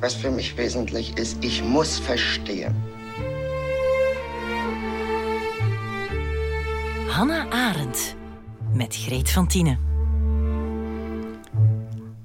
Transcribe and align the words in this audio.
Was 0.00 0.14
für 0.14 0.30
mich 0.30 0.56
wesentlich 0.56 1.16
ist, 1.16 1.44
ich 1.44 1.62
muss 1.62 1.98
verstehen. 1.98 2.74
Hannah 7.08 7.50
Arendt 7.50 8.14
met 8.74 8.94
Greet 8.94 9.30
van 9.30 9.48
Tienen. 9.48 9.78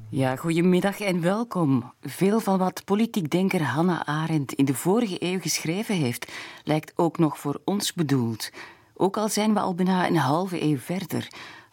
Ja, 0.10 0.36
goedemiddag 0.36 1.00
en 1.00 1.22
welkom. 1.22 1.94
Veel 2.02 2.40
van 2.40 2.58
wat 2.58 2.86
politiek 2.86 3.30
denker 3.30 3.64
Hannah 3.64 4.02
Arendt 4.06 4.54
in 4.54 4.66
de 4.66 4.74
vorige 4.74 5.16
eeuw 5.20 5.40
geschreven 5.40 5.96
heeft, 5.96 6.32
lijkt 6.64 6.94
ook 6.96 7.18
nog 7.18 7.40
voor 7.40 7.62
ons 7.66 7.94
bedoeld. 7.94 8.50
Ook 8.94 9.18
al 9.18 9.30
zijn 9.30 9.54
we 9.54 9.60
al 9.60 9.76
bijna 9.76 10.08
een 10.08 10.18
halve 10.18 10.62
eeuw 10.62 10.78
verder. 10.78 11.28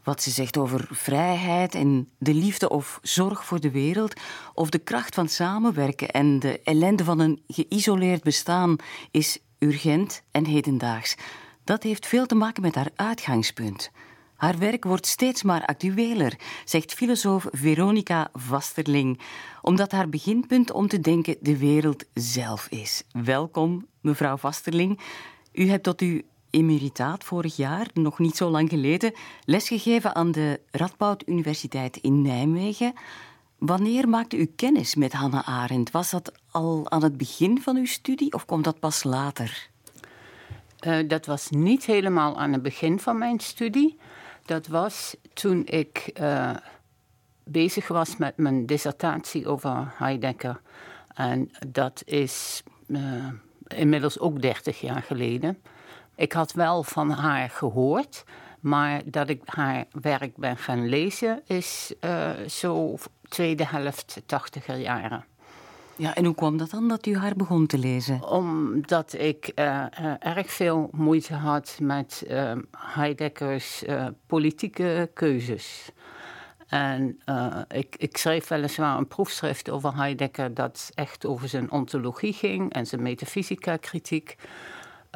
Wat 0.04 0.22
ze 0.22 0.30
zegt 0.30 0.56
over 0.56 0.88
vrijheid 0.90 1.74
en 1.74 2.08
de 2.18 2.34
liefde 2.34 2.68
of 2.68 2.98
zorg 3.02 3.44
voor 3.44 3.60
de 3.60 3.70
wereld, 3.70 4.20
of 4.54 4.70
de 4.70 4.78
kracht 4.78 5.14
van 5.14 5.28
samenwerken 5.28 6.10
en 6.10 6.38
de 6.38 6.60
ellende 6.64 7.04
van 7.04 7.18
een 7.20 7.42
geïsoleerd 7.46 8.22
bestaan, 8.22 8.76
is 9.10 9.38
urgent 9.58 10.22
en 10.30 10.46
hedendaags. 10.46 11.16
Dat 11.64 11.82
heeft 11.82 12.06
veel 12.06 12.26
te 12.26 12.34
maken 12.34 12.62
met 12.62 12.74
haar 12.74 12.90
uitgangspunt. 12.96 13.90
Haar 14.36 14.58
werk 14.58 14.84
wordt 14.84 15.06
steeds 15.06 15.42
maar 15.42 15.64
actueler, 15.66 16.38
zegt 16.64 16.94
filosoof 16.94 17.46
Veronica 17.50 18.28
Vasterling, 18.32 19.20
omdat 19.62 19.92
haar 19.92 20.08
beginpunt 20.08 20.72
om 20.72 20.88
te 20.88 21.00
denken 21.00 21.36
de 21.40 21.56
wereld 21.56 22.04
zelf 22.14 22.66
is. 22.68 23.02
Welkom, 23.12 23.86
mevrouw 24.00 24.36
Vasterling. 24.36 25.00
U 25.52 25.68
hebt 25.68 25.82
tot 25.82 26.00
uw 26.00 26.20
emeritaat 26.50 27.24
vorig 27.24 27.56
jaar, 27.56 27.86
nog 27.94 28.18
niet 28.18 28.36
zo 28.36 28.50
lang 28.50 28.68
geleden, 28.68 29.12
lesgegeven 29.44 30.14
aan 30.14 30.32
de 30.32 30.60
Radboud 30.70 31.22
Universiteit 31.26 31.96
in 31.96 32.22
Nijmegen. 32.22 32.92
Wanneer 33.58 34.08
maakte 34.08 34.36
u 34.36 34.44
kennis 34.56 34.94
met 34.94 35.12
Hannah 35.12 35.48
Arendt? 35.48 35.90
Was 35.90 36.10
dat 36.10 36.32
al 36.50 36.90
aan 36.90 37.02
het 37.02 37.16
begin 37.16 37.60
van 37.62 37.76
uw 37.76 37.86
studie 37.86 38.32
of 38.32 38.44
komt 38.44 38.64
dat 38.64 38.80
pas 38.80 39.04
later? 39.04 39.68
Uh, 40.86 41.08
dat 41.08 41.26
was 41.26 41.50
niet 41.50 41.84
helemaal 41.84 42.38
aan 42.38 42.52
het 42.52 42.62
begin 42.62 43.00
van 43.00 43.18
mijn 43.18 43.40
studie. 43.40 43.98
Dat 44.44 44.66
was 44.66 45.16
toen 45.32 45.66
ik 45.66 46.10
uh, 46.20 46.50
bezig 47.44 47.88
was 47.88 48.16
met 48.16 48.36
mijn 48.36 48.66
dissertatie 48.66 49.48
over 49.48 49.92
Heidegger. 49.96 50.60
En 51.14 51.50
dat 51.68 52.02
is 52.04 52.62
uh, 52.86 53.28
inmiddels 53.66 54.18
ook 54.18 54.42
30 54.42 54.80
jaar 54.80 55.02
geleden. 55.02 55.58
Ik 56.20 56.32
had 56.32 56.52
wel 56.52 56.82
van 56.82 57.10
haar 57.10 57.50
gehoord, 57.50 58.24
maar 58.60 59.00
dat 59.04 59.28
ik 59.28 59.42
haar 59.44 59.84
werk 60.00 60.36
ben 60.36 60.56
gaan 60.56 60.88
lezen 60.88 61.42
is 61.46 61.94
uh, 62.00 62.30
zo 62.48 62.96
tweede 63.28 63.66
helft 63.66 64.22
tachtiger 64.26 64.76
jaren. 64.76 65.24
Ja, 65.96 66.14
en 66.14 66.24
hoe 66.24 66.34
kwam 66.34 66.56
dat 66.56 66.70
dan 66.70 66.88
dat 66.88 67.06
u 67.06 67.16
haar 67.16 67.36
begon 67.36 67.66
te 67.66 67.78
lezen? 67.78 68.28
Omdat 68.28 69.12
ik 69.12 69.52
uh, 69.54 69.84
uh, 70.00 70.12
erg 70.18 70.52
veel 70.52 70.88
moeite 70.92 71.34
had 71.34 71.78
met 71.82 72.24
uh, 72.28 72.52
Heideggers 72.76 73.84
politieke 74.26 75.10
keuzes. 75.14 75.90
En 76.66 77.20
ik, 77.68 77.96
ik 77.96 78.16
schreef 78.16 78.48
weliswaar 78.48 78.98
een 78.98 79.08
proefschrift 79.08 79.70
over 79.70 79.96
Heidegger 79.96 80.54
dat 80.54 80.90
echt 80.94 81.26
over 81.26 81.48
zijn 81.48 81.70
ontologie 81.70 82.32
ging 82.32 82.72
en 82.72 82.86
zijn 82.86 83.02
metafysica-kritiek. 83.02 84.36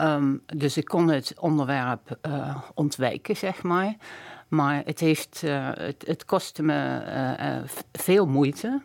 Um, 0.01 0.43
dus 0.47 0.77
ik 0.77 0.85
kon 0.85 1.09
het 1.09 1.35
onderwerp 1.39 2.19
ontwijken, 2.75 3.37
zeg 3.37 3.63
maar. 3.63 3.97
Maar 4.49 4.83
het, 4.85 5.01
heeft, 5.01 5.43
uh, 5.45 5.69
het, 5.99 6.25
kostte 6.25 6.63
me 6.63 7.03
uh, 7.41 7.69
veel 7.93 8.27
moeite. 8.27 8.81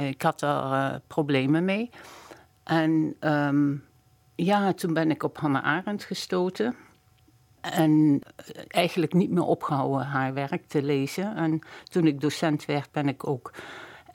ik 0.00 0.22
had 0.22 0.42
er 0.42 1.00
problemen 1.06 1.64
mee. 1.64 1.90
En 2.64 3.16
um, 3.20 3.84
ja, 4.34 4.72
toen 4.72 4.94
ben 4.94 5.10
ik 5.10 5.22
op 5.22 5.38
Hannah 5.38 5.64
Arendt 5.64 6.04
gestoten. 6.04 6.76
En 7.60 8.20
eigenlijk 8.68 9.12
niet 9.12 9.30
meer 9.30 9.44
opgehouden 9.44 10.06
haar 10.06 10.34
werk 10.34 10.66
te 10.66 10.82
lezen. 10.82 11.36
En 11.36 11.58
toen 11.84 12.06
ik 12.06 12.20
docent 12.20 12.64
werd, 12.64 12.92
ben 12.92 13.08
ik 13.08 13.26
ook 13.26 13.52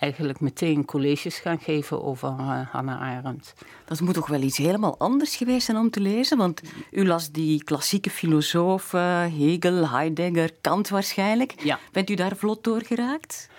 eigenlijk 0.03 0.39
meteen 0.39 0.85
colleges 0.85 1.39
gaan 1.39 1.59
geven 1.59 2.03
over 2.03 2.29
uh, 2.29 2.59
Hannah 2.71 3.01
Arendt. 3.01 3.53
Dat 3.85 3.99
moet 3.99 4.13
toch 4.13 4.27
wel 4.27 4.41
iets 4.41 4.57
helemaal 4.57 4.97
anders 4.97 5.35
geweest 5.35 5.65
zijn 5.65 5.77
om 5.77 5.89
te 5.89 5.99
lezen? 5.99 6.37
Want 6.37 6.61
u 6.91 7.05
las 7.07 7.31
die 7.31 7.63
klassieke 7.63 8.09
filosofen, 8.09 9.31
Hegel, 9.31 9.89
Heidegger, 9.89 10.51
Kant 10.61 10.89
waarschijnlijk. 10.89 11.53
Ja. 11.63 11.79
Bent 11.91 12.09
u 12.09 12.15
daar 12.15 12.35
vlot 12.35 12.63
door 12.63 12.81
geraakt? 12.81 13.49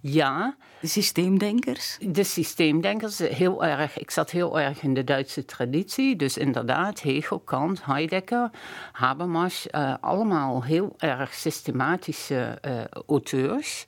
Ja. 0.00 0.56
De 0.80 0.86
systeemdenkers? 0.86 1.98
De 2.00 2.24
systeemdenkers, 2.24 3.18
heel 3.18 3.64
erg. 3.64 3.98
Ik 3.98 4.10
zat 4.10 4.30
heel 4.30 4.60
erg 4.60 4.82
in 4.82 4.94
de 4.94 5.04
Duitse 5.04 5.44
traditie. 5.44 6.16
Dus 6.16 6.36
inderdaad, 6.36 7.00
Hegel, 7.00 7.38
Kant, 7.38 7.84
Heidegger, 7.84 8.50
Habermas. 8.92 9.66
Uh, 9.70 9.94
allemaal 10.00 10.64
heel 10.64 10.94
erg 10.98 11.34
systematische 11.34 12.58
uh, 12.66 12.84
auteurs 13.06 13.84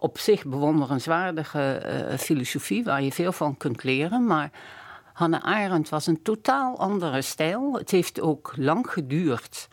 op 0.00 0.18
zich 0.18 0.44
bewonderenswaardige 0.44 1.82
uh, 2.10 2.18
filosofie 2.18 2.84
waar 2.84 3.02
je 3.02 3.12
veel 3.12 3.32
van 3.32 3.56
kunt 3.56 3.82
leren. 3.82 4.26
Maar 4.26 4.50
Hannah 5.12 5.42
Arendt 5.42 5.88
was 5.88 6.06
een 6.06 6.22
totaal 6.22 6.78
andere 6.78 7.22
stijl. 7.22 7.72
Het 7.72 7.90
heeft 7.90 8.20
ook 8.20 8.52
lang 8.56 8.90
geduurd 8.90 9.68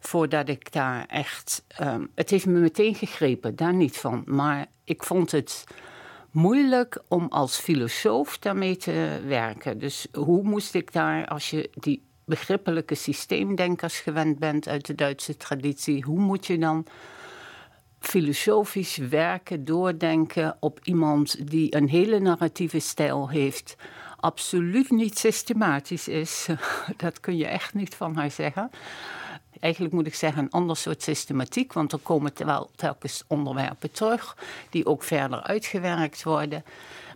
voordat 0.00 0.48
ik 0.48 0.72
daar 0.72 1.04
echt. 1.06 1.64
Um, 1.80 2.10
het 2.14 2.30
heeft 2.30 2.46
me 2.46 2.58
meteen 2.58 2.94
gegrepen, 2.94 3.56
daar 3.56 3.74
niet 3.74 3.96
van. 3.96 4.22
Maar 4.26 4.66
ik 4.84 5.02
vond 5.04 5.30
het 5.30 5.64
moeilijk 6.30 7.02
om 7.08 7.26
als 7.28 7.56
filosoof 7.56 8.38
daarmee 8.38 8.76
te 8.76 9.20
werken. 9.26 9.78
Dus 9.78 10.06
hoe 10.12 10.42
moest 10.42 10.74
ik 10.74 10.92
daar, 10.92 11.26
als 11.26 11.50
je 11.50 11.70
die 11.74 12.02
begrippelijke 12.24 12.94
systeemdenkers 12.94 13.98
gewend 13.98 14.38
bent 14.38 14.68
uit 14.68 14.86
de 14.86 14.94
Duitse 14.94 15.36
traditie, 15.36 16.02
hoe 16.02 16.20
moet 16.20 16.46
je 16.46 16.58
dan 16.58 16.86
filosofisch 18.00 18.96
werken, 18.96 19.64
doordenken 19.64 20.56
op 20.60 20.80
iemand 20.82 21.50
die 21.50 21.76
een 21.76 21.88
hele 21.88 22.18
narratieve 22.18 22.78
stijl 22.78 23.28
heeft, 23.28 23.76
absoluut 24.16 24.90
niet 24.90 25.18
systematisch 25.18 26.08
is. 26.08 26.48
Dat 26.96 27.20
kun 27.20 27.36
je 27.36 27.46
echt 27.46 27.74
niet 27.74 27.94
van 27.94 28.16
haar 28.16 28.30
zeggen. 28.30 28.70
Eigenlijk 29.60 29.94
moet 29.94 30.06
ik 30.06 30.14
zeggen 30.14 30.42
een 30.42 30.50
ander 30.50 30.76
soort 30.76 31.02
systematiek, 31.02 31.72
want 31.72 31.92
er 31.92 31.98
komen 31.98 32.32
wel 32.36 32.70
telkens 32.76 33.24
onderwerpen 33.26 33.90
terug 33.90 34.36
die 34.70 34.86
ook 34.86 35.02
verder 35.02 35.42
uitgewerkt 35.42 36.22
worden. 36.22 36.64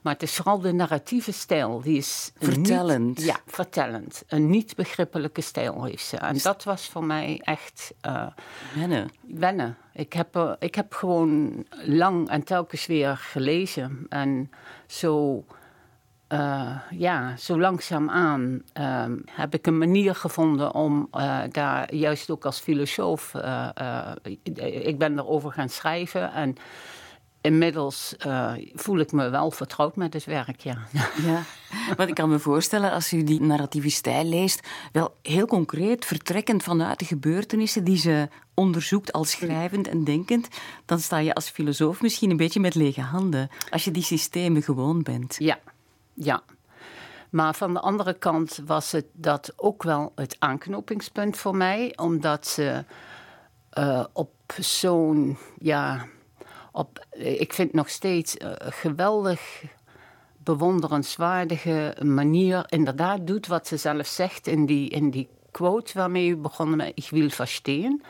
Maar 0.04 0.12
het 0.12 0.22
is 0.22 0.37
vooral 0.37 0.60
de 0.60 0.72
narratieve 0.72 1.32
stijl. 1.32 1.81
Die 1.81 1.97
is 1.97 2.32
vertellend. 2.38 3.16
Niet, 3.19 3.25
ja, 3.25 3.37
vertellend. 3.47 4.22
Een 4.28 4.50
niet 4.50 4.76
begrippelijke 4.76 5.41
stijl 5.41 5.84
heeft 5.84 6.04
ze. 6.04 6.16
En 6.16 6.38
dat 6.42 6.65
was 6.65 6.88
voor 6.88 7.04
mij 7.04 7.41
echt. 7.42 7.94
Uh, 8.06 8.26
wennen. 8.75 9.10
Wennen. 9.20 9.76
Ik 9.93 10.12
heb, 10.12 10.37
uh, 10.37 10.53
ik 10.59 10.75
heb 10.75 10.93
gewoon 10.93 11.64
lang 11.84 12.28
en 12.28 12.44
telkens 12.44 12.87
weer 12.87 13.16
gelezen. 13.16 14.06
En 14.09 14.50
zo. 14.87 15.44
Uh, 16.28 16.76
ja, 16.91 17.37
zo 17.37 17.59
langzaamaan 17.60 18.62
uh, 18.78 19.04
heb 19.31 19.54
ik 19.54 19.66
een 19.66 19.78
manier 19.78 20.14
gevonden 20.14 20.75
om 20.75 21.09
uh, 21.12 21.41
daar 21.50 21.94
juist 21.94 22.31
ook 22.31 22.44
als 22.44 22.60
filosoof. 22.60 23.34
ik 24.82 24.98
ben 24.98 25.19
erover 25.19 25.53
gaan 25.53 25.69
schrijven 25.69 26.32
en 26.32 26.56
inmiddels 27.44 28.15
uh, 28.27 28.53
voel 28.75 28.99
ik 28.99 29.12
me 29.12 29.28
wel 29.28 29.50
vertrouwd 29.50 29.97
met 29.97 30.12
het 30.12 30.25
werk, 30.25 30.60
ja. 30.60 30.78
ja. 31.22 31.43
Want 31.97 32.09
ik 32.09 32.15
kan 32.15 32.28
me 32.28 32.38
voorstellen, 32.38 32.93
als 32.93 33.12
u 33.12 33.25
die 33.25 33.41
narratieve 33.41 33.88
stijl 33.88 34.25
leest, 34.25 34.69
wel 34.93 35.16
heel 35.22 35.47
concreet, 35.47 36.05
vertrekkend 36.05 36.62
vanuit 36.62 36.99
de 36.99 37.05
gebeurtenissen 37.05 37.84
die 37.84 37.97
ze 37.97 38.28
onderzoekt 38.55 39.12
als 39.12 39.31
schrijvend 39.31 39.88
en 39.88 40.05
denkend, 40.05 40.49
dan 40.84 40.99
sta 40.99 41.19
je 41.19 41.34
als 41.34 41.49
filosoof 41.49 42.03
misschien 42.03 42.31
een 42.31 42.37
beetje 42.37 42.60
met 42.60 42.75
lege 42.75 43.00
handen, 43.00 43.49
als 43.71 43.84
je 43.84 43.91
die 43.91 44.03
systemen 44.03 44.62
gewoon 44.62 45.02
bent. 45.02 45.37
Ja, 45.38 45.58
ja. 46.14 46.43
Maar 47.31 47.55
van 47.55 47.75
de 47.75 47.81
andere 47.81 48.14
kant 48.14 48.61
was 48.67 48.93
het 48.93 49.06
dat 49.12 49.52
ook 49.56 49.82
wel 49.82 50.12
het 50.14 50.37
aanknopingspunt 50.38 51.37
voor 51.37 51.56
mij, 51.56 51.93
omdat 51.97 52.47
ze 52.47 52.85
uh, 53.79 54.05
op 54.12 54.32
zo'n, 54.58 55.38
ja, 55.58 56.06
op, 56.75 57.06
ik 57.19 57.53
vind 57.53 57.73
nog 57.73 57.88
steeds 57.88 58.35
een 58.38 58.73
geweldig 58.73 59.62
bewonderenswaardige 60.37 61.97
manier 62.03 62.65
inderdaad 62.69 63.26
doet 63.26 63.47
wat 63.47 63.67
ze 63.67 63.76
zelf 63.76 64.06
zegt 64.06 64.47
in 64.47 64.67
die, 64.67 64.88
in 64.88 65.11
die 65.11 65.29
quote 65.50 65.93
waarmee 65.99 66.29
u 66.29 66.37
begonnen 66.37 66.76
met 66.76 66.93
Ik 66.94 67.09
wil 67.11 67.31
verstehen. 67.31 68.03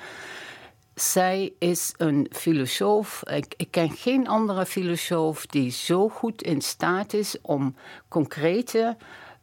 Zij 0.95 1.53
is 1.59 1.95
een 1.97 2.27
filosoof. 2.31 3.23
Ik, 3.27 3.55
ik, 3.57 3.71
ken 3.71 3.91
geen 3.91 4.29
andere 4.29 4.67
filosoof 4.67 5.47
die 5.47 5.71
zo 5.71 6.09
goed 6.09 6.43
in 6.43 6.61
staat 6.61 7.13
is 7.13 7.37
om 7.41 7.75
concrete 8.09 8.97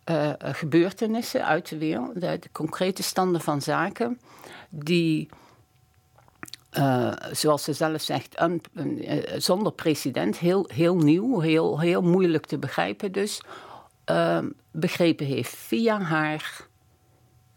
uh, 0.05 0.31
gebeurtenissen 0.37 1.45
uit 1.45 1.69
de 1.69 1.77
wereld, 1.77 2.21
de, 2.21 2.39
de 2.39 2.51
concrete 2.51 3.03
standen 3.03 3.41
van 3.41 3.61
zaken, 3.61 4.19
die 4.69 5.29
uh, 6.77 7.11
zoals 7.31 7.63
ze 7.63 7.73
zelf 7.73 8.01
zegt, 8.01 8.41
uh, 8.41 9.19
zonder 9.37 9.71
precedent, 9.71 10.37
heel, 10.37 10.69
heel 10.73 10.95
nieuw, 10.95 11.39
heel, 11.39 11.79
heel 11.79 12.01
moeilijk 12.01 12.45
te 12.45 12.57
begrijpen 12.57 13.11
dus, 13.11 13.41
ehm, 14.03 14.49
begrepen 14.71 15.25
heeft 15.25 15.55
via 15.55 16.01
haar, 16.01 16.67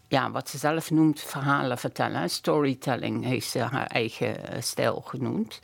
ja, 0.09 0.31
wat 0.31 0.49
ze 0.49 0.59
zelf 0.59 0.91
noemt, 0.91 1.21
verhalen 1.21 1.79
vertellen. 1.79 2.31
Storytelling 2.31 3.25
heeft 3.25 3.51
ze 3.51 3.59
haar 3.59 3.87
eigen 3.87 4.49
eh, 4.49 4.61
stijl 4.61 5.01
genoemd, 5.01 5.61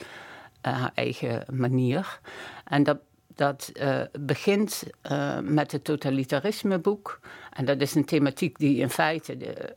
haar 0.60 0.92
eigen 0.94 1.44
manier. 1.52 2.20
En 2.64 2.82
dat, 2.82 2.98
dat 3.34 3.72
begint 4.20 4.82
met 5.42 5.72
het 5.72 5.84
totalitarismeboek. 5.84 7.20
En 7.52 7.64
dat 7.64 7.80
is 7.80 7.94
een 7.94 8.04
thematiek 8.04 8.58
die 8.58 8.76
in 8.76 8.90
feite 8.90 9.36
de, 9.36 9.74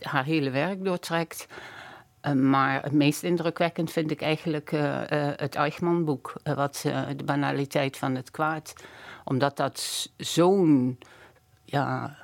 haar 0.00 0.24
hele 0.24 0.50
werk 0.50 0.84
doortrekt. 0.84 1.46
Uh, 2.22 2.32
maar 2.32 2.82
het 2.82 2.92
meest 2.92 3.22
indrukwekkend 3.22 3.90
vind 3.90 4.10
ik 4.10 4.22
eigenlijk 4.22 4.72
uh, 4.72 4.80
uh, 4.80 4.96
het 5.36 5.54
Eichmann-boek, 5.54 6.32
wat 6.42 6.80
de 7.16 7.24
banaliteit 7.24 7.96
van 7.96 8.14
het 8.14 8.30
kwaad 8.30 8.72
omdat 9.24 9.56
dat 9.56 10.08
zo'n. 10.16 10.98
Ja, 11.64 12.16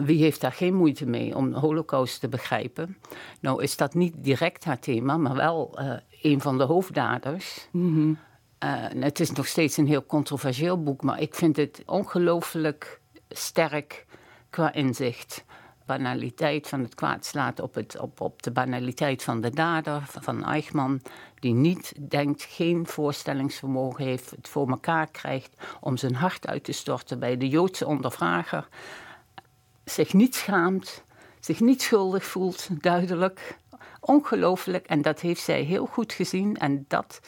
wie 0.00 0.22
heeft 0.22 0.40
daar 0.40 0.52
geen 0.52 0.74
moeite 0.74 1.06
mee 1.06 1.36
om 1.36 1.52
de 1.52 1.58
Holocaust 1.58 2.20
te 2.20 2.28
begrijpen? 2.28 2.96
Nou, 3.40 3.62
is 3.62 3.76
dat 3.76 3.94
niet 3.94 4.14
direct 4.16 4.64
haar 4.64 4.78
thema, 4.78 5.16
maar 5.16 5.34
wel 5.34 5.78
uh, 5.80 5.92
een 6.22 6.40
van 6.40 6.58
de 6.58 6.64
hoofddaders. 6.64 7.68
Mm 7.70 7.94
-hmm. 7.94 8.18
uh, 8.64 9.02
het 9.02 9.20
is 9.20 9.30
nog 9.30 9.46
steeds 9.46 9.76
een 9.76 9.86
heel 9.86 10.06
controversieel 10.06 10.82
boek, 10.82 11.02
maar 11.02 11.20
ik 11.20 11.34
vind 11.34 11.56
het 11.56 11.82
ongelooflijk 11.86 13.00
sterk 13.28 14.06
qua 14.50 14.72
inzicht 14.72 15.44
banaliteit 15.86 16.68
van 16.68 16.80
het 16.80 16.94
kwaad 16.94 17.24
slaat 17.24 17.60
op, 17.60 17.74
het, 17.74 17.98
op, 17.98 18.20
op 18.20 18.42
de 18.42 18.50
banaliteit 18.50 19.22
van 19.22 19.40
de 19.40 19.50
dader, 19.50 20.02
van 20.20 20.44
Eichmann, 20.44 21.02
die 21.38 21.54
niet 21.54 21.92
denkt, 22.10 22.42
geen 22.42 22.86
voorstellingsvermogen 22.86 24.04
heeft, 24.04 24.30
het 24.30 24.48
voor 24.48 24.68
elkaar 24.68 25.06
krijgt 25.10 25.50
om 25.80 25.96
zijn 25.96 26.14
hart 26.14 26.46
uit 26.46 26.64
te 26.64 26.72
storten 26.72 27.18
bij 27.18 27.36
de 27.36 27.48
Joodse 27.48 27.86
ondervrager, 27.86 28.68
zich 29.84 30.12
niet 30.12 30.34
schaamt, 30.34 31.04
zich 31.40 31.60
niet 31.60 31.82
schuldig 31.82 32.24
voelt, 32.24 32.68
duidelijk. 32.80 33.58
Ongelooflijk, 34.00 34.86
en 34.86 35.02
dat 35.02 35.20
heeft 35.20 35.42
zij 35.42 35.62
heel 35.62 35.86
goed 35.86 36.12
gezien 36.12 36.56
en 36.56 36.84
dat 36.88 37.20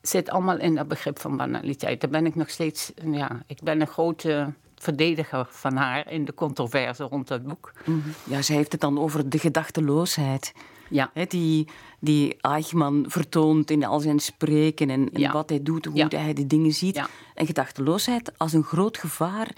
zit 0.00 0.30
allemaal 0.30 0.58
in 0.58 0.74
dat 0.74 0.88
begrip 0.88 1.18
van 1.18 1.36
banaliteit. 1.36 2.00
Daar 2.00 2.10
ben 2.10 2.26
ik 2.26 2.34
nog 2.34 2.50
steeds, 2.50 2.92
ja, 3.10 3.42
ik 3.46 3.62
ben 3.62 3.80
een 3.80 3.86
grote 3.86 4.52
verdediger 4.78 5.46
van 5.50 5.76
haar 5.76 6.10
in 6.12 6.24
de 6.24 6.34
controverse 6.34 7.04
rond 7.04 7.28
dat 7.28 7.42
boek. 7.42 7.72
Mhm. 7.84 7.98
Ja, 8.24 8.42
ze 8.42 8.52
heeft 8.52 8.72
het 8.72 8.80
dan 8.80 8.98
over 8.98 9.28
de 9.28 9.38
gedachteloosheid. 9.38 10.52
Ja. 10.88 11.10
He, 11.14 11.24
die, 11.24 11.68
die 12.00 12.36
Eichmann 12.40 13.04
vertoont 13.08 13.70
in 13.70 13.84
al 13.84 14.00
zijn 14.00 14.18
spreken 14.18 14.90
en, 14.90 15.12
en 15.12 15.20
ja. 15.20 15.32
wat 15.32 15.48
hij 15.48 15.62
doet, 15.62 15.84
hoe 15.84 15.96
ja. 15.96 16.08
hij 16.08 16.32
de 16.32 16.46
dingen 16.46 16.72
ziet. 16.72 17.02
En 17.34 17.46
gedachteloosheid 17.46 18.38
als 18.38 18.52
een 18.52 18.64
groot 18.64 18.98
gevaar 18.98 19.48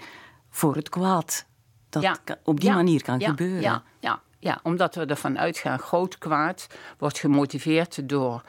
voor 0.49 0.75
het 0.75 0.89
kwaad. 0.89 1.45
Dat 1.89 2.21
op 2.43 2.59
die 2.59 2.71
manier 2.71 3.03
kan 3.03 3.21
gebeuren. 3.21 3.61
Ja. 3.61 3.83
Ja. 3.99 4.21
Ja. 4.39 4.59
omdat 4.63 4.95
we 4.95 5.05
ervan 5.05 5.39
uitgaan, 5.39 5.79
groot 5.79 6.17
kwaad 6.17 6.67
wordt 6.97 7.19
gemotiveerd 7.19 8.09
door 8.09 8.43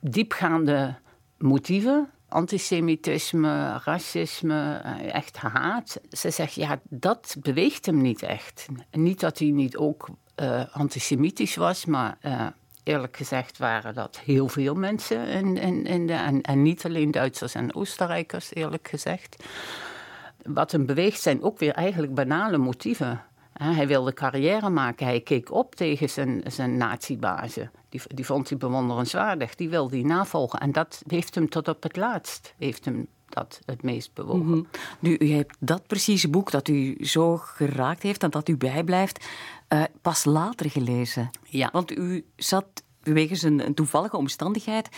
diepgaande 0.00 0.94
motieven 1.38 2.10
antisemitisme, 2.30 3.80
racisme, 3.84 4.80
eh, 4.84 5.14
echt 5.14 5.36
haat. 5.36 6.00
Ze 6.10 6.30
zegt, 6.30 6.54
ja, 6.54 6.80
dat 6.88 7.36
beweegt 7.38 7.86
hem 7.86 8.00
niet 8.00 8.22
echt. 8.22 8.66
Niet 8.90 9.20
dat 9.20 9.38
hij 9.38 9.48
niet 9.48 9.76
ook 9.76 10.08
uh, 10.36 10.62
antisemitisch 10.72 11.56
was, 11.56 11.84
maar 11.84 12.18
uh, 12.22 12.46
eerlijk 12.82 13.16
gezegd 13.16 13.58
waren 13.58 13.94
dat 13.94 14.18
heel 14.24 14.48
veel 14.48 14.74
mensen. 14.74 15.26
In, 15.26 15.56
in, 15.56 15.84
in 15.84 16.06
de, 16.06 16.12
en, 16.12 16.40
en 16.40 16.62
niet 16.62 16.84
alleen 16.84 17.10
Duitsers 17.10 17.54
en 17.54 17.74
Oostenrijkers, 17.74 18.54
eerlijk 18.54 18.88
gezegd. 18.88 19.44
Wat 20.42 20.72
hem 20.72 20.86
beweegt 20.86 21.20
zijn 21.20 21.42
ook 21.42 21.58
weer 21.58 21.72
eigenlijk 21.72 22.14
banale 22.14 22.58
motieven. 22.58 23.22
Hij 23.62 23.86
wilde 23.86 24.12
carrière 24.12 24.68
maken. 24.68 25.06
Hij 25.06 25.20
keek 25.20 25.52
op 25.52 25.74
tegen 25.74 26.10
zijn, 26.10 26.42
zijn 26.46 26.76
nazi-bazen. 26.76 27.70
Die, 27.88 28.00
die 28.06 28.26
vond 28.26 28.48
hij 28.48 28.58
bewonderenswaardig. 28.58 29.54
Die 29.54 29.68
wilde 29.68 29.96
hij 29.96 30.04
navolgen. 30.04 30.60
En 30.60 30.72
dat 30.72 31.02
heeft 31.06 31.34
hem 31.34 31.48
tot 31.48 31.68
op 31.68 31.82
het 31.82 31.96
laatst 31.96 32.54
heeft 32.58 32.84
hem 32.84 33.06
dat 33.28 33.60
het 33.64 33.82
meest 33.82 34.14
bewogen. 34.14 34.46
Mm 34.46 34.52
-hmm. 34.52 34.66
Nu, 34.98 35.16
u 35.18 35.32
hebt 35.32 35.56
dat 35.58 35.86
precieze 35.86 36.28
boek 36.28 36.50
dat 36.50 36.68
u 36.68 36.96
zo 37.00 37.36
geraakt 37.36 38.02
heeft 38.02 38.22
en 38.22 38.30
dat 38.30 38.48
u 38.48 38.56
bijblijft, 38.56 39.26
uh, 39.68 39.82
pas 40.02 40.24
later 40.24 40.70
gelezen. 40.70 41.30
Ja. 41.42 41.68
Want 41.72 41.96
u 41.96 42.24
zat 42.36 42.66
wegens 43.02 43.42
een, 43.42 43.66
een 43.66 43.74
toevallige 43.74 44.16
omstandigheid 44.16 44.88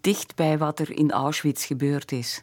dicht 0.00 0.34
bij 0.36 0.58
wat 0.58 0.78
er 0.78 0.90
in 0.90 1.10
Auschwitz 1.10 1.66
gebeurd 1.66 2.12
is. 2.12 2.42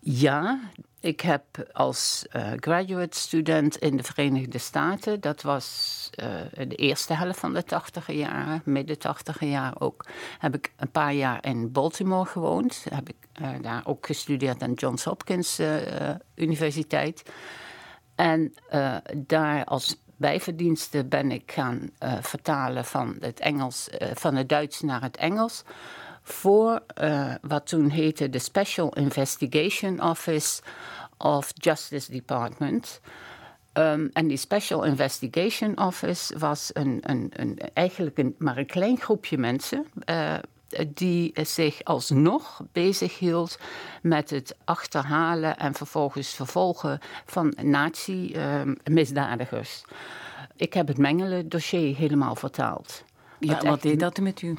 Ja, 0.00 0.60
ik 1.02 1.20
heb 1.20 1.44
als 1.72 2.26
uh, 2.32 2.52
graduate 2.56 3.18
student 3.18 3.76
in 3.76 3.96
de 3.96 4.02
Verenigde 4.02 4.58
Staten, 4.58 5.20
dat 5.20 5.42
was 5.42 6.10
uh, 6.22 6.26
de 6.68 6.74
eerste 6.74 7.14
helft 7.14 7.38
van 7.38 7.54
de 7.54 7.64
tachtiger 7.64 8.14
jaren, 8.14 8.62
midden 8.64 8.98
tachtiger 8.98 9.48
jaar 9.48 9.72
ook, 9.78 10.04
heb 10.38 10.54
ik 10.54 10.72
een 10.76 10.90
paar 10.90 11.12
jaar 11.12 11.44
in 11.44 11.72
Baltimore 11.72 12.26
gewoond. 12.26 12.84
Heb 12.90 13.08
ik 13.08 13.16
uh, 13.40 13.48
daar 13.60 13.82
ook 13.84 14.06
gestudeerd 14.06 14.62
aan 14.62 14.72
Johns 14.72 15.04
Hopkins 15.04 15.60
Universiteit. 16.34 17.22
En 18.14 18.54
daar 19.14 19.64
als 19.64 19.96
bijverdienste 20.16 21.04
ben 21.04 21.30
ik 21.30 21.52
gaan 21.52 21.90
vertalen 22.20 22.84
van 22.84 23.16
het, 23.20 23.40
Engels, 23.40 23.88
van 24.14 24.34
het 24.34 24.48
Duits 24.48 24.80
naar 24.80 25.02
het 25.02 25.16
Engels 25.16 25.64
voor 26.22 26.82
uh, 27.02 27.34
wat 27.42 27.66
toen 27.66 27.88
heette 27.88 28.30
de 28.30 28.38
Special 28.38 28.94
Investigation 28.94 30.02
Office 30.02 30.62
of 31.18 31.50
Justice 31.54 32.10
Department. 32.10 33.00
Um, 33.72 34.10
en 34.12 34.26
die 34.26 34.36
Special 34.36 34.84
Investigation 34.84 35.78
Office 35.78 36.38
was 36.38 36.70
een, 36.72 36.98
een, 37.00 37.32
een, 37.36 37.58
eigenlijk 37.72 38.18
een, 38.18 38.34
maar 38.38 38.56
een 38.56 38.66
klein 38.66 38.98
groepje 38.98 39.38
mensen. 39.38 39.86
Uh, 40.10 40.34
die 40.88 41.32
zich 41.42 41.84
alsnog 41.84 42.62
bezighield 42.72 43.58
met 44.02 44.30
het 44.30 44.56
achterhalen 44.64 45.56
en 45.56 45.74
vervolgens 45.74 46.34
vervolgen 46.34 46.98
van 47.26 47.54
nazi-misdadigers. 47.62 49.84
Um, 49.86 49.92
ik 50.56 50.74
heb 50.74 50.88
het 50.88 50.98
Mengelen 50.98 51.48
dossier 51.48 51.96
helemaal 51.96 52.34
vertaald. 52.34 53.04
Ja, 53.38 53.54
wat, 53.54 53.62
wat 53.62 53.82
deed 53.82 54.00
dat 54.00 54.18
met 54.18 54.42
u? 54.42 54.56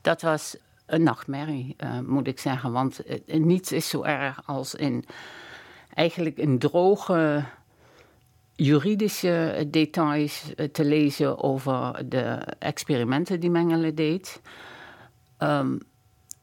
Dat 0.00 0.22
was 0.22 0.56
een 0.86 1.02
nachtmerrie, 1.02 1.76
uh, 1.84 2.00
moet 2.00 2.26
ik 2.26 2.38
zeggen. 2.38 2.72
Want 2.72 3.00
uh, 3.26 3.40
niets 3.44 3.72
is 3.72 3.88
zo 3.88 4.02
erg 4.02 4.42
als 4.46 4.74
in 4.74 5.04
eigenlijk 5.94 6.36
in 6.36 6.58
droge 6.58 7.44
juridische 8.54 9.66
details 9.70 10.52
uh, 10.56 10.66
te 10.66 10.84
lezen 10.84 11.42
over 11.42 12.08
de 12.08 12.24
experimenten 12.58 13.40
die 13.40 13.50
Mengele 13.50 13.94
deed. 13.94 14.40
Um, 15.38 15.78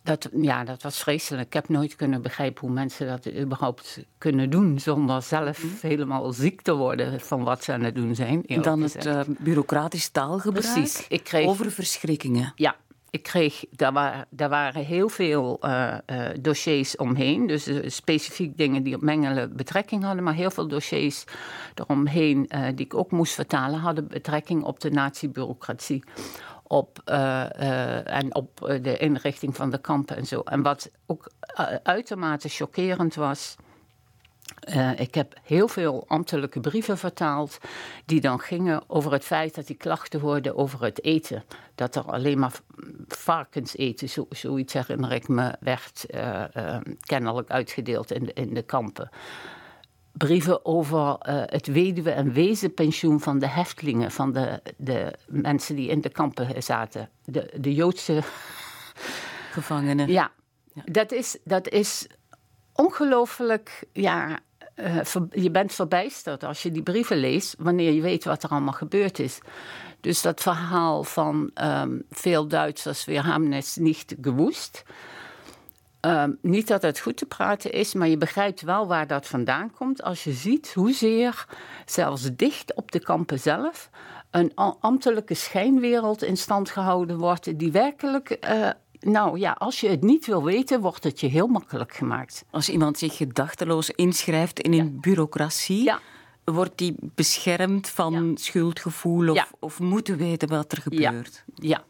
dat, 0.04 0.30
ja, 0.34 0.64
dat 0.64 0.82
was 0.82 1.00
vreselijk. 1.00 1.48
Ik 1.48 1.54
heb 1.54 1.70
nooit 1.70 1.96
kunnen 1.96 2.22
begrijpen 2.22 2.62
hoe 2.62 2.76
mensen 2.76 3.08
dat 3.08 3.34
überhaupt 3.34 4.00
kunnen 4.18 4.50
doen 4.50 4.80
zonder 4.80 5.22
zelf 5.22 5.64
mm. 5.64 5.70
helemaal 5.82 6.34
ziek 6.34 6.62
te 6.62 6.74
worden 6.74 7.20
van 7.20 7.44
wat 7.44 7.64
ze 7.64 7.72
aan 7.72 7.84
het 7.84 7.96
doen 7.96 8.16
zijn. 8.16 8.44
Dan 8.62 8.82
het 8.82 9.06
uh, 9.06 9.20
bureaucratisch 9.40 10.10
taalgebruik 10.10 10.74
Precies. 10.74 11.08
Ik 11.08 11.24
kreeg, 11.24 11.48
over 11.48 11.72
verschrikkingen. 11.72 12.54
Ja, 12.56 12.76
ik 13.14 13.24
kreeg, 13.24 13.66
daar, 13.72 13.94
waren, 13.94 14.26
daar 14.30 14.50
waren 14.50 14.86
heel 14.86 15.10
veel 15.10 15.60
uh, 15.62 15.98
uh, 16.08 16.26
dossiers 16.42 16.96
omheen. 16.96 17.48
Dus 17.48 17.68
uh, 17.68 17.90
specifiek 17.90 18.58
dingen 18.58 18.84
die 18.84 18.96
op 18.96 19.02
Mengelen 19.02 19.56
betrekking 19.56 20.04
hadden. 20.04 20.24
Maar 20.24 20.34
heel 20.34 20.52
veel 20.52 20.68
dossiers 20.68 21.24
eromheen 21.76 22.50
die 22.76 22.86
ik 22.86 22.94
ook 22.94 23.12
moest 23.12 23.34
vertalen... 23.34 23.80
hadden 23.80 24.08
betrekking 24.08 24.64
op 24.64 24.80
de 24.80 24.90
nazi-bureaucratie. 24.90 26.04
Op, 26.64 27.00
en 28.06 28.36
op 28.36 28.80
de 28.82 28.98
inrichting 28.98 29.56
van 29.56 29.70
de 29.70 29.82
kampen 29.82 30.16
en 30.16 30.26
zo. 30.26 30.40
En 30.40 30.62
wat 30.62 30.92
ook 31.06 31.32
uitermate 31.84 32.50
chockerend 32.50 33.16
was... 33.16 33.56
Uh, 34.70 35.00
ik 35.00 35.16
heb 35.16 35.34
heel 35.44 35.68
veel 35.68 36.04
ambtelijke 36.08 36.60
brieven 36.60 36.98
vertaald 36.98 37.58
die 38.06 38.22
dan 38.22 38.40
gingen 38.40 38.84
over 38.88 39.12
het 39.12 39.26
feit 39.26 39.56
dat 39.56 39.68
die 39.68 39.76
klachten 39.76 40.20
hoorden 40.20 40.58
over 40.58 40.84
het 40.84 41.04
eten. 41.04 41.44
Dat 41.76 41.96
er 41.96 42.04
alleen 42.04 42.40
maar 42.40 42.54
varkenseten, 43.08 44.10
zo, 44.10 44.26
zoiets 44.30 44.74
herinner 44.74 45.12
ik 45.12 45.28
me, 45.28 45.56
werd 45.60 46.06
uh, 46.10 46.44
uh, 46.58 46.78
kennelijk 47.00 47.50
uitgedeeld 47.50 48.12
in 48.12 48.26
de, 48.26 48.34
in 48.34 48.54
de 48.54 48.62
kampen. 48.62 49.10
Brieven 50.12 50.66
over 50.66 51.16
het 51.28 51.68
weduwe- 51.68 52.12
en 52.12 52.34
wezenpensioen 52.34 53.20
van 53.20 53.40
de 53.40 53.48
heftelingen, 53.48 54.12
van 54.12 54.32
de, 54.32 54.62
de 54.78 55.14
mensen 55.28 55.76
die 55.76 55.90
in 55.90 56.02
de 56.02 56.10
kampen 56.10 56.64
zaten. 56.64 57.10
De, 57.26 57.54
de 57.60 57.74
Joodse 57.74 58.22
gevangenen. 59.52 60.08
Ja, 60.08 60.32
ja. 60.74 60.82
Dat, 60.86 61.12
is, 61.12 61.38
dat 61.44 61.70
is 61.70 62.08
ongelooflijk, 62.74 63.84
ja, 63.94 64.40
uh, 64.76 65.00
je 65.32 65.52
bent 65.52 65.74
verbijsterd 65.74 66.44
als 66.44 66.64
je 66.64 66.72
die 66.72 66.84
brieven 66.84 67.18
leest, 67.18 67.56
wanneer 67.60 67.92
je 67.92 68.02
weet 68.02 68.24
wat 68.24 68.44
er 68.44 68.50
allemaal 68.50 68.74
gebeurd 68.74 69.20
is. 69.20 69.40
Dus 70.02 70.22
dat 70.22 70.42
verhaal 70.42 71.04
van 71.04 71.52
um, 71.64 72.04
veel 72.10 72.48
Duitsers, 72.48 73.06
weer 73.06 73.52
es 73.52 73.76
niet 73.76 74.16
gewoest. 74.22 74.84
Ehm, 76.00 76.32
niet 76.42 76.68
dat 76.68 76.82
het 76.82 77.00
goed 77.00 77.18
te 77.18 77.26
praten 77.26 77.72
is, 77.72 77.94
maar 77.94 78.08
je 78.08 78.18
begrijpt 78.18 78.62
wel 78.62 78.88
waar 78.88 79.08
dat 79.08 79.28
vandaan 79.28 79.72
komt 79.72 80.04
als 80.04 80.24
je 80.24 80.32
ziet 80.32 80.74
hoezeer 80.74 81.46
zelfs 81.86 82.36
dicht 82.36 82.74
op 82.76 82.92
de 82.92 83.00
kampen 83.00 83.40
zelf 83.40 83.90
een 84.32 84.52
ambtelijke 84.80 85.34
schijnwereld 85.34 86.24
in 86.24 86.38
stand 86.38 86.70
gehouden 86.70 87.18
wordt 87.18 87.60
die 87.60 87.72
werkelijk 87.72 88.38
uh, 88.50 88.70
nou 89.04 89.40
ja, 89.40 89.52
als 89.52 89.80
je 89.80 89.90
het 89.90 90.04
niet 90.04 90.26
wil 90.26 90.44
weten, 90.44 90.82
wordt 90.82 91.04
het 91.04 91.20
je 91.20 91.28
heel 91.28 91.48
makkelijk 91.48 91.94
gemaakt. 91.94 92.46
Als 92.50 92.70
iemand 92.70 92.98
zich 92.98 93.18
gedachteloos 93.18 93.90
inschrijft 93.90 94.60
in 94.60 94.74
een 94.74 94.98
bureaucratie, 95.02 95.94
wordt 96.44 96.78
die 96.78 96.96
beschermd 97.00 97.90
van 97.90 98.38
schuldgevoel 98.40 99.30
of, 99.30 99.52
of, 99.60 99.80
moeten 99.80 100.18
weten 100.18 100.50
wat 100.50 100.72
er 100.72 100.82
gebeurt. 100.82 101.44
ja. 101.56 101.84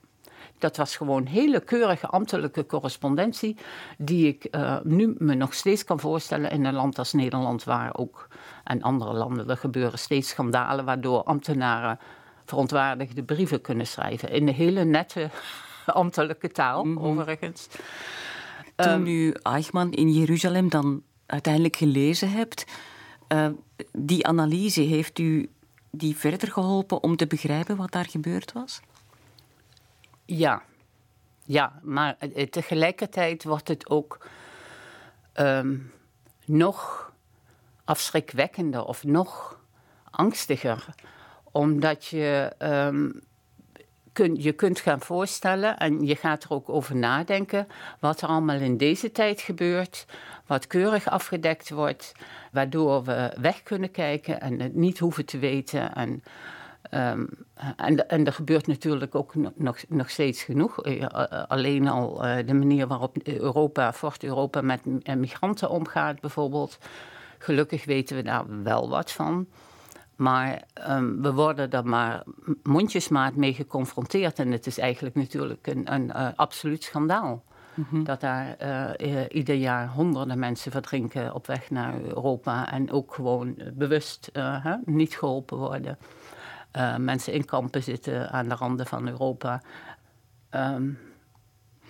Dat 0.57 0.77
was 0.77 0.95
gewoon 0.95 1.25
hele 1.25 1.59
keurige 1.59 2.07
ambtelijke 2.07 2.65
correspondentie, 2.65 3.57
die 3.97 4.27
ik 4.27 4.47
uh, 4.51 4.77
nu 4.83 5.15
me 5.17 5.35
nog 5.35 5.53
steeds 5.53 5.83
kan 5.83 5.99
voorstellen 5.99 6.51
in 6.51 6.65
een 6.65 6.73
land 6.73 6.97
als 6.97 7.13
Nederland, 7.13 7.63
waar 7.63 7.97
ook 7.97 8.27
en 8.63 8.81
andere 8.81 9.13
landen 9.13 9.49
er 9.49 9.57
gebeuren 9.57 9.99
steeds 9.99 10.29
schandalen, 10.29 10.85
waardoor 10.85 11.23
ambtenaren 11.23 11.99
verontwaardigde 12.45 13.23
brieven 13.23 13.61
kunnen 13.61 13.87
schrijven. 13.87 14.29
In 14.29 14.45
de 14.45 14.51
hele 14.51 14.83
nette 14.83 15.29
ambtelijke 16.01 16.51
taal, 16.51 16.83
mm 16.83 16.99
overigens. 16.99 17.67
Toen 18.75 18.91
um, 18.91 19.05
u 19.07 19.31
Eichmann 19.31 19.91
in 19.91 20.11
Jeruzalem 20.11 20.69
dan 20.69 21.03
uiteindelijk 21.25 21.75
gelezen 21.75 22.31
hebt, 22.31 22.65
uh, 23.29 23.47
die 23.91 24.27
analyse 24.27 24.81
heeft 24.81 25.19
u 25.19 25.49
die 25.91 26.17
verder 26.17 26.51
geholpen 26.51 27.03
om 27.03 27.15
te 27.15 27.27
begrijpen 27.27 27.75
wat 27.75 27.91
daar 27.91 28.05
gebeurd 28.05 28.51
was? 28.51 28.81
Ja, 30.25 30.61
ja 31.43 31.79
maar 31.81 32.17
tegelijkertijd 32.49 33.43
wordt 33.43 33.67
het 33.67 33.89
ook 33.89 34.27
um, 35.35 35.91
nog 36.45 37.11
afschrikwekkender 37.85 38.85
of 38.85 39.03
nog 39.03 39.59
angstiger. 40.09 40.85
Omdat 41.51 42.05
je 42.05 42.53
um, 42.59 43.21
kun, 44.13 44.35
je 44.35 44.51
kunt 44.51 44.79
gaan 44.79 45.01
voorstellen 45.01 45.77
en 45.77 46.05
je 46.05 46.15
gaat 46.15 46.43
er 46.43 46.51
ook 46.51 46.69
over 46.69 46.95
nadenken 46.95 47.67
wat 47.99 48.21
er 48.21 48.27
allemaal 48.27 48.59
in 48.59 48.77
deze 48.77 49.11
tijd 49.11 49.41
gebeurt, 49.41 50.05
wat 50.45 50.67
keurig 50.67 51.09
afgedekt 51.09 51.69
wordt, 51.69 52.11
waardoor 52.51 53.03
we 53.03 53.33
weg 53.41 53.63
kunnen 53.63 53.91
kijken 53.91 54.41
en 54.41 54.59
het 54.59 54.75
niet 54.75 54.99
hoeven 54.99 55.25
te 55.25 55.37
weten. 55.37 55.95
En, 55.95 56.23
um, 56.91 57.29
en, 58.07 58.25
er 58.25 58.33
gebeurt 58.33 58.67
natuurlijk 58.67 59.15
ook 59.15 59.35
nog, 59.55 59.77
nog 59.87 60.09
steeds 60.09 60.43
genoeg. 60.43 60.81
Eh, 60.81 61.03
eh, 61.03 61.43
alleen 61.47 61.87
al 61.87 62.25
uh, 62.25 62.35
de 62.45 62.53
manier 62.53 62.87
waarop 62.87 63.17
Europa, 63.23 63.93
Fort 63.93 64.23
Europa 64.23 64.61
met 64.61 64.81
migranten 65.17 65.69
omgaat 65.69 66.19
bijvoorbeeld. 66.19 66.77
Gelukkig 67.37 67.85
weten 67.85 68.15
we 68.15 68.21
daar 68.21 68.63
wel 68.63 68.89
wat 68.89 69.11
van. 69.11 69.47
Maar 70.15 70.63
um, 70.89 71.21
we 71.21 71.33
worden 71.33 71.71
er 71.71 71.85
maar 71.85 72.23
mondjesmaat 72.63 73.35
mee 73.35 73.53
geconfronteerd. 73.53 74.39
En 74.39 74.51
het 74.51 74.65
is 74.65 74.77
eigenlijk 74.77 75.15
natuurlijk 75.15 75.67
een, 75.67 75.93
een 75.93 76.05
uh, 76.05 76.27
absoluut 76.35 76.83
schandaal. 76.83 77.43
Mm 77.73 77.85
-hmm. 77.89 78.03
Dat 78.03 78.21
daar 78.21 78.55
uh, 78.99 79.23
ieder 79.29 79.55
jaar 79.55 79.87
honderden 79.87 80.39
mensen 80.39 80.71
verdrinken 80.71 81.33
op 81.33 81.47
weg 81.47 81.69
naar 81.69 82.01
Europa. 82.01 82.71
En 82.71 82.91
ook 82.91 83.13
gewoon 83.13 83.55
bewust 83.73 84.29
uh, 84.33 84.63
hè, 84.63 84.75
niet 84.85 85.15
geholpen 85.15 85.57
worden. 85.57 85.97
mensen 86.97 87.33
in 87.33 87.45
kampen 87.45 87.83
zitten 87.83 88.31
aan 88.31 88.49
de 88.49 88.55
randen 88.55 88.85
van 88.85 89.07
Europa. 89.07 89.61
Um, 90.51 90.97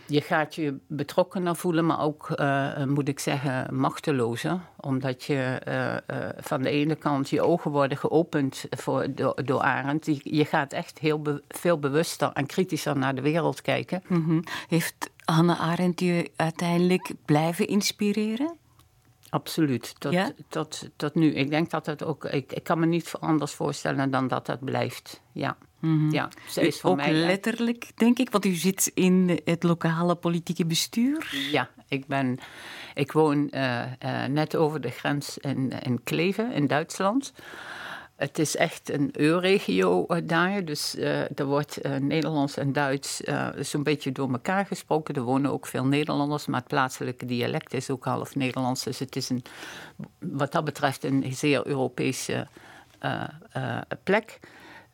je 0.06 0.22
gaat 0.22 0.56
je 0.56 0.78
betrokkener 0.88 1.56
voelen, 1.56 1.86
maar 1.86 2.02
ook, 2.02 2.30
uh, 2.40 2.84
moet 2.84 3.08
ik 3.08 3.20
zeggen, 3.20 3.76
machtelozer. 3.76 4.60
Omdat 4.80 5.24
je 5.24 5.62
uh, 5.68 6.18
uh, 6.18 6.30
van 6.38 6.62
de 6.62 6.70
ene 6.70 6.96
kant 6.96 7.30
je 7.30 7.42
ogen 7.42 7.72
worden 7.72 7.98
geopend 7.98 8.66
voor, 8.70 9.16
door, 9.16 9.46
door 9.46 9.62
Arend. 9.62 10.06
Je 10.24 10.46
gaat 10.46 10.74
echt 10.74 11.00
heel 11.00 11.22
be 11.22 11.44
veel 11.48 11.80
bewuster 11.80 12.32
en 12.34 12.46
kritischer 12.46 12.98
naar 12.98 13.16
de 13.16 13.22
wereld 13.22 13.62
kijken. 13.62 14.04
Mm 14.08 14.26
-hmm. 14.26 14.44
Heeft 14.68 15.10
Hannah 15.26 15.62
Arendt 15.62 16.00
je 16.00 16.32
uiteindelijk 16.36 17.12
blijven 17.26 17.68
inspireren? 17.68 18.56
Absoluut, 19.30 19.96
tot, 20.00 20.12
ja? 20.12 20.32
tot, 20.48 20.90
tot 20.96 21.16
nu. 21.16 21.34
Ik 21.34 21.50
denk 21.50 21.70
dat 21.70 21.86
het 21.86 22.04
ook. 22.04 22.26
Ik, 22.26 22.54
ik 22.54 22.64
kan 22.64 22.80
me 22.80 22.86
niet 22.86 23.12
anders 23.20 23.54
voorstellen 23.54 24.12
dan 24.12 24.28
dat 24.28 24.46
dat 24.46 24.64
blijft. 24.64 25.22
Ja. 25.32 25.58
Mm 25.84 26.00
-hmm. 26.00 26.12
Ja, 26.12 26.30
ze 26.48 26.68
is 26.68 26.84
ook 26.84 26.96
mij 26.96 27.14
letterlijk, 27.14 27.92
denk 27.96 28.20
ik, 28.20 28.30
want 28.30 28.46
u 28.46 28.54
zit 28.54 28.92
in 28.94 29.40
het 29.46 29.64
lokale 29.64 30.16
politieke 30.16 30.66
bestuur. 30.66 31.36
Ja, 31.52 31.70
ik, 31.88 32.08
ben, 32.08 32.40
ik 32.94 33.12
woon 33.12 33.48
uh, 33.52 33.82
uh, 34.06 34.26
net 34.26 34.56
over 34.56 34.82
de 34.82 34.90
grens 34.90 35.38
in, 35.38 35.72
in 35.82 36.04
Kleve, 36.04 36.50
in 36.54 36.68
Duitsland. 36.68 37.34
Het 38.16 38.40
is 38.40 38.56
echt 38.56 38.92
een 38.92 39.10
EU-regio 39.12 40.06
uh, 40.08 40.18
daar, 40.24 40.66
dus 40.66 40.96
er 41.36 41.46
wordt 41.46 41.80
Nederlands 42.00 42.58
en 42.58 42.74
Duits 42.74 43.22
zo'n 43.60 43.84
beetje 43.84 44.12
door 44.12 44.32
elkaar 44.32 44.66
gesproken. 44.66 45.16
Er 45.16 45.22
wonen 45.22 45.52
ook 45.52 45.68
veel 45.68 45.86
Nederlanders, 45.86 46.46
maar 46.46 46.60
het 46.60 46.70
plaatselijke 46.70 47.26
dialect 47.26 47.74
is 47.74 47.90
ook 47.90 48.06
half 48.06 48.36
Nederlands. 48.36 48.84
Dus 48.84 49.00
het 49.00 49.16
is 49.16 49.30
een, 49.30 49.44
wat 50.20 50.52
dat 50.52 50.64
betreft 50.64 51.04
een 51.04 51.34
zeer 51.34 51.68
Europese 51.68 52.48
plek. 54.04 54.40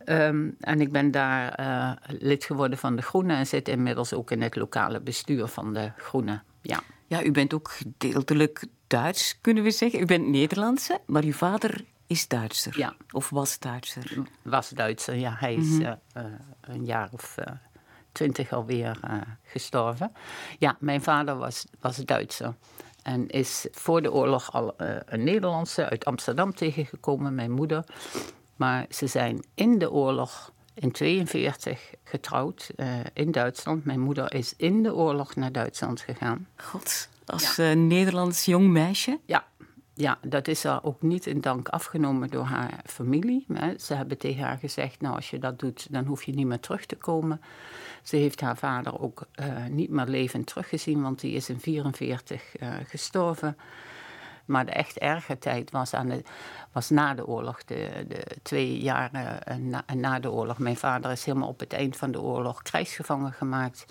Um, 0.09 0.55
en 0.59 0.81
ik 0.81 0.91
ben 0.91 1.11
daar 1.11 1.59
uh, 1.59 1.91
lid 2.19 2.43
geworden 2.43 2.77
van 2.77 2.95
de 2.95 3.01
Groenen 3.01 3.37
en 3.37 3.47
zit 3.47 3.67
inmiddels 3.67 4.13
ook 4.13 4.31
in 4.31 4.41
het 4.41 4.55
lokale 4.55 4.99
bestuur 4.99 5.47
van 5.47 5.73
de 5.73 5.91
Groenen. 5.97 6.43
Ja. 6.61 6.79
ja, 7.07 7.23
u 7.23 7.31
bent 7.31 7.53
ook 7.53 7.69
gedeeltelijk 7.69 8.65
Duits, 8.87 9.37
kunnen 9.41 9.63
we 9.63 9.71
zeggen. 9.71 9.99
U 9.99 10.05
bent 10.05 10.27
Nederlandse, 10.27 10.99
maar 11.05 11.23
uw 11.23 11.33
vader 11.33 11.85
is 12.07 12.27
Duitser. 12.27 12.77
Ja. 12.77 12.95
Of 13.11 13.29
was 13.29 13.59
Duitser? 13.59 14.23
Was 14.41 14.69
Duitser, 14.69 15.15
ja. 15.15 15.35
Hij 15.39 15.55
is 15.55 15.67
mm 15.67 15.81
-hmm. 15.83 15.99
uh, 16.17 16.23
een 16.61 16.85
jaar 16.85 17.09
of 17.11 17.35
twintig 18.11 18.51
alweer 18.51 18.99
gestorven. 19.43 20.11
Ja, 20.59 20.75
mijn 20.79 21.01
vader 21.01 21.35
was, 21.35 21.65
was 21.79 21.97
Duitser. 21.97 22.53
En 23.03 23.27
is 23.27 23.67
voor 23.71 24.01
de 24.01 24.11
oorlog 24.11 24.51
al 24.51 24.73
een 25.05 25.23
Nederlandse 25.23 25.89
uit 25.89 26.05
Amsterdam 26.05 26.53
tegengekomen, 26.53 27.35
mijn 27.35 27.51
moeder. 27.51 27.83
Maar 28.59 28.85
ze 28.89 29.07
zijn 29.07 29.43
in 29.53 29.77
de 29.77 29.91
oorlog 29.91 30.51
in 30.73 30.91
1942 30.91 31.93
getrouwd 32.03 32.71
uh, 32.75 32.87
in 33.13 33.31
Duitsland. 33.31 33.85
Mijn 33.85 33.99
moeder 33.99 34.33
is 34.33 34.53
in 34.57 34.83
de 34.83 34.95
oorlog 34.95 35.35
naar 35.35 35.51
Duitsland 35.51 36.01
gegaan. 36.01 36.47
God, 36.55 37.09
als 37.25 37.55
ja. 37.55 37.71
uh, 37.71 37.77
Nederlands 37.77 38.45
jong 38.45 38.67
meisje? 38.67 39.19
Ja. 39.25 39.47
Ja, 39.93 40.17
dat 40.21 40.47
is 40.47 40.63
haar 40.63 40.83
ook 40.83 41.01
niet 41.01 41.25
in 41.25 41.41
dank 41.41 41.69
afgenomen 41.69 42.29
door 42.29 42.43
haar 42.43 42.79
familie. 42.85 43.45
Ze 43.77 43.93
hebben 43.93 44.17
tegen 44.17 44.43
haar 44.43 44.57
gezegd, 44.57 45.01
nou 45.01 45.15
als 45.15 45.29
je 45.29 45.39
dat 45.39 45.59
doet, 45.59 45.87
dan 45.89 46.05
hoef 46.05 46.23
je 46.23 46.33
niet 46.33 46.47
meer 46.47 46.59
terug 46.59 46.85
te 46.85 46.95
komen. 46.95 47.41
Ze 48.03 48.15
heeft 48.15 48.41
haar 48.41 48.57
vader 48.57 48.99
ook 48.99 49.27
uh, 49.35 49.65
niet 49.65 49.89
meer 49.89 50.05
levend 50.05 50.45
teruggezien, 50.45 51.01
want 51.01 51.19
die 51.19 51.33
is 51.33 51.49
in 51.49 51.59
1944 51.63 52.89
gestorven. 52.89 53.57
Maar 54.49 54.65
de 54.65 54.71
echt 54.71 54.97
erge 54.97 55.37
tijd 55.37 55.71
was, 55.71 55.93
aan 55.93 56.07
de, 56.07 56.23
was 56.71 56.89
na 56.89 57.13
de 57.13 57.27
oorlog, 57.27 57.63
de, 57.63 58.05
de 58.07 58.25
twee 58.41 58.79
jaren 58.79 59.43
eh, 59.43 59.55
na, 59.55 59.83
na, 59.93 60.19
de 60.19 60.31
oorlog. 60.31 60.57
Mijn 60.57 60.77
vader 60.77 61.11
is 61.11 61.25
helemaal 61.25 61.47
op 61.47 61.59
het 61.59 61.73
eind 61.73 61.97
van 61.97 62.11
de 62.11 62.21
oorlog 62.21 62.61
krijgsgevangen 62.61 63.33
gemaakt. 63.33 63.85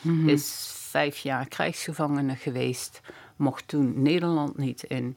Mm 0.00 0.28
Is 0.28 0.72
vijf 0.76 1.18
jaar 1.18 1.48
krijgsgevangene 1.48 2.36
geweest. 2.36 3.00
Mocht 3.36 3.68
toen 3.68 4.02
Nederland 4.02 4.58
niet 4.58 4.82
in. 4.82 5.16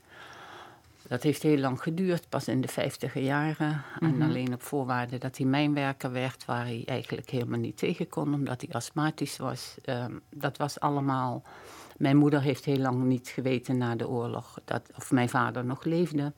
Dat 1.07 1.23
heeft 1.23 1.43
heel 1.43 1.57
lang 1.57 1.81
geduurd, 1.81 2.29
pas 2.29 2.47
in 2.47 2.61
de 2.61 2.67
vijftiger 2.67 3.21
jaren. 3.21 3.83
En 3.99 4.17
mhm. 4.17 4.21
alleen 4.21 4.53
op 4.53 4.61
voorwaarde 4.61 5.17
dat 5.17 5.37
hij 5.37 5.45
mijnwerker 5.45 6.11
werd, 6.11 6.45
waar 6.45 6.65
hij 6.65 6.83
eigenlijk 6.85 7.29
helemaal 7.29 7.59
niet 7.59 7.77
tegen 7.77 8.09
kon, 8.09 8.33
omdat 8.33 8.61
hij 8.61 8.69
astmatisch 8.73 9.37
was. 9.37 9.75
Uh, 9.85 10.05
dat 10.29 10.57
was 10.57 10.79
allemaal 10.79 11.43
mijn 11.97 12.17
moeder 12.17 12.41
heeft 12.41 12.65
heel 12.65 12.77
lang 12.77 13.03
niet 13.03 13.27
geweten 13.27 13.77
na 13.77 13.95
de 13.95 14.07
oorlog 14.07 14.59
dat, 14.65 14.89
of 14.95 15.11
mijn 15.11 15.29
vader 15.29 15.65
nog 15.65 15.83
leefde. 15.83 16.33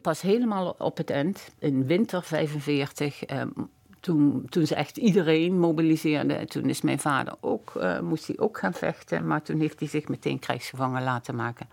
Pas 0.00 0.20
helemaal 0.20 0.74
op 0.78 0.96
het 0.96 1.10
eind, 1.10 1.50
in 1.58 1.86
winter 1.86 2.22
45, 2.22 3.30
um, 3.30 3.70
toen, 4.00 4.46
toen 4.48 4.66
ze 4.66 4.74
echt 4.74 4.96
iedereen 4.96 5.58
mobiliseerden, 5.58 6.48
toen 6.48 6.68
is 6.68 6.80
mijn 6.80 6.98
vader 6.98 7.34
ook, 7.40 7.72
moest 8.02 8.26
hij 8.26 8.38
ook 8.38 8.58
gaan 8.58 8.72
vechten. 8.72 9.26
Maar 9.26 9.42
toen 9.42 9.60
heeft 9.60 9.78
hij 9.78 9.88
zich 9.88 10.08
meteen 10.08 10.38
krijgsgevangen 10.38 11.02
laten 11.02 11.34
maken 11.34 11.68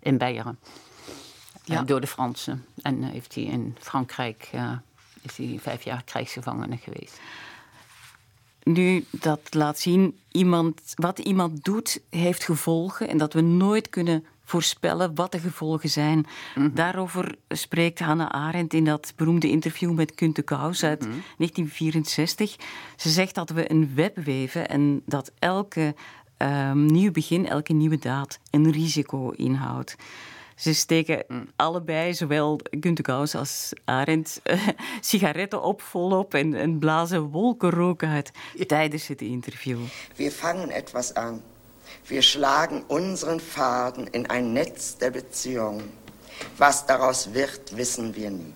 in 0.00 0.18
Beieren. 0.18 0.58
Ja. 1.64 1.82
door 1.82 2.00
de 2.00 2.06
Fransen. 2.06 2.64
En 2.82 3.02
heeft 3.02 3.34
hij 3.34 3.44
in 3.44 3.76
Frankrijk 3.80 4.50
is 5.24 5.36
hij 5.36 5.58
vijf 5.60 5.84
jaar 5.84 6.02
krijgsgevangene 6.04 6.76
geweest. 6.76 7.20
Nu, 8.62 9.04
dat 9.10 9.40
laat 9.50 9.78
zien, 9.78 10.18
iemand, 10.30 10.80
wat 10.94 11.18
iemand 11.18 11.64
doet, 11.64 12.00
heeft 12.10 12.44
gevolgen. 12.44 13.08
En 13.08 13.18
dat 13.18 13.32
we 13.32 13.40
nooit 13.40 13.88
kunnen 13.88 14.24
voorspellen 14.44 15.14
wat 15.14 15.32
de 15.32 15.38
gevolgen 15.38 15.88
zijn. 15.88 16.26
Mhm. 16.54 16.74
Daarover 16.74 17.34
spreekt 17.48 17.98
Hannah 17.98 18.28
Arendt 18.28 18.74
in 18.74 18.84
dat 18.84 19.12
beroemde 19.16 19.48
interview 19.48 19.92
met 19.92 20.14
Kunte 20.14 20.42
Kous 20.42 20.82
uit 20.82 21.00
1964. 21.00 22.56
Mhm. 22.56 22.66
Ze 22.96 23.10
zegt 23.10 23.34
dat 23.34 23.50
we 23.50 23.70
een 23.70 23.94
web 23.94 24.16
weven 24.16 24.68
en 24.68 25.02
dat 25.06 25.32
elke 25.38 25.94
um, 26.38 26.86
nieuw 26.86 27.10
begin, 27.10 27.48
elke 27.48 27.72
nieuwe 27.72 27.98
daad 27.98 28.38
een 28.50 28.70
risico 28.70 29.30
inhoudt. 29.30 29.96
Ze 30.54 30.74
steken 30.74 31.24
mm. 31.28 31.48
allebei, 31.56 32.14
zowel 32.14 32.60
Gunther 32.80 33.14
als 33.14 33.72
Arendt, 33.84 34.40
uh, 34.44 34.68
sigaretten 35.00 35.62
op 35.62 35.82
volop 35.82 36.34
en, 36.34 36.54
en 36.54 36.78
blazen 36.78 37.22
wolkenrook 37.22 38.02
uit 38.02 38.30
tijdens 38.66 39.06
het 39.06 39.20
interview. 39.20 39.78
We 40.16 40.30
vangen 40.30 40.70
etwas 40.70 41.14
aan. 41.14 41.42
Wir 42.06 42.22
schlagen 42.22 42.84
unseren 42.86 43.40
Faden 43.40 44.10
in 44.10 44.26
ein 44.26 44.52
Netz 44.52 44.96
der 44.96 45.10
Beziehung. 45.10 45.82
Was 46.56 46.86
daraus 46.86 47.32
wird, 47.32 47.76
wissen 47.76 48.14
wir 48.14 48.30
nie. 48.30 48.54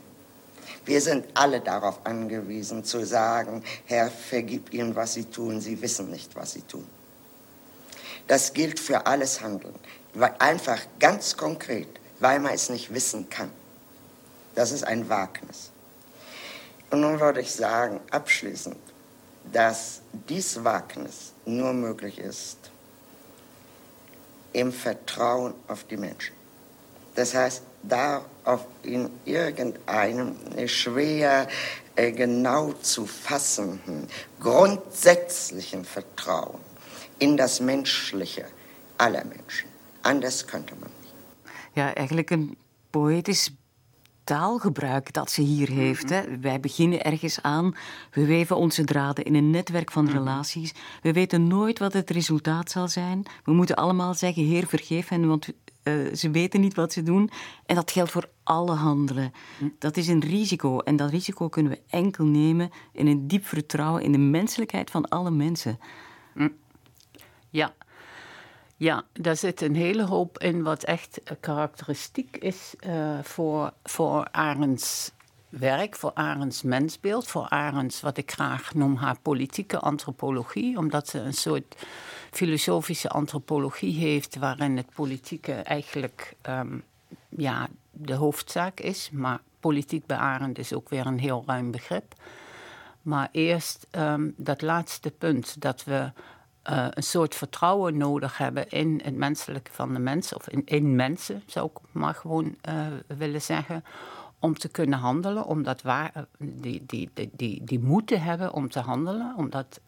Wir 0.84 1.00
sind 1.00 1.26
alle 1.34 1.60
darauf 1.60 2.00
angewiesen 2.04 2.82
zu 2.82 3.04
sagen, 3.04 3.62
Herr, 3.84 4.10
vergib 4.10 4.72
ihnen, 4.72 4.94
was 4.94 5.12
sie 5.12 5.24
tun, 5.24 5.60
sie 5.60 5.80
wissen 5.82 6.10
nicht, 6.10 6.34
was 6.34 6.52
sie 6.52 6.62
tun. 6.62 6.86
Das 8.26 8.52
gilt 8.52 8.80
für 8.80 9.06
alles 9.06 9.40
Handeln. 9.40 9.74
Einfach 10.38 10.80
ganz 10.98 11.36
konkret, 11.36 11.88
weil 12.20 12.40
man 12.40 12.52
es 12.52 12.70
nicht 12.70 12.92
wissen 12.92 13.28
kann. 13.30 13.50
Das 14.54 14.72
ist 14.72 14.84
ein 14.84 15.08
Wagnis. 15.08 15.70
Und 16.90 17.00
nun 17.00 17.20
würde 17.20 17.40
ich 17.40 17.52
sagen, 17.52 18.00
abschließend, 18.10 18.76
dass 19.52 20.00
dies 20.12 20.64
Wagnis 20.64 21.32
nur 21.44 21.72
möglich 21.72 22.18
ist 22.18 22.58
im 24.52 24.72
Vertrauen 24.72 25.54
auf 25.68 25.84
die 25.84 25.96
Menschen. 25.96 26.34
Das 27.14 27.34
heißt, 27.34 27.62
darauf 27.82 28.66
in 28.82 29.10
irgendeinem 29.24 30.36
schwer 30.66 31.48
äh, 31.96 32.12
genau 32.12 32.72
zu 32.72 33.06
fassenden, 33.06 34.08
grundsätzlichen 34.40 35.84
Vertrauen 35.84 36.60
in 37.18 37.36
das 37.36 37.60
Menschliche 37.60 38.44
aller 38.96 39.24
Menschen. 39.24 39.68
Anders 40.00 40.44
könnte 40.44 40.74
man 40.80 40.90
nicht. 41.00 41.14
Ja, 41.72 41.94
eigenlijk 41.94 42.30
een 42.30 42.56
poëtisch 42.90 43.50
taalgebruik 44.28 45.12
dat 45.12 45.30
ze 45.30 45.42
hier 45.42 45.68
heeft. 45.68 46.10
Hè. 46.10 46.38
Wij 46.38 46.60
beginnen 46.60 47.04
ergens 47.04 47.42
aan, 47.42 47.74
we 48.10 48.26
weven 48.26 48.56
onze 48.56 48.84
draden 48.84 49.24
in 49.24 49.34
een 49.34 49.50
netwerk 49.50 49.90
van 49.90 50.10
relaties. 50.10 50.74
We 51.02 51.12
weten 51.12 51.46
nooit 51.46 51.78
wat 51.78 51.92
het 51.92 52.10
resultaat 52.10 52.70
zal 52.70 52.88
zijn. 52.88 53.22
We 53.44 53.52
moeten 53.52 53.76
allemaal 53.76 54.14
zeggen, 54.14 54.44
Heer, 54.44 54.66
vergeef 54.66 55.08
hen, 55.08 55.28
want 55.28 55.48
uh, 55.82 56.14
ze 56.14 56.30
weten 56.30 56.60
niet 56.60 56.74
wat 56.74 56.92
ze 56.92 57.02
doen. 57.02 57.30
En 57.66 57.74
dat 57.74 57.90
geldt 57.90 58.10
voor 58.10 58.28
alle 58.42 58.74
handelen. 58.74 59.32
Dat 59.78 59.96
is 59.96 60.08
een 60.08 60.20
risico 60.20 60.78
en 60.78 60.96
dat 60.96 61.10
risico 61.10 61.48
kunnen 61.48 61.72
we 61.72 61.80
enkel 61.88 62.24
nemen 62.24 62.70
in 62.92 63.06
een 63.06 63.28
diep 63.28 63.46
vertrouwen 63.46 64.02
in 64.02 64.12
de 64.12 64.18
menselijkheid 64.18 64.90
van 64.90 65.08
alle 65.08 65.30
mensen. 65.30 65.78
Ja, 67.50 67.74
ja, 68.78 69.04
daar 69.12 69.36
zit 69.36 69.60
een 69.60 69.74
hele 69.74 70.04
hoop 70.04 70.38
in 70.38 70.62
wat 70.62 70.82
echt 70.82 71.20
karakteristiek 71.40 72.36
is 72.36 72.74
uh, 72.86 73.18
voor, 73.22 73.72
voor 73.84 74.28
Arends 74.30 75.12
werk, 75.48 75.96
voor 75.96 76.10
Arends 76.14 76.62
mensbeeld, 76.62 77.28
voor 77.28 77.48
Arends 77.48 78.00
wat 78.00 78.16
ik 78.16 78.32
graag 78.32 78.74
noem 78.74 78.96
haar 78.96 79.20
politieke 79.20 79.78
antropologie, 79.78 80.78
omdat 80.78 81.08
ze 81.08 81.18
een 81.18 81.34
soort 81.34 81.86
filosofische 82.30 83.08
antropologie 83.08 83.98
heeft 83.98 84.36
waarin 84.36 84.76
het 84.76 84.94
politieke 84.94 85.52
eigenlijk 85.52 86.36
um, 86.48 86.84
ja, 87.28 87.68
de 87.90 88.14
hoofdzaak 88.14 88.80
is, 88.80 89.10
maar 89.12 89.40
politiek 89.60 90.06
bij 90.06 90.16
Arend 90.16 90.58
is 90.58 90.72
ook 90.72 90.88
weer 90.88 91.06
een 91.06 91.18
heel 91.18 91.42
ruim 91.46 91.70
begrip. 91.70 92.14
Maar 93.02 93.28
eerst 93.32 93.86
um, 93.90 94.34
dat 94.36 94.62
laatste 94.62 95.10
punt, 95.10 95.60
dat 95.60 95.84
we 95.84 96.12
uh, 96.70 96.86
een 96.90 97.02
soort 97.02 97.34
vertrouwen 97.34 97.96
nodig 97.96 98.38
hebben 98.38 98.68
in 98.68 99.00
het 99.04 99.14
menselijke 99.14 99.72
van 99.72 99.92
de 99.92 99.98
mens, 99.98 100.34
of 100.34 100.48
in, 100.48 100.62
in 100.64 100.96
mensen, 100.96 101.42
zou 101.46 101.66
ik 101.66 101.78
maar 101.92 102.14
gewoon 102.14 102.56
uh, 102.68 102.86
willen 103.06 103.42
zeggen, 103.42 103.84
om 104.38 104.58
te 104.58 104.68
kunnen 104.68 104.98
handelen, 104.98 105.44
omdat 105.44 105.82
waar, 105.82 106.10
eh, 106.14 106.22
die, 106.38 106.82
die, 106.86 107.10
die, 107.14 107.30
die, 107.32 107.64
die 107.64 107.80
moeten 107.80 108.22
hebben 108.22 108.52
om 108.52 108.68
te 108.68 108.80
handelen, 108.80 109.34
omdat 109.36 109.80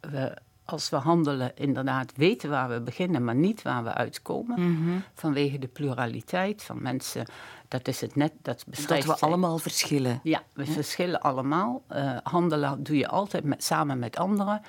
we 0.00 0.36
als 0.70 0.90
we 0.90 0.96
handelen 0.96 1.52
inderdaad 1.54 2.12
weten 2.16 2.50
waar 2.50 2.68
we 2.68 2.80
beginnen, 2.80 3.24
maar 3.24 3.34
niet 3.34 3.62
waar 3.62 3.84
we 3.84 3.94
uitkomen. 3.94 4.60
Mm 4.60 5.02
Vanwege 5.14 5.58
de 5.58 5.66
pluraliteit 5.66 6.62
van 6.62 6.82
mensen. 6.82 7.26
Dat 7.68 7.88
is 7.88 8.00
het 8.00 8.16
net. 8.16 8.32
Dat, 8.42 8.64
beschrijft 8.66 9.06
dat 9.06 9.20
we 9.20 9.26
allemaal 9.26 9.58
verschillen. 9.58 10.20
Ja, 10.22 10.42
we 10.52 10.66
verschillen 10.66 11.20
allemaal. 11.20 11.82
Uh, 11.92 12.16
handelen 12.22 12.82
doe 12.82 12.96
je 12.96 13.08
altijd 13.08 13.44
met, 13.44 13.64
samen 13.64 13.98
met 13.98 14.16
anderen. 14.16 14.62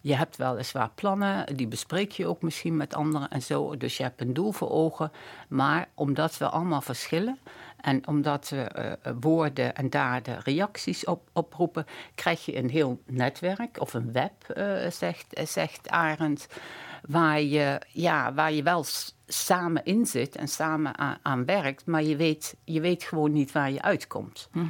Je 0.00 0.14
hebt 0.14 0.36
weliswaar 0.36 0.90
plannen, 0.94 1.56
die 1.56 1.66
bespreek 1.66 2.12
je 2.12 2.26
ook 2.26 2.42
misschien 2.42 2.76
met 2.76 2.94
anderen 2.94 3.30
en 3.30 3.42
zo. 3.42 3.76
Dus 3.76 3.96
je 3.96 4.02
hebt 4.02 4.20
een 4.20 4.34
doel 4.34 4.52
voor 4.52 4.70
ogen. 4.70 5.12
Maar 5.48 5.88
omdat 5.94 6.38
we 6.38 6.48
allemaal 6.48 6.80
verschillen 6.80 7.38
en 7.80 8.06
omdat 8.06 8.48
we 8.48 8.96
uh, 9.06 9.12
woorden 9.20 9.74
en 9.74 9.90
daden 9.90 10.40
reacties 10.40 11.04
op, 11.04 11.28
oproepen, 11.32 11.86
krijg 12.14 12.44
je 12.44 12.56
een 12.56 12.70
heel 12.70 13.00
netwerk 13.06 13.80
of 13.80 13.94
een 13.94 14.12
web, 14.12 14.32
uh, 14.56 14.90
zegt, 14.90 15.40
zegt 15.44 15.88
Arend 15.88 16.48
waar 17.08 17.42
je, 17.42 17.80
ja, 17.88 18.34
waar 18.34 18.52
je 18.52 18.62
wel 18.62 18.84
samen 19.26 19.84
in 19.84 20.06
zit 20.06 20.36
en 20.36 20.48
samen 20.48 21.20
aan, 21.22 21.44
werkt, 21.44 21.86
maar 21.86 22.02
je 22.02 22.16
weet, 22.16 22.56
je 22.64 22.80
weet 22.80 23.02
gewoon 23.02 23.32
niet 23.32 23.52
waar 23.52 23.70
je 23.70 23.82
uitkomt. 23.82 24.48
Mm 24.52 24.68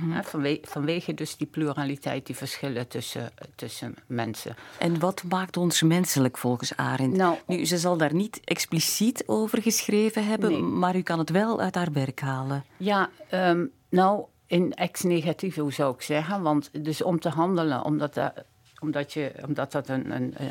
vanwege, 0.62 1.14
dus 1.14 1.36
die 1.36 1.46
pluraliteit, 1.46 2.26
die 2.26 2.36
verschillen 2.36 2.88
tussen, 2.88 3.30
tussen 3.54 3.94
mensen. 4.06 4.56
En 4.78 4.98
wat 4.98 5.22
maakt 5.28 5.56
ons 5.56 5.82
menselijk 5.82 6.38
volgens 6.38 6.76
Arendt? 6.76 7.16
Nou, 7.16 7.36
nu, 7.46 7.64
ze 7.64 7.78
zal 7.78 7.96
daar 7.96 8.14
niet 8.14 8.40
expliciet 8.44 9.22
over 9.26 9.62
geschreven 9.62 10.26
hebben, 10.26 10.78
maar 10.78 10.96
u 10.96 11.02
kan 11.02 11.18
het 11.18 11.30
wel 11.30 11.60
uit 11.60 11.74
haar 11.74 11.92
werk 11.92 12.20
halen. 12.20 12.64
Ja, 12.76 13.10
ehm, 13.28 13.66
nou, 13.88 14.24
in 14.46 14.72
ex-negatieve 14.72 15.70
zou 15.70 15.94
ik 15.94 16.02
zeggen. 16.02 16.42
Want 16.42 16.84
dus 16.84 17.02
om 17.02 17.20
te 17.20 17.28
handelen, 17.28 17.84
omdat 17.84 18.14
omdat 18.80 19.12
je, 19.12 19.32
omdat, 19.46 19.72
dat 19.72 19.88
een, 19.88 20.10
een 20.10 20.34
uh, 20.40 20.46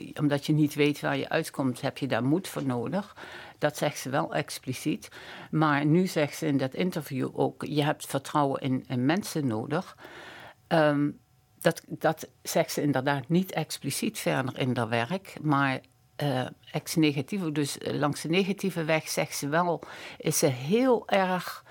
uh, 0.00 0.10
omdat 0.20 0.46
je 0.46 0.52
niet 0.52 0.74
weet 0.74 1.00
waar 1.00 1.16
je 1.16 1.28
uitkomt, 1.28 1.80
heb 1.80 1.98
je 1.98 2.06
daar 2.06 2.24
moed 2.24 2.48
voor 2.48 2.64
nodig. 2.66 3.16
Dat 3.58 3.76
zegt 3.76 3.98
ze 3.98 4.10
wel 4.10 4.34
expliciet. 4.34 5.08
Maar 5.50 5.86
nu 5.86 6.06
zegt 6.06 6.36
ze 6.36 6.46
in 6.46 6.56
dat 6.56 6.74
interview 6.74 7.28
ook: 7.32 7.64
je 7.64 7.84
hebt 7.84 8.06
vertrouwen 8.06 8.60
in, 8.60 8.84
in 8.88 9.04
mensen 9.04 9.46
nodig. 9.46 9.96
Um, 10.68 11.18
dat, 11.60 11.82
dat 11.88 12.28
zegt 12.42 12.72
ze 12.72 12.82
inderdaad 12.82 13.28
niet 13.28 13.52
expliciet 13.52 14.18
verder 14.18 14.58
in 14.58 14.76
haar 14.76 14.88
werk. 14.88 15.36
Maar 15.42 15.80
uh, 16.22 16.46
ex-negatieve, 16.70 17.52
dus 17.52 17.76
langs 17.80 18.20
de 18.20 18.28
negatieve 18.28 18.84
weg, 18.84 19.08
zegt 19.08 19.36
ze 19.36 19.48
wel, 19.48 19.82
is 20.18 20.38
ze 20.38 20.46
heel 20.46 21.08
erg 21.08 21.63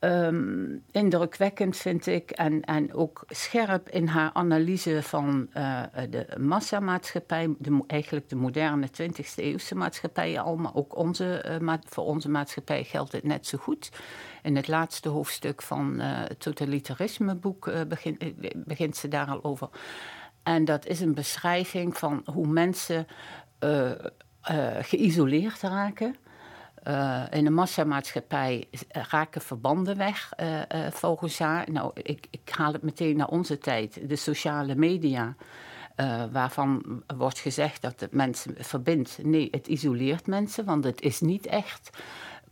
um, 0.00 0.82
indrukwekkend, 0.90 1.76
vind 1.76 2.06
ik. 2.06 2.30
En, 2.30 2.64
en 2.64 2.94
ook 2.94 3.24
scherp 3.26 3.88
in 3.88 4.06
haar 4.06 4.30
analyse 4.32 5.02
van 5.02 5.48
uh, 5.54 5.82
de 6.10 6.26
massamaatschappij. 6.38 7.54
De, 7.58 7.84
eigenlijk 7.86 8.28
de 8.28 8.36
moderne 8.36 8.88
20e 9.02 9.34
eeuwse 9.34 9.74
maatschappij 9.74 10.40
al. 10.40 10.56
Maar 10.56 10.74
ook 10.74 10.96
onze, 10.96 11.58
uh, 11.62 11.74
voor 11.84 12.04
onze 12.04 12.28
maatschappij 12.28 12.84
geldt 12.84 13.12
het 13.12 13.24
net 13.24 13.46
zo 13.46 13.58
goed. 13.58 13.90
In 14.42 14.56
het 14.56 14.68
laatste 14.68 15.08
hoofdstuk 15.08 15.62
van 15.62 15.94
uh, 16.00 16.04
het 16.04 16.40
totalitarismeboek 16.40 17.72
begin, 17.88 18.18
begint 18.54 18.96
ze 18.96 19.08
daar 19.08 19.26
al 19.26 19.44
over. 19.44 19.68
En 20.42 20.64
dat 20.64 20.86
is 20.86 21.00
een 21.00 21.14
beschrijving 21.14 21.96
van 21.96 22.22
hoe 22.24 22.46
mensen 22.46 23.06
geïsoleerd 24.80 25.60
raken. 25.60 26.16
Uh, 26.88 27.22
in 27.30 27.46
een 27.46 27.54
massamaatschappij 27.54 28.68
raken 28.88 29.40
verbanden 29.40 29.96
weg, 29.96 30.32
uh, 30.40 30.58
uh, 30.58 30.62
volgens 30.90 31.38
haar. 31.38 31.70
Nou, 31.70 31.90
ik, 31.94 32.26
ik, 32.30 32.50
haal 32.50 32.72
het 32.72 32.82
meteen 32.82 33.16
naar 33.16 33.28
onze 33.28 33.58
tijd. 33.58 34.08
De 34.08 34.16
sociale 34.16 34.74
media, 34.74 35.34
waarvan 36.32 37.02
wordt 37.16 37.38
gezegd 37.38 37.82
dat 37.82 38.00
het 38.00 38.12
mensen 38.12 38.54
verbindt. 38.58 39.18
Nee, 39.22 39.48
het 39.50 39.66
isoleert 39.66 40.26
mensen, 40.26 40.64
want 40.64 40.84
het 40.84 41.00
is 41.00 41.20
niet 41.20 41.46
echt 41.46 41.90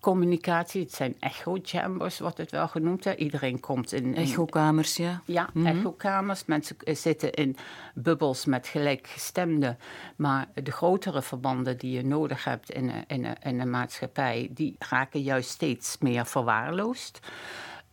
communicatie. 0.08 0.82
Het 0.82 0.94
zijn 0.94 1.16
echo-chambers, 1.20 2.18
wordt 2.18 2.38
het 2.38 2.50
wel 2.50 2.68
genoemd. 2.68 3.04
Hè. 3.04 3.14
Iedereen 3.14 3.60
komt 3.60 3.92
in... 3.92 4.14
Echokamers, 4.14 4.96
ja. 4.96 5.22
Ja, 5.24 5.48
mm 5.52 5.66
echokamers. 5.66 6.44
Mensen 6.44 6.76
zitten 6.84 7.32
in 7.32 7.56
bubbels 7.94 8.44
met 8.44 8.66
gelijkgestemden. 8.66 9.78
Maar 10.16 10.48
de 10.54 10.70
grotere 10.70 11.22
verbanden 11.22 11.78
die 11.78 11.92
je 11.92 12.04
nodig 12.04 12.44
hebt 12.44 12.70
in 12.70 12.88
een, 12.88 13.04
in 13.06 13.24
een, 13.24 13.36
in 13.42 13.60
een 13.60 13.70
maatschappij... 13.70 14.48
die 14.50 14.76
raken 14.78 15.22
juist 15.22 15.50
steeds 15.50 15.96
meer 15.98 16.26
verwaarloosd. 16.26 17.20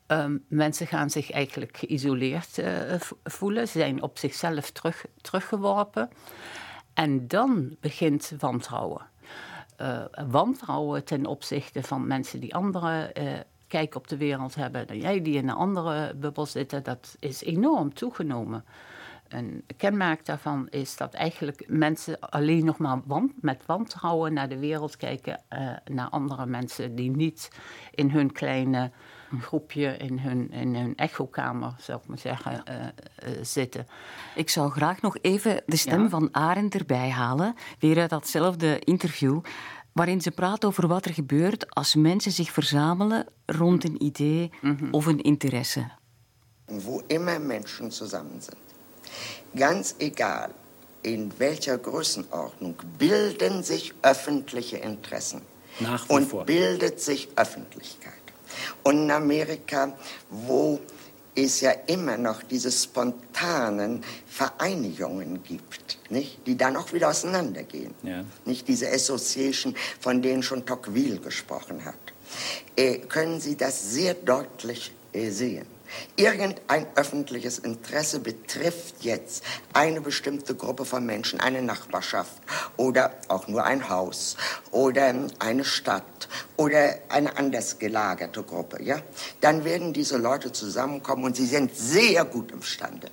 Um, 0.08 0.43
mensen 0.47 0.88
gaan 0.88 1.10
zich 1.10 1.32
eigenlijk 1.32 1.78
geïsoleerd 1.78 2.58
uh, 2.58 2.67
voelen. 3.23 3.67
Ze 3.67 3.80
zijn 3.80 4.01
op 4.01 4.17
zichzelf 4.17 4.71
terug, 4.71 5.06
teruggeworpen. 5.21 6.10
En 6.93 7.28
dan 7.28 7.75
begint 7.80 8.34
wantrouwen. 8.39 9.01
Uh, 9.81 10.05
wantrouwen 10.27 11.03
ten 11.03 11.25
opzichte 11.25 11.83
van 11.83 12.07
mensen 12.07 12.39
die 12.39 12.55
andere 12.55 13.11
uh, 13.19 13.31
kijk 13.67 13.95
op 13.95 14.07
de 14.07 14.17
wereld 14.17 14.55
hebben 14.55 14.88
dan 14.88 14.97
jij, 14.97 15.21
die 15.21 15.35
in 15.35 15.49
een 15.49 15.55
andere 15.55 16.13
bubbel 16.15 16.45
zitten, 16.45 16.83
dat 16.83 17.15
is 17.19 17.43
enorm 17.43 17.93
toegenomen. 17.93 18.65
Een 19.27 19.63
kenmerk 19.77 20.25
daarvan 20.25 20.67
is 20.69 20.97
dat 20.97 21.13
eigenlijk 21.13 21.63
mensen 21.67 22.19
alleen 22.19 22.65
nog 22.65 22.77
maar 22.77 23.01
want, 23.05 23.31
met 23.41 23.65
wantrouwen 23.65 24.33
naar 24.33 24.49
de 24.49 24.59
wereld 24.59 24.97
kijken, 24.97 25.41
uh, 25.49 25.69
naar 25.85 26.09
andere 26.09 26.45
mensen 26.45 26.95
die 26.95 27.11
niet 27.11 27.49
in 27.91 28.09
hun 28.09 28.31
kleine 28.31 28.91
groepje 29.41 29.98
in 29.98 30.19
hun, 30.19 30.52
in 30.52 30.76
hun 30.76 30.95
echokamer, 30.95 31.76
zou 31.80 32.00
ik 32.02 32.08
maar 32.08 32.19
zeggen, 32.19 32.63
uh, 32.69 32.76
uh, 32.76 33.38
zitten. 33.41 33.88
Ik 34.36 34.50
zou 34.50 34.71
graag 34.71 35.02
nog 35.02 35.17
even 35.21 35.63
de 35.65 35.76
stem 35.76 36.02
ja. 36.02 36.10
van 36.10 36.30
Arend 36.32 36.76
erbij 36.76 37.10
halen, 37.10 37.56
weer 37.80 38.00
uit 38.00 38.10
datzelfde 38.10 38.80
interview, 38.80 39.39
waarin 39.91 40.21
ze 40.21 40.32
praat 40.32 40.65
over 40.65 40.88
wat 40.88 41.06
er 41.06 41.13
gebeurt 41.13 41.69
als 41.69 41.95
mensen 41.95 42.32
zich 42.32 42.52
verzamelen 42.52 43.26
rond 43.45 43.84
een 43.84 44.04
idee 44.04 44.52
mm 44.62 44.78
-hmm. 44.80 44.93
of 44.93 45.06
een 45.06 45.21
interesse. 45.21 45.91
Wo 46.65 47.02
immer 47.08 47.41
Menschen 47.41 47.91
zusammen 47.91 48.41
sind, 48.41 48.58
ganz 49.54 49.93
egal 49.98 50.50
in 51.02 51.32
welcher 51.38 51.78
Größenordnung, 51.78 52.76
bilden 52.98 53.63
sich 53.63 53.93
öffentliche 54.02 54.78
Interessen. 54.78 55.41
Nach 55.80 56.10
wie 56.10 56.13
und 56.13 56.30
vor. 56.30 56.45
bildet 56.45 57.00
sich 57.00 57.30
Öffentlichkeit. 57.36 58.24
Und 58.83 59.03
in 59.03 59.11
Amerika, 59.11 59.93
wo 60.29 60.79
es 61.35 61.61
ja 61.61 61.71
immer 61.87 62.17
noch 62.17 62.43
diese 62.43 62.71
spontanen 62.71 64.03
Vereinigungen 64.25 65.43
gibt, 65.43 65.97
nicht? 66.09 66.39
die 66.47 66.55
dann 66.55 66.77
auch 66.77 66.93
wieder 66.93 67.09
auseinandergehen. 67.09 67.93
Ja. 68.03 68.23
Nicht 68.45 68.67
diese 68.67 68.89
Association, 68.89 69.75
von 69.99 70.21
denen 70.21 70.43
schon 70.43 70.65
Tocqueville 70.65 71.19
gesprochen 71.19 71.83
hat. 71.83 71.95
Äh, 72.75 72.99
können 72.99 73.39
Sie 73.39 73.55
das 73.57 73.91
sehr 73.91 74.13
deutlich 74.13 74.93
äh, 75.13 75.29
sehen. 75.29 75.74
Irgendein 76.15 76.88
öffentliches 76.95 77.60
Interesse 77.60 78.19
betrifft 78.19 79.04
jetzt 79.04 79.43
eine 79.74 80.02
bestimmte 80.02 80.56
Gruppe 80.56 80.86
von 80.86 81.06
Menschen, 81.06 81.39
eine 81.39 81.62
Nachbarschaft 81.62 82.41
oder 82.78 83.15
auch 83.28 83.48
nur 83.48 83.63
ein 83.63 83.89
Haus 83.89 84.38
oder 84.71 85.13
eine 85.39 85.63
Stadt 85.63 86.28
oder 86.58 86.95
eine 87.10 87.38
anders 87.38 87.80
gelagerte 87.80 88.43
Gruppe, 88.43 88.82
ja? 88.84 89.02
Dann 89.41 89.65
werden 89.65 89.93
diese 89.93 90.17
Leute 90.17 90.52
zusammenkommen 90.52 91.26
und 91.26 91.36
sie 91.36 91.45
sind 91.45 91.76
sehr 91.76 92.26
gut 92.26 92.52
imstande, 92.52 93.10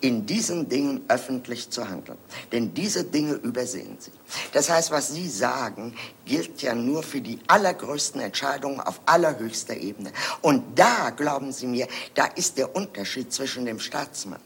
in 0.00 0.26
diesen 0.26 0.68
Dingen 0.68 1.04
öffentlich 1.08 1.70
zu 1.70 1.88
handeln. 1.88 2.18
Denn 2.52 2.74
diese 2.74 3.04
Dinge 3.04 3.34
übersehen 3.34 3.96
sie. 3.98 4.10
Das 4.52 4.68
heißt, 4.70 4.90
was 4.90 5.12
Sie 5.14 5.28
sagen, 5.28 5.94
gilt 6.24 6.62
ja 6.62 6.74
nur 6.74 7.02
für 7.02 7.20
die 7.20 7.38
allergrößten 7.46 8.20
Entscheidungen 8.20 8.80
auf 8.80 9.00
allerhöchster 9.06 9.76
Ebene. 9.76 10.12
Und 10.42 10.78
da, 10.78 11.10
glauben 11.10 11.52
Sie 11.52 11.66
mir, 11.66 11.88
da 12.14 12.26
ist 12.26 12.58
der 12.58 12.74
Unterschied 12.74 13.32
zwischen 13.32 13.64
dem 13.66 13.78
Staatsmann 13.78 14.40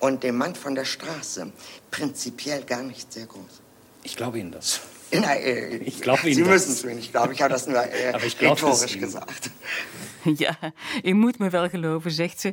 und 0.00 0.22
dem 0.22 0.36
Mann 0.36 0.54
von 0.54 0.74
der 0.74 0.84
Straße 0.84 1.52
prinzipiell 1.90 2.62
gar 2.62 2.82
nicht 2.82 3.12
sehr 3.12 3.26
groß. 3.26 3.60
Ich 4.02 4.16
glaube 4.16 4.38
Ihnen 4.38 4.52
das. 4.52 4.80
Nein, 5.10 5.40
äh, 5.40 5.76
Ich 5.76 6.00
glaube 6.00 6.22
Ihnen 6.24 6.34
Sie 6.34 6.42
müssen 6.42 6.72
es 6.72 6.84
mir 6.84 6.94
nicht 6.94 7.12
glauben. 7.12 7.32
Ich 7.32 7.40
habe 7.40 7.52
das 7.52 7.66
nur 7.66 7.82
äh, 7.82 8.98
gesagt. 8.98 9.50
Ja, 10.36 10.56
je 11.02 11.14
moet 11.14 11.38
me 11.38 11.50
wel 11.50 11.68
geloven, 11.68 12.10
zegt 12.10 12.40
ze. 12.40 12.52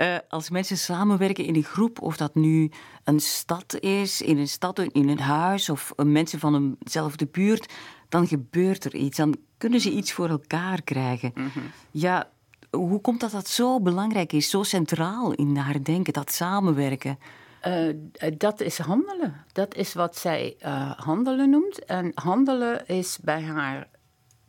Uh, 0.00 0.18
als 0.28 0.50
mensen 0.50 0.76
samenwerken 0.76 1.44
in 1.44 1.56
een 1.56 1.64
groep, 1.64 2.02
of 2.02 2.16
dat 2.16 2.34
nu 2.34 2.70
een 3.04 3.20
stad 3.20 3.76
is, 3.80 4.20
in 4.20 4.38
een 4.38 4.48
stad, 4.48 4.78
in 4.78 5.08
een 5.08 5.20
huis, 5.20 5.68
of 5.68 5.92
mensen 5.96 6.38
van 6.38 6.76
eenzelfde 6.82 7.26
buurt, 7.26 7.72
dan 8.08 8.26
gebeurt 8.26 8.84
er 8.84 8.94
iets. 8.94 9.16
Dan 9.16 9.36
kunnen 9.58 9.80
ze 9.80 9.90
iets 9.90 10.12
voor 10.12 10.28
elkaar 10.28 10.82
krijgen. 10.82 11.30
Mm 11.34 11.50
-hmm. 11.52 11.70
Ja, 11.90 12.30
hoe 12.70 13.00
komt 13.00 13.20
dat 13.20 13.30
dat 13.30 13.48
zo 13.48 13.80
belangrijk 13.80 14.32
is, 14.32 14.50
zo 14.50 14.62
centraal 14.62 15.32
in 15.32 15.56
haar 15.56 15.82
denken, 15.82 16.12
dat 16.12 16.32
samenwerken? 16.32 17.18
Uh, 17.66 17.94
dat 18.38 18.60
is 18.60 18.78
handelen. 18.78 19.44
Dat 19.52 19.74
is 19.74 19.94
wat 19.94 20.16
zij 20.16 20.56
uh, 20.62 20.90
handelen 20.90 21.50
noemt. 21.50 21.84
En 21.84 22.12
handelen 22.14 22.86
is 22.86 23.18
bij 23.22 23.42
haar 23.42 23.88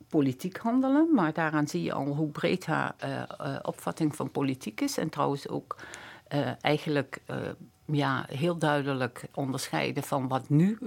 politiek 0.10 0.58
handelen, 0.58 1.14
maar 1.14 1.34
daaraan 1.34 1.68
zie 1.68 1.84
je 1.84 1.94
al 1.94 2.06
hoe 2.06 2.30
breed 2.30 2.66
haar 2.66 2.96
uh, 3.04 3.56
opvatting 3.62 4.16
van 4.16 4.32
politiek 4.32 4.82
is. 4.82 4.98
En 4.98 5.10
trouwens 5.10 5.48
ook 5.48 5.76
eigenlijk 6.62 7.22
ja, 7.86 8.26
heel 8.30 8.58
duidelijk 8.58 9.24
onderscheiden 9.34 10.04
van 10.04 10.28
wat 10.28 10.50
nu 10.50 10.80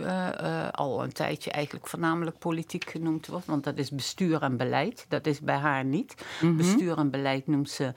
al 0.70 1.02
een 1.02 1.12
tijdje 1.12 1.50
eigenlijk 1.50 1.86
voornamelijk 1.86 2.38
politiek 2.38 2.90
genoemd 2.90 3.26
wordt. 3.26 3.46
Want 3.46 3.64
dat 3.64 3.78
is 3.78 3.90
bestuur 3.90 4.42
en 4.42 4.56
beleid. 4.56 5.06
Dat 5.08 5.26
is 5.26 5.40
bij 5.40 5.56
haar 5.56 5.84
niet. 5.84 6.14
Mm 6.40 6.48
-hmm. 6.48 6.56
Bestuur 6.56 6.98
en 6.98 7.10
beleid 7.10 7.46
noemt 7.46 7.70
ze. 7.70 7.92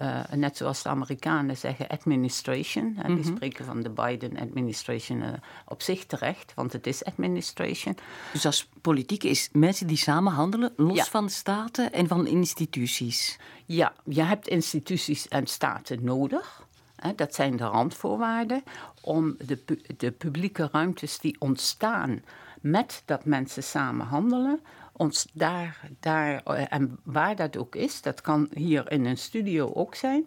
Uh, 0.00 0.20
net 0.34 0.56
zoals 0.56 0.82
de 0.82 0.88
Amerikanen 0.88 1.56
zeggen 1.56 1.88
administration. 1.88 2.84
En 2.84 3.06
die 3.06 3.16
mm 3.16 3.22
-hmm. 3.22 3.36
spreken 3.36 3.64
van 3.64 3.82
de 3.82 3.90
Biden 3.90 4.38
administration 4.38 5.18
uh, 5.18 5.28
op 5.66 5.82
zich 5.82 6.06
terecht, 6.06 6.54
want 6.54 6.72
het 6.72 6.86
is 6.86 7.04
administration. 7.04 7.96
Dus 8.32 8.46
als 8.46 8.68
politiek 8.80 9.24
is 9.24 9.48
mensen 9.52 9.86
die 9.86 9.96
samen 9.96 10.32
handelen, 10.32 10.72
los 10.76 10.96
ja. 10.96 11.04
van 11.04 11.30
staten 11.30 11.92
en 11.92 12.08
van 12.08 12.26
instituties. 12.26 13.38
Ja, 13.66 13.92
je 14.04 14.22
hebt 14.22 14.48
instituties 14.48 15.28
en 15.28 15.46
staten 15.46 16.04
nodig. 16.04 16.66
Hè, 16.96 17.14
dat 17.14 17.34
zijn 17.34 17.56
de 17.56 17.64
randvoorwaarden 17.64 18.62
om 19.00 19.36
de, 19.46 19.56
pu 19.56 19.80
de 19.96 20.10
publieke 20.10 20.68
ruimtes 20.72 21.18
die 21.18 21.36
ontstaan 21.38 22.22
met 22.60 23.02
dat 23.04 23.24
mensen 23.24 23.62
samen 23.62 24.06
handelen, 24.06 24.60
ons 24.92 25.28
daar, 25.32 25.88
daar 26.00 26.42
en 26.44 26.98
waar 27.02 27.36
dat 27.36 27.56
ook 27.56 27.74
is, 27.74 28.02
dat 28.02 28.20
kan 28.20 28.48
hier 28.54 28.90
in 28.90 29.06
een 29.06 29.18
studio 29.18 29.72
ook 29.72 29.94
zijn. 29.94 30.26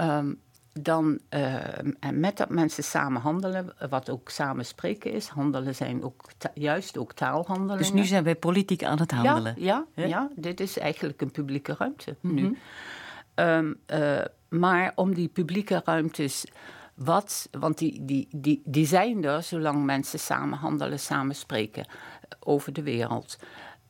Um, 0.00 0.40
dan 0.80 1.18
uh, 1.30 1.78
en 1.78 2.20
met 2.20 2.36
dat 2.36 2.48
mensen 2.48 2.84
samen 2.84 3.20
handelen, 3.20 3.74
wat 3.90 4.10
ook 4.10 4.28
samen 4.28 4.66
spreken 4.66 5.12
is. 5.12 5.28
Handelen 5.28 5.74
zijn 5.74 6.02
ook 6.02 6.30
juist 6.54 6.98
ook 6.98 7.12
taalhandelingen. 7.12 7.78
Dus 7.78 7.92
nu 7.92 8.04
zijn 8.04 8.24
wij 8.24 8.34
politiek 8.34 8.84
aan 8.84 8.98
het 8.98 9.10
handelen. 9.10 9.54
Ja, 9.58 9.84
ja, 9.94 10.04
ja 10.04 10.30
dit 10.34 10.60
is 10.60 10.78
eigenlijk 10.78 11.20
een 11.20 11.30
publieke 11.30 11.74
ruimte 11.78 12.16
mm 12.20 12.30
-hmm. 12.30 12.40
nu. 12.40 12.58
Um, 13.34 13.76
uh, 13.92 14.20
maar 14.48 14.92
om 14.94 15.14
die 15.14 15.28
publieke 15.28 15.82
ruimtes 15.84 16.46
wat, 16.94 17.48
want 17.50 17.78
die, 17.78 18.04
die, 18.04 18.28
die, 18.30 18.62
die 18.64 18.86
zijn 18.86 19.24
er 19.24 19.42
zolang 19.42 19.84
mensen 19.84 20.18
samen 20.18 20.58
handelen, 20.58 21.00
samen 21.00 21.34
spreken 21.34 21.86
over 22.40 22.72
de 22.72 22.82
wereld. 22.82 23.38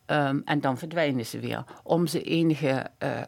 Um, 0.07 0.43
en 0.45 0.61
dan 0.61 0.79
verdwijnen 0.79 1.27
ze 1.27 1.39
weer. 1.41 1.65
Om 1.83 2.07
ze 2.07 2.23
enige 2.23 2.91
uh, 3.03 3.11
uh, 3.11 3.23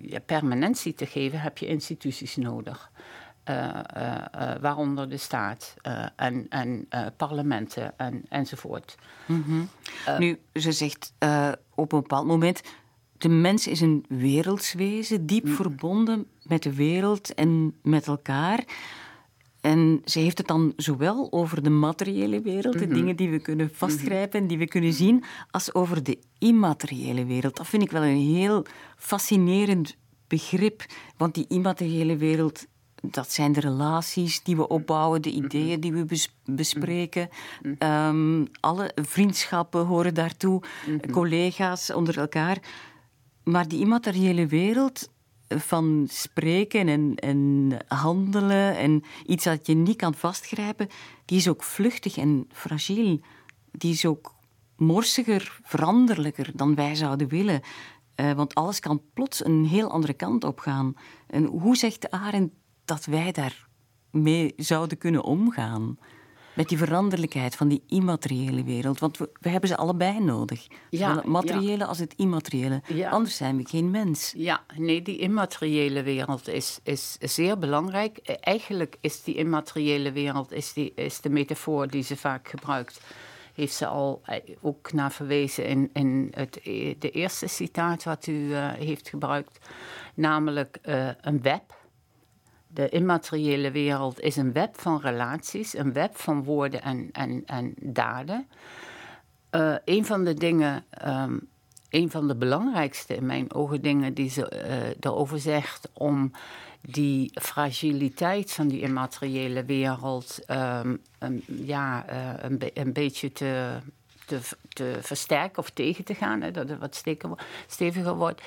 ja, 0.00 0.18
permanentie 0.26 0.94
te 0.94 1.06
geven, 1.06 1.40
heb 1.40 1.58
je 1.58 1.66
instituties 1.66 2.36
nodig. 2.36 2.90
Uh, 3.50 3.70
waaronder 4.60 5.08
de 5.08 5.16
staat 5.16 5.74
en, 6.16 6.46
en 6.48 6.88
parlementen 7.16 7.98
en, 7.98 8.22
enzovoort. 8.28 8.94
Mm 9.26 9.42
-hmm. 9.46 9.68
nu, 10.18 10.38
ze 10.52 10.72
zegt 10.72 11.12
op 11.74 11.92
een 11.92 12.00
bepaald 12.00 12.26
moment. 12.26 12.62
De 13.18 13.28
mens 13.28 13.66
is 13.66 13.80
een 13.80 14.04
wereldswezen, 14.08 15.26
diep 15.26 15.44
mm. 15.44 15.54
verbonden 15.54 16.26
met 16.42 16.62
de 16.62 16.74
wereld 16.74 17.34
en 17.34 17.74
met 17.82 18.06
elkaar. 18.06 18.64
En 19.68 20.02
ze 20.04 20.18
heeft 20.18 20.38
het 20.38 20.46
dan 20.46 20.72
zowel 20.76 21.32
over 21.32 21.62
de 21.62 21.70
materiële 21.70 22.40
wereld, 22.40 22.72
de 22.72 22.78
mm 22.78 22.84
-hmm. 22.84 22.94
dingen 22.94 23.16
die 23.16 23.30
we 23.30 23.38
kunnen 23.38 23.70
vastgrijpen 23.72 24.40
en 24.40 24.46
die 24.46 24.58
we 24.58 24.68
kunnen 24.68 24.92
zien, 24.92 25.24
als 25.50 25.74
over 25.74 26.02
de 26.02 26.18
immateriële 26.38 27.24
wereld. 27.24 27.56
Dat 27.56 27.66
vind 27.66 27.82
ik 27.82 27.90
wel 27.90 28.02
een 28.02 28.34
heel 28.34 28.64
fascinerend 28.96 29.96
begrip. 30.26 30.84
Want 31.16 31.34
die 31.34 31.44
immateriële 31.48 32.16
wereld, 32.16 32.66
dat 33.00 33.32
zijn 33.32 33.52
de 33.52 33.60
relaties 33.60 34.42
die 34.42 34.56
we 34.56 34.68
opbouwen, 34.68 35.22
de 35.22 35.30
ideeën 35.30 35.80
die 35.80 35.92
we 35.92 36.04
bes 36.04 36.34
bespreken. 36.44 37.28
Um, 37.78 38.46
alle 38.60 38.92
vriendschappen 38.94 39.86
horen 39.86 40.14
daartoe, 40.14 40.62
mm 40.86 40.98
-hmm. 41.00 41.10
collega's 41.10 41.92
onder 41.92 42.18
elkaar. 42.18 42.58
Maar 43.44 43.68
die 43.68 43.80
immateriële 43.80 44.46
wereld 44.46 45.10
van 45.48 46.06
spreken 46.10 46.88
en, 46.88 47.14
en 47.14 47.72
handelen 47.88 48.76
en 48.76 49.04
iets 49.26 49.44
dat 49.44 49.66
je 49.66 49.74
niet 49.74 49.96
kan 49.96 50.14
vastgrijpen, 50.14 50.88
die 51.24 51.38
is 51.38 51.48
ook 51.48 51.62
vluchtig 51.62 52.16
en 52.16 52.48
fragiel. 52.52 53.20
Die 53.70 53.92
is 53.92 54.06
ook 54.06 54.34
morsiger, 54.76 55.58
veranderlijker 55.62 56.50
dan 56.54 56.74
wij 56.74 56.94
zouden 56.94 57.28
willen. 57.28 57.60
Uh, 58.16 58.32
want 58.32 58.54
alles 58.54 58.80
kan 58.80 59.02
plots 59.14 59.44
een 59.44 59.64
heel 59.64 59.90
andere 59.90 60.12
kant 60.12 60.44
op 60.44 60.58
gaan. 60.58 60.94
En 61.26 61.44
hoe 61.44 61.76
zegt 61.76 62.10
Arendt 62.10 62.54
dat 62.84 63.04
wij 63.04 63.32
daarmee 63.32 64.52
zouden 64.56 64.98
kunnen 64.98 65.24
omgaan? 65.24 65.98
Met 66.58 66.68
die 66.68 66.78
veranderlijkheid 66.78 67.56
van 67.56 67.68
die 67.68 67.82
immateriële 67.88 68.64
wereld. 68.64 68.98
Want 68.98 69.18
we, 69.18 69.30
we 69.40 69.48
hebben 69.48 69.68
ze 69.68 69.76
allebei 69.76 70.20
nodig. 70.20 70.66
Zowel 70.90 71.16
het 71.16 71.24
materiële 71.24 71.84
als 71.84 71.98
het 71.98 72.14
immateriële. 72.16 72.82
Anders 73.10 73.36
zijn 73.36 73.56
we 73.56 73.68
geen 73.68 73.90
mens. 73.90 74.32
Ja, 74.36 74.64
nee, 74.76 75.02
die 75.02 75.18
immateriële 75.18 76.02
wereld 76.02 76.48
is, 76.48 76.78
is 76.82 77.16
zeer 77.20 77.58
belangrijk. 77.58 78.18
Eigenlijk 78.40 78.96
is 79.00 79.22
die 79.22 79.34
immateriële 79.34 80.12
wereld 80.12 80.52
is 80.52 80.72
die, 80.72 80.92
is 80.94 81.20
de 81.20 81.30
metafoor 81.30 81.88
die 81.88 82.02
ze 82.02 82.16
vaak 82.16 82.48
gebruikt 82.48 83.00
heeft 83.54 83.74
ze 83.74 83.86
al 83.86 84.20
eh, 84.24 84.36
ook 84.60 84.92
naar 84.92 85.12
verwezen 85.12 85.64
in, 85.64 85.90
in 85.92 86.32
het, 86.34 86.60
e, 86.62 86.94
de 86.98 87.10
eerste 87.10 87.46
citaat 87.46 88.04
wat 88.04 88.26
u 88.26 88.32
uh, 88.32 88.72
heeft 88.72 89.08
gebruikt, 89.08 89.58
namelijk 90.14 90.78
uh, 90.84 91.08
een 91.20 91.42
web. 91.42 91.77
De 92.78 92.88
immateriële 92.88 93.70
wereld 93.70 94.20
is 94.20 94.36
een 94.36 94.52
web 94.52 94.80
van 94.80 95.00
relaties, 95.00 95.74
een 95.74 95.92
web 95.92 96.16
van 96.16 96.44
woorden 96.44 96.82
en, 96.82 97.08
en, 97.12 97.42
en 97.46 97.74
daden. 97.80 98.48
Uh, 99.50 99.74
een 99.84 100.04
van 100.04 100.24
de 100.24 100.34
dingen, 100.34 100.84
um, 101.06 101.48
van 102.10 102.28
de 102.28 102.36
belangrijkste 102.36 103.14
in 103.14 103.26
mijn 103.26 103.54
ogen 103.54 103.82
dingen 103.82 104.14
die 104.14 104.30
ze 104.30 104.52
uh, 104.52 104.88
erover 105.00 105.38
zegt 105.38 105.88
om 105.92 106.32
die 106.80 107.30
fragiliteit 107.40 108.52
van 108.52 108.68
die 108.68 108.80
immateriële 108.80 109.64
wereld 109.64 110.38
um, 110.50 111.00
ja, 111.46 112.04
uh, 112.10 112.32
een, 112.38 112.60
een, 112.74 112.92
beetje 112.92 113.32
te, 113.32 113.78
te, 114.26 114.40
te, 114.68 114.98
versterken 115.00 115.58
of 115.58 115.70
tegen 115.70 116.04
te 116.04 116.14
gaan, 116.14 116.40
hè, 116.40 116.50
dat 116.50 116.68
het 116.68 116.78
wat 116.78 117.04
steviger 117.66 118.14
wordt, 118.14 118.42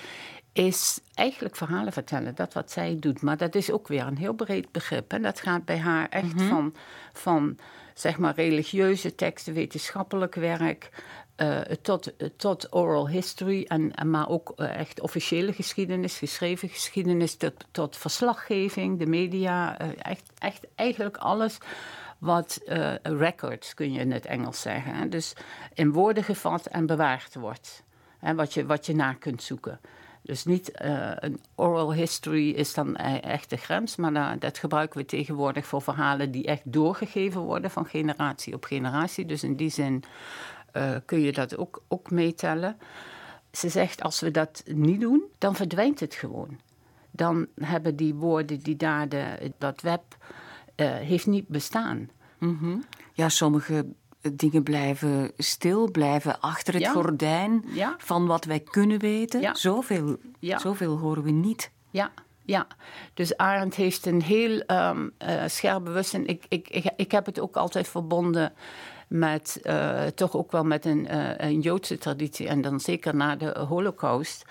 is 0.53 0.99
eigenlijk 1.13 1.55
verhalen 1.55 1.93
vertellen. 1.93 2.35
Dat 2.35 2.53
wat 2.53 2.71
zij 2.71 2.97
doet. 2.99 3.21
Maar 3.21 3.37
dat 3.37 3.55
is 3.55 3.71
ook 3.71 3.87
weer 3.87 4.05
een 4.05 4.17
heel 4.17 4.33
breed 4.33 4.71
begrip. 4.71 5.13
En 5.13 5.21
dat 5.21 5.39
gaat 5.39 5.65
bij 5.65 5.77
haar 5.77 6.09
echt 6.09 6.33
mm 6.33 6.37
-hmm. 6.37 6.49
van, 6.49 6.75
van 7.13 7.57
zeg 7.93 8.17
maar 8.17 8.35
religieuze 8.35 9.15
teksten, 9.15 9.53
wetenschappelijk 9.53 10.35
werk, 10.35 10.89
uh, 11.37 11.59
tot, 11.59 12.13
tot 12.37 12.73
oral 12.73 13.09
history, 13.09 13.65
en, 13.67 13.95
en 13.95 14.09
maar 14.09 14.29
ook 14.29 14.53
uh, 14.55 14.79
echt 14.79 15.01
officiële 15.01 15.53
geschiedenis, 15.53 16.17
geschreven 16.17 16.69
geschiedenis, 16.69 17.35
tot, 17.35 17.65
tot 17.71 17.97
verslaggeving, 17.97 18.99
de 18.99 19.05
media, 19.05 19.81
uh, 19.81 19.87
echt, 19.97 20.31
echt 20.37 20.67
eigenlijk 20.75 21.17
alles 21.17 21.57
wat 22.17 22.61
records, 23.03 23.73
kun 23.73 23.91
je 23.91 23.99
in 23.99 24.11
het 24.11 24.25
Engels 24.25 24.61
zeggen. 24.61 24.95
Hè? 24.95 25.09
Dus 25.09 25.33
in 25.73 25.91
woorden 25.91 26.23
gevat 26.23 26.65
en 26.65 26.85
bewaard 26.85 27.35
wordt. 27.35 27.83
Hè? 28.19 28.35
Wat, 28.35 28.53
je, 28.53 28.65
wat 28.65 28.85
je 28.85 28.95
na 28.95 29.13
kunt 29.13 29.43
zoeken. 29.43 29.79
Dus 30.31 30.45
niet 30.45 30.71
uh, 30.81 31.11
een 31.15 31.39
oral 31.55 31.93
history 31.93 32.49
is 32.49 32.73
dan 32.73 32.95
echt 32.95 33.49
de 33.49 33.57
grens, 33.57 33.95
maar 33.95 34.39
dat 34.39 34.57
gebruiken 34.57 34.99
we 34.99 35.05
tegenwoordig 35.05 35.65
voor 35.65 35.81
verhalen 35.81 36.31
die 36.31 36.45
echt 36.45 36.61
doorgegeven 36.63 37.41
worden 37.41 37.71
van 37.71 37.85
generatie 37.85 38.53
op 38.53 38.63
generatie. 38.63 39.25
Dus 39.25 39.43
in 39.43 39.55
die 39.55 39.69
zin 39.69 40.03
uh, 40.73 40.95
kun 41.05 41.19
je 41.19 41.31
dat 41.31 41.57
ook, 41.57 41.83
ook 41.87 42.11
meetellen. 42.11 42.77
Ze 43.51 43.69
zegt, 43.69 44.01
als 44.01 44.19
we 44.19 44.31
dat 44.31 44.63
niet 44.65 44.99
doen, 44.99 45.23
dan 45.37 45.55
verdwijnt 45.55 45.99
het 45.99 46.13
gewoon. 46.13 46.59
Dan 47.09 47.47
hebben 47.61 47.95
die 47.95 48.13
woorden, 48.13 48.59
die 48.59 48.75
daden, 48.75 49.53
dat 49.57 49.81
web, 49.81 50.03
heeft 50.81 51.27
niet 51.27 51.47
bestaan. 51.47 52.09
-hmm. 52.37 52.85
Ja, 53.13 53.29
sommige 53.29 53.85
dingen 54.33 54.63
blijven 54.63 55.31
stil, 55.37 55.91
blijven 55.91 56.39
achter 56.39 56.73
het 56.73 56.83
ja. 56.83 56.91
gordijn 56.91 57.63
ja. 57.67 57.95
van 57.97 58.27
wat 58.27 58.45
wij 58.45 58.59
kunnen 58.59 58.99
weten. 58.99 59.41
Ja. 59.41 59.53
Zoveel, 59.53 60.17
zoveel 60.39 60.97
horen 60.97 61.23
we 61.23 61.31
niet. 61.31 61.71
Ja, 61.89 62.11
ja. 62.43 62.67
dus 63.13 63.37
Arendt 63.37 63.75
heeft 63.75 64.05
een 64.05 64.21
heel 64.21 64.63
um, 64.67 65.11
uh, 65.19 65.43
scherp 65.47 65.83
bewustzijn. 65.83 66.27
Ik, 66.27 66.43
ik, 66.49 66.69
ik, 66.69 66.91
ik 66.95 67.11
heb 67.11 67.25
het 67.25 67.39
ook 67.39 67.55
altijd 67.55 67.87
verbonden 67.87 68.53
met 69.07 69.59
uh, 69.63 70.03
toch 70.03 70.35
ook 70.35 70.51
wel 70.51 70.63
met 70.63 70.85
een, 70.85 71.07
uh, 71.11 71.37
een 71.37 71.59
Joodse 71.59 71.97
traditie 71.97 72.47
en 72.47 72.61
dan 72.61 72.79
zeker 72.79 73.15
na 73.15 73.35
de 73.35 73.59
Holocaust 73.59 74.45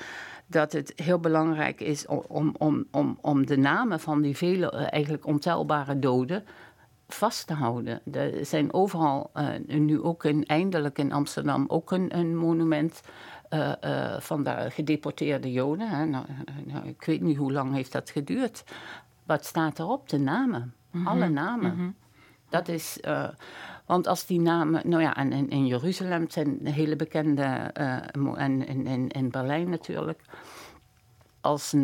dat 0.46 0.72
het 0.72 0.92
heel 0.96 1.18
belangrijk 1.18 1.80
is 1.80 2.06
om, 2.06 2.54
om, 2.58 2.86
om, 2.90 3.18
om 3.20 3.46
de 3.46 3.56
namen 3.56 4.00
van 4.00 4.22
die 4.22 4.36
vele 4.36 4.70
eigenlijk 4.70 5.26
ontelbare 5.26 5.98
doden 5.98 6.44
vast 7.14 7.46
te 7.46 7.54
houden. 7.54 8.00
Er 8.12 8.46
zijn 8.46 8.72
overal, 8.72 9.30
uh, 9.34 9.78
nu 9.78 10.02
ook 10.02 10.24
in, 10.24 10.46
eindelijk 10.46 10.98
in 10.98 11.12
Amsterdam, 11.12 11.64
ook 11.68 11.90
een, 11.90 12.18
een 12.18 12.36
monument 12.36 13.00
uh, 13.50 13.72
uh, 13.84 14.20
van 14.20 14.42
de 14.42 14.66
gedeporteerde 14.70 15.52
Joden. 15.52 15.88
Hè. 15.88 16.04
Nou, 16.04 16.24
nou, 16.64 16.88
ik 16.88 17.02
weet 17.04 17.20
niet 17.20 17.36
hoe 17.36 17.52
lang 17.52 17.72
heeft 17.74 17.92
dat 17.92 18.10
geduurd. 18.10 18.64
Wat 19.26 19.44
staat 19.44 19.78
erop? 19.78 20.08
De 20.08 20.18
namen. 20.18 20.74
Mm 20.90 21.00
-hmm. 21.00 21.06
Alle 21.06 21.28
namen. 21.28 21.72
Mm 21.72 21.78
-hmm. 21.78 21.94
Dat 22.48 22.68
is. 22.68 23.00
want 23.86 24.06
als 24.06 24.26
die 24.26 24.40
namen. 24.40 24.88
Nou 24.88 25.02
ja, 25.02 25.16
en 25.16 25.32
in, 25.32 25.50
in 25.50 25.66
Jeruzalem 25.66 26.30
zijn 26.30 26.66
hele 26.66 26.96
bekende. 26.96 27.42
en 28.36 28.66
in, 28.66 28.86
in, 28.86 29.08
in 29.08 29.30
Berlijn 29.30 29.70
natuurlijk 29.70 30.22
als 31.40 31.74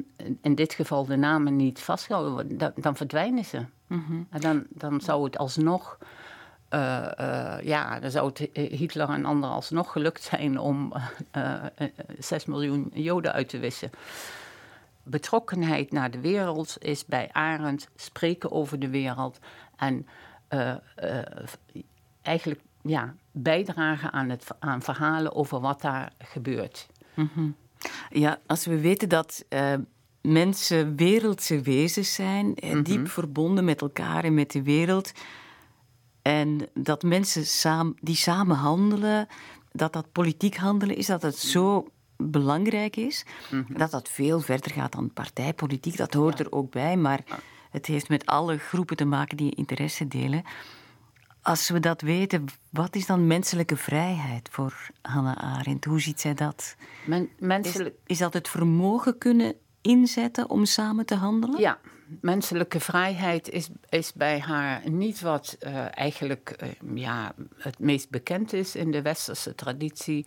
in 0.41 0.55
dit 0.55 0.75
geval 0.75 1.05
de 1.05 1.17
namen 1.17 1.57
niet 1.57 1.81
vastgehouden 1.81 2.33
worden, 2.33 2.59
dan, 2.59 2.73
dan 2.75 2.97
verdwijnen 2.97 3.45
ze. 3.45 3.65
Mm 3.87 4.05
-hmm. 4.07 4.27
En 4.31 4.41
dan, 4.41 4.67
dan 4.69 5.01
zou 5.01 5.25
het 5.25 5.39
alsnog, 5.39 5.99
uh, 6.71 7.11
uh, 7.21 7.57
ja, 7.63 8.01
dan 8.01 8.11
zou 8.11 8.27
het 8.27 8.49
Hitler 8.53 9.09
en 9.09 9.25
anderen 9.25 9.55
alsnog 9.55 9.93
gelukt 9.93 10.23
zijn 10.23 10.59
om 10.59 10.93
uh, 11.37 11.65
6 12.19 12.45
miljoen 12.45 12.91
Joden 12.95 13.33
uit 13.33 13.49
te 13.49 13.59
wissen. 13.59 13.91
Betrokkenheid 15.03 15.93
naar 15.93 16.11
de 16.11 16.21
wereld 16.21 16.77
is 16.79 17.05
bij 17.05 17.29
Arendt 17.33 17.89
spreken 17.97 18.53
over 18.53 18.79
de 18.79 18.89
wereld 18.89 19.39
en 19.77 20.07
eigenlijk 22.23 22.61
ja, 22.83 23.15
bijdragen 23.31 24.13
aan, 24.13 24.29
het, 24.29 24.47
aan 24.59 24.83
verhalen 24.83 25.35
over 25.35 25.61
wat 25.61 25.81
daar 25.81 26.13
gebeurt. 26.19 26.87
Mm 27.15 27.31
-hmm. 27.35 27.57
Ja, 28.11 28.41
als 28.47 28.67
we 28.67 28.81
weten 28.81 29.09
dat 29.09 29.45
uh, 29.49 29.75
mensen 30.21 30.97
wereldse 30.97 31.61
wezens 31.61 32.15
zijn, 32.15 32.47
mm 32.47 32.55
-hmm. 32.57 32.83
diep 32.83 33.09
verbonden 33.09 33.65
met 33.65 33.81
elkaar 33.81 34.25
en 34.25 34.35
met 34.35 34.51
de 34.51 34.63
wereld, 34.63 35.13
en 36.23 36.69
dat 36.75 37.03
mensen 37.03 37.95
die 38.01 38.17
samen 38.17 38.57
handelen, 38.57 39.27
dat 39.73 39.93
dat 39.93 40.13
politiek 40.13 40.57
handelen 40.57 40.97
is, 40.97 41.07
dat 41.07 41.23
het 41.23 41.37
zo 41.37 41.89
belangrijk 42.17 42.97
is, 42.97 43.25
mm 43.51 43.65
-hmm. 43.67 43.79
dat 43.79 43.91
dat 43.91 44.09
veel 44.09 44.41
verder 44.41 44.73
gaat 44.73 44.93
dan 44.93 45.13
partijpolitiek, 45.13 45.97
dat 45.97 46.15
hoort 46.15 46.39
ja. 46.39 46.45
er 46.45 46.53
ook 46.53 46.71
bij, 46.71 46.97
maar 46.97 47.25
het 47.71 47.87
heeft 47.87 48.09
met 48.09 48.27
alle 48.27 48.59
groepen 48.59 48.97
te 48.97 49.05
maken 49.05 49.37
die 49.37 49.55
interesse 49.55 50.09
delen. 50.09 50.43
Als 51.47 51.69
we 51.69 51.81
dat 51.81 52.01
weten, 52.01 52.45
wat 52.71 52.97
is 52.97 53.07
dan 53.07 53.27
menselijke 53.27 53.77
vrijheid 53.77 54.49
voor 54.53 54.89
Hannah 55.03 55.37
Arendt? 55.37 55.85
Hoe 55.85 56.01
ziet 56.01 56.21
zij 56.21 56.35
dat? 56.35 56.77
Men, 57.05 57.29
menselijk... 57.39 57.95
is, 57.95 58.13
is 58.13 58.19
dat 58.19 58.33
het 58.33 58.49
vermogen 58.49 59.19
kunnen 59.19 59.55
inzetten 59.81 60.51
om 60.51 60.65
samen 60.65 61.07
te 61.07 61.15
handelen? 61.15 61.61
Ja, 61.61 61.79
menselijke 62.21 62.81
vrijheid 62.81 63.49
is, 63.49 63.69
is 63.89 64.13
bij 64.13 64.41
haar 64.41 64.91
niet 64.91 65.21
wat 65.21 65.57
uh, 65.61 65.99
eigenlijk 65.99 66.57
uh, 66.63 66.97
ja, 66.99 67.35
het 67.57 67.79
meest 67.79 68.11
bekend 68.11 68.53
is 68.53 68.75
in 68.75 68.91
de 68.91 69.03
westerse 69.03 69.55
traditie. 69.55 70.27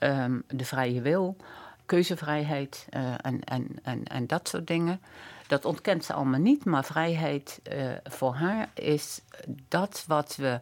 Um, 0.00 0.42
de 0.46 0.64
vrije 0.64 1.00
wil, 1.00 1.36
keuzevrijheid 1.84 2.86
uh, 2.90 3.14
en, 3.20 3.44
en, 3.44 3.68
en, 3.82 4.04
en 4.04 4.26
dat 4.26 4.48
soort 4.48 4.66
dingen. 4.66 5.00
Dat 5.46 5.64
ontkent 5.64 6.04
ze 6.04 6.12
allemaal 6.12 6.40
niet, 6.40 6.64
maar 6.64 6.84
vrijheid 6.84 7.60
uh, 7.72 7.92
voor 8.04 8.34
haar 8.34 8.68
is 8.74 9.20
dat 9.68 10.04
wat 10.06 10.36
we 10.36 10.60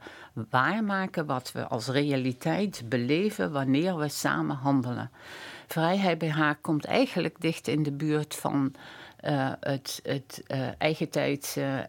waarmaken, 0.51 1.27
wat 1.27 1.53
we 1.53 1.67
als 1.67 1.89
realiteit 1.89 2.83
beleven 2.89 3.53
wanneer 3.53 3.97
we 3.97 4.09
samen 4.09 4.57
handelen. 4.57 5.11
Vrijheid 5.67 6.19
bij 6.19 6.31
haar 6.31 6.57
komt 6.57 6.85
eigenlijk 6.85 7.41
dicht 7.41 7.69
in 7.69 7.83
de 7.83 7.93
buurt 7.93 8.35
van 8.35 8.75
uh, 9.25 9.53
het, 9.61 10.01
het 10.03 10.43
uh, 10.47 10.69
eigentijdse 10.79 11.89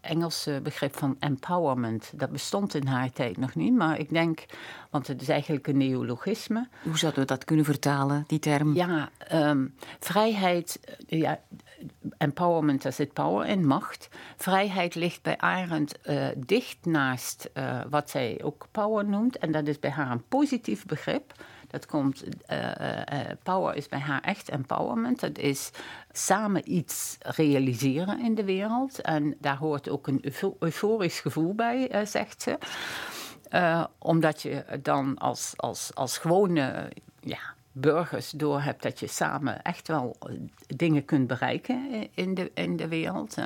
Engelse 0.00 0.60
begrip 0.62 0.96
van 0.96 1.16
empowerment. 1.18 2.12
Dat 2.14 2.30
bestond 2.30 2.74
in 2.74 2.86
haar 2.86 3.12
tijd 3.12 3.36
nog 3.36 3.54
niet, 3.54 3.74
maar 3.74 3.98
ik 3.98 4.08
denk, 4.08 4.44
want 4.90 5.06
het 5.06 5.22
is 5.22 5.28
eigenlijk 5.28 5.66
een 5.66 5.76
neologisme. 5.76 6.68
Hoe 6.82 6.98
zouden 6.98 7.20
we 7.20 7.26
dat 7.26 7.44
kunnen 7.44 7.64
vertalen, 7.64 8.24
die 8.26 8.38
term? 8.38 8.74
Ja, 8.74 9.10
um, 9.32 9.74
vrijheid, 10.00 10.80
ja, 11.06 11.40
empowerment, 12.18 12.82
daar 12.82 12.92
zit 12.92 13.12
power 13.12 13.46
in, 13.46 13.66
macht. 13.66 14.08
Vrijheid 14.36 14.94
ligt 14.94 15.22
bij 15.22 15.38
Arendt 15.38 15.98
uh, 16.04 16.28
dicht 16.36 16.78
naast 16.84 17.50
uh, 17.54 17.80
wat 17.90 18.10
zij 18.10 18.40
ook 18.42 18.66
power 18.70 19.04
noemt, 19.04 19.38
en 19.38 19.52
dat 19.52 19.66
is 19.66 19.78
bij 19.78 19.90
haar 19.90 20.10
een 20.10 20.24
positief 20.28 20.86
begrip. 20.86 21.32
Dat 21.70 21.86
komt, 21.86 22.24
uh, 22.24 22.58
uh, 22.58 23.20
power 23.42 23.74
is 23.74 23.88
bij 23.88 23.98
haar 23.98 24.20
echt 24.20 24.48
empowerment. 24.48 25.20
Dat 25.20 25.38
is 25.38 25.70
samen 26.12 26.72
iets 26.72 27.16
realiseren 27.20 28.20
in 28.24 28.34
de 28.34 28.44
wereld. 28.44 29.00
En 29.00 29.34
daar 29.38 29.56
hoort 29.56 29.88
ook 29.88 30.06
een 30.06 30.24
euforisch 30.58 31.20
gevoel 31.20 31.54
bij, 31.54 32.04
zegt 32.06 32.42
ze. 32.42 32.58
omdat 33.98 34.42
je 34.42 34.64
dan 34.82 35.18
als, 35.18 35.52
als, 35.56 35.90
als 35.94 36.18
gewone 36.18 36.92
ja, 37.20 37.40
burgers 37.72 38.30
door 38.30 38.60
hebt 38.60 38.82
dat 38.82 39.00
je 39.00 39.06
samen 39.06 39.62
echt 39.62 39.88
wel 39.88 40.16
dingen 40.66 41.04
kunt 41.04 41.26
bereiken 41.26 42.08
in 42.14 42.34
de, 42.34 42.50
in 42.54 42.76
de 42.76 42.88
wereld. 42.88 43.36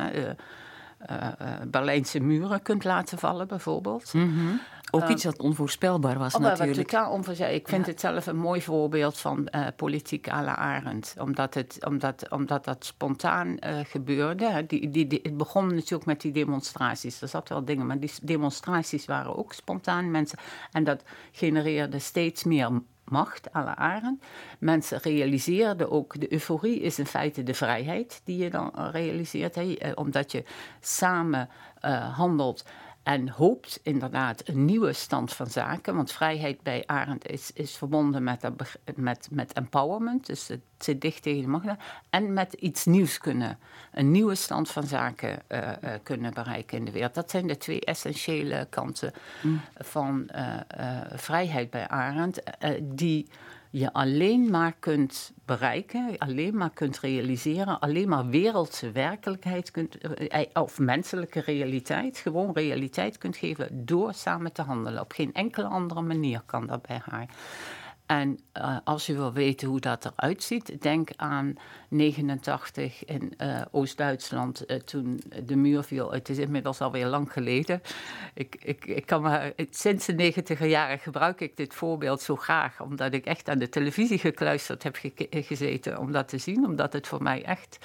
Uh, 1.10 1.28
Berlijnse 1.66 2.20
muren 2.20 2.62
kunt 2.62 2.84
laten 2.84 3.18
vallen, 3.18 3.48
bijvoorbeeld. 3.48 4.12
Mhm. 4.12 4.46
Ook 4.90 5.08
iets 5.08 5.22
dat 5.22 5.38
onvoorspelbaar 5.38 6.18
was, 6.18 6.34
oh, 6.34 6.40
natuurlijk. 6.40 6.88
Totaal 6.88 7.10
onvoorspelbaar. 7.10 7.54
Ik 7.54 7.68
vind 7.68 7.86
het 7.86 8.00
zelf 8.00 8.26
een 8.26 8.36
mooi 8.36 8.62
voorbeeld 8.62 9.18
van 9.18 9.48
uh, 9.50 9.66
politiek 9.76 10.28
à 10.30 10.42
la 10.42 10.56
Arendt. 10.56 11.14
Omdat, 11.18 11.54
het, 11.54 11.78
omdat, 11.86 12.30
omdat 12.30 12.64
dat 12.64 12.84
spontaan 12.84 13.56
gebeurde. 13.86 14.64
Die, 14.66 14.90
die, 14.90 15.06
die, 15.06 15.20
het 15.22 15.36
begon 15.36 15.74
natuurlijk 15.74 16.06
met 16.06 16.20
die 16.20 16.32
demonstraties. 16.32 17.22
Er 17.22 17.28
zat 17.28 17.48
wel 17.48 17.64
dingen, 17.64 17.86
maar 17.86 17.98
die 17.98 18.12
demonstraties 18.22 19.04
waren 19.04 19.36
ook 19.36 19.52
spontaan. 19.52 20.10
Mensen, 20.10 20.38
en 20.72 20.84
dat 20.84 21.02
genereerde 21.32 21.98
steeds 21.98 22.44
meer 22.44 22.70
macht, 23.04 23.52
alle 23.52 23.76
aren. 23.76 24.20
Mensen 24.58 24.98
realiseerden 25.02 25.90
ook, 25.90 26.20
de 26.20 26.32
euforie 26.32 26.80
is 26.80 26.98
in 26.98 27.06
feite 27.06 27.42
de 27.42 27.54
vrijheid 27.54 28.20
die 28.24 28.36
je 28.36 28.50
dan 28.50 28.70
realiseert. 28.74 29.54
Hè? 29.54 29.74
Eh, 29.74 29.92
omdat 29.94 30.32
je 30.32 30.44
samen 30.80 31.48
uh, 31.84 32.16
handelt 32.16 32.64
en 33.04 33.28
hoopt 33.28 33.80
inderdaad 33.82 34.48
een 34.48 34.64
nieuwe 34.64 34.92
stand 34.92 35.32
van 35.32 35.46
zaken. 35.46 35.96
Want 35.96 36.12
vrijheid 36.12 36.62
bij 36.62 36.82
Arendt 36.86 37.30
is, 37.30 37.50
is 37.54 37.76
verbonden 37.76 38.22
met, 38.22 38.42
met, 38.94 39.28
met 39.30 39.52
empowerment. 39.52 40.26
Dus 40.26 40.48
het 40.48 40.60
zit 40.78 41.00
dicht 41.00 41.22
tegen 41.22 41.42
de 41.42 41.48
macht. 41.48 41.66
En 42.10 42.32
met 42.32 42.52
iets 42.52 42.84
nieuws 42.84 43.18
kunnen. 43.18 43.58
Een 43.92 44.10
nieuwe 44.10 44.34
stand 44.34 44.70
van 44.70 44.82
zaken 44.82 45.42
uh, 45.48 45.58
uh, 45.58 45.90
kunnen 46.02 46.34
bereiken 46.34 46.78
in 46.78 46.84
de 46.84 46.90
wereld. 46.90 47.14
Dat 47.14 47.30
zijn 47.30 47.46
de 47.46 47.56
twee 47.56 47.80
essentiële 47.80 48.66
kanten 48.70 49.12
mm. 49.42 49.60
van 49.74 50.28
uh, 50.34 50.60
vrijheid 51.14 51.70
bij 51.70 51.88
Arendt. 51.88 52.42
die 52.82 53.28
je 53.76 53.92
alleen 53.92 54.50
maar 54.50 54.74
kunt 54.78 55.32
bereiken, 55.44 56.18
alleen 56.18 56.56
maar 56.56 56.70
kunt 56.70 57.00
realiseren, 57.00 57.80
alleen 57.80 58.08
maar 58.08 58.26
wereldse 58.26 58.92
werkelijkheid 58.92 59.70
kunt, 59.70 59.98
eh, 59.98 60.40
eh, 60.40 60.62
of 60.62 60.78
menselijke 60.78 61.40
realiteit, 61.40 62.18
gewoon 62.18 62.52
realiteit 62.52 63.18
kunt 63.18 63.36
geven 63.36 63.84
door 63.84 64.12
samen 64.12 64.52
te 64.52 64.62
handelen. 64.62 65.00
Op 65.00 65.12
geen 65.12 65.32
enkele 65.32 65.66
andere 65.66 66.00
manier 66.02 66.42
kan 66.46 66.66
dat 66.66 66.82
bij 66.82 67.00
haar. 67.04 67.28
En 68.06 68.38
uh, 68.58 68.76
als 68.84 69.06
je 69.06 69.14
wil 69.14 69.32
weten 69.32 69.68
hoe 69.68 69.80
dat 69.80 70.04
eruit 70.04 70.42
ziet, 70.42 70.82
denk 70.82 71.08
aan 71.16 71.54
89 71.88 73.04
in 73.04 73.34
uh, 73.38 73.62
Oost-Duitsland 73.70 74.70
uh, 74.70 74.76
toen 74.76 75.22
de 75.44 75.56
muur 75.56 75.82
viel. 75.82 76.12
Het 76.12 76.28
is 76.28 76.38
inmiddels 76.38 76.80
alweer 76.80 77.06
lang 77.06 77.32
geleden. 77.32 77.82
Ik, 78.34 78.56
ik, 78.62 78.86
ik 78.86 79.06
kan 79.06 79.22
maar, 79.22 79.52
sinds 79.70 80.06
de 80.06 80.12
90 80.12 80.66
jaren 80.66 80.98
gebruik 80.98 81.40
ik 81.40 81.56
dit 81.56 81.74
voorbeeld 81.74 82.20
zo 82.20 82.36
graag, 82.36 82.80
omdat 82.80 83.12
ik 83.12 83.26
echt 83.26 83.48
aan 83.48 83.58
de 83.58 83.68
televisie 83.68 84.18
gekluisterd 84.18 84.82
heb 84.82 84.96
ge 84.96 85.12
gezeten 85.30 85.98
om 85.98 86.12
dat 86.12 86.28
te 86.28 86.38
zien, 86.38 86.66
omdat 86.66 86.92
het 86.92 87.06
voor 87.06 87.22
mij 87.22 87.44
echt 87.44 87.78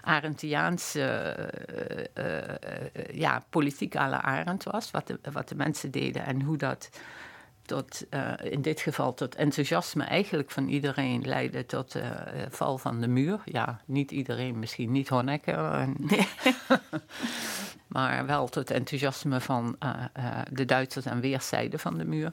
Arendtiaans 0.00 0.92
ja, 3.12 3.44
politiek 3.50 3.96
à 3.96 4.08
la 4.08 4.22
Arendt 4.22 4.64
was, 4.64 4.90
wat 4.90 5.06
de, 5.06 5.18
wat 5.32 5.48
de 5.48 5.54
mensen 5.54 5.90
deden 5.90 6.24
en 6.24 6.42
hoe 6.42 6.56
dat 6.56 6.90
tot, 7.66 8.04
uh, 8.10 8.32
in 8.42 8.62
dit 8.62 8.80
geval 8.80 9.14
tot 9.14 9.34
enthousiasme 9.34 10.04
eigenlijk 10.04 10.50
van 10.50 10.68
iedereen 10.68 11.22
leidde 11.22 11.66
tot 11.66 11.92
de 11.92 12.00
uh, 12.00 12.42
val 12.48 12.78
van 12.78 13.00
de 13.00 13.08
muur. 13.08 13.40
Ja, 13.44 13.80
niet 13.84 14.10
iedereen, 14.10 14.58
misschien 14.58 14.92
niet 14.92 15.08
Honecker. 15.08 15.88
Maar 17.86 18.26
wel 18.26 18.48
tot 18.48 18.70
enthousiasme 18.70 19.40
van 19.40 19.76
uh, 19.84 20.40
de 20.50 20.64
Duitsers 20.64 21.06
aan 21.06 21.20
weerszijden 21.20 21.78
van 21.78 21.98
de 21.98 22.04
muur. 22.04 22.32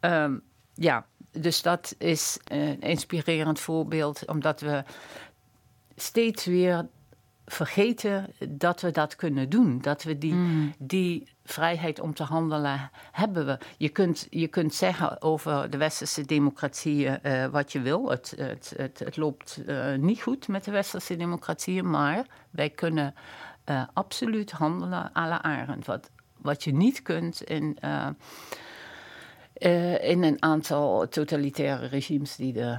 Um, 0.00 0.42
ja, 0.74 1.06
dus 1.30 1.62
dat 1.62 1.94
is 1.98 2.38
een 2.44 2.80
inspirerend 2.80 3.60
voorbeeld, 3.60 4.26
omdat 4.26 4.60
we 4.60 4.84
steeds 5.96 6.44
weer 6.44 6.88
vergeten 7.46 8.26
dat 8.48 8.80
we 8.80 8.90
dat 8.90 9.16
kunnen 9.16 9.48
doen. 9.48 9.80
Dat 9.80 10.02
we 10.02 10.18
die, 10.18 10.34
mm. 10.34 10.74
die 10.78 11.28
vrijheid 11.44 12.00
om 12.00 12.14
te 12.14 12.22
handelen 12.22 12.90
hebben 13.12 13.46
we. 13.46 13.58
Je 13.76 13.88
kunt, 13.88 14.26
je 14.30 14.48
kunt 14.48 14.74
zeggen 14.74 15.22
over 15.22 15.70
de 15.70 15.76
westerse 15.76 16.24
democratieën 16.24 17.18
uh, 17.22 17.46
wat 17.46 17.72
je 17.72 17.80
wil. 17.80 18.10
Het, 18.10 18.34
het, 18.36 18.74
het, 18.98 19.16
loopt 19.16 19.60
uh, 19.66 19.94
niet 19.94 20.22
goed 20.22 20.48
met 20.48 20.64
de 20.64 20.70
westerse 20.70 21.16
democratieën, 21.16 21.90
maar 21.90 22.26
wij 22.50 22.70
kunnen 22.70 23.14
uh, 23.70 23.82
absoluut 23.92 24.50
handelen 24.50 25.10
à 25.16 25.28
la 25.28 25.42
Arendt. 25.42 25.86
Wat, 25.86 26.10
wat 26.36 26.64
je 26.64 26.72
niet 26.72 27.02
kunt 27.02 27.42
in 27.42 27.78
in 30.00 30.22
een 30.22 30.42
aantal 30.42 31.08
totalitaire 31.08 31.86
regimes 31.86 32.36
die 32.36 32.52
de, 32.52 32.78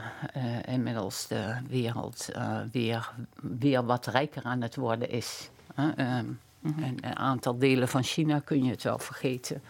inmiddels 0.66 1.28
de 1.28 1.56
wereld 1.68 2.30
weer, 2.72 3.12
weer 3.42 3.86
wat 3.86 4.06
rijker 4.06 4.44
aan 4.44 4.62
het 4.62 4.76
worden 4.76 5.10
is. 5.10 5.50
Um, 5.98 6.40
mm 6.64 6.74
-hmm. 6.74 6.84
een 6.84 7.16
aantal 7.16 7.58
delen 7.58 7.88
van 7.88 8.04
China 8.04 8.40
kun 8.40 8.64
je 8.64 8.72
het 8.72 8.84
wel 8.84 9.00
vergeten. 9.00 9.64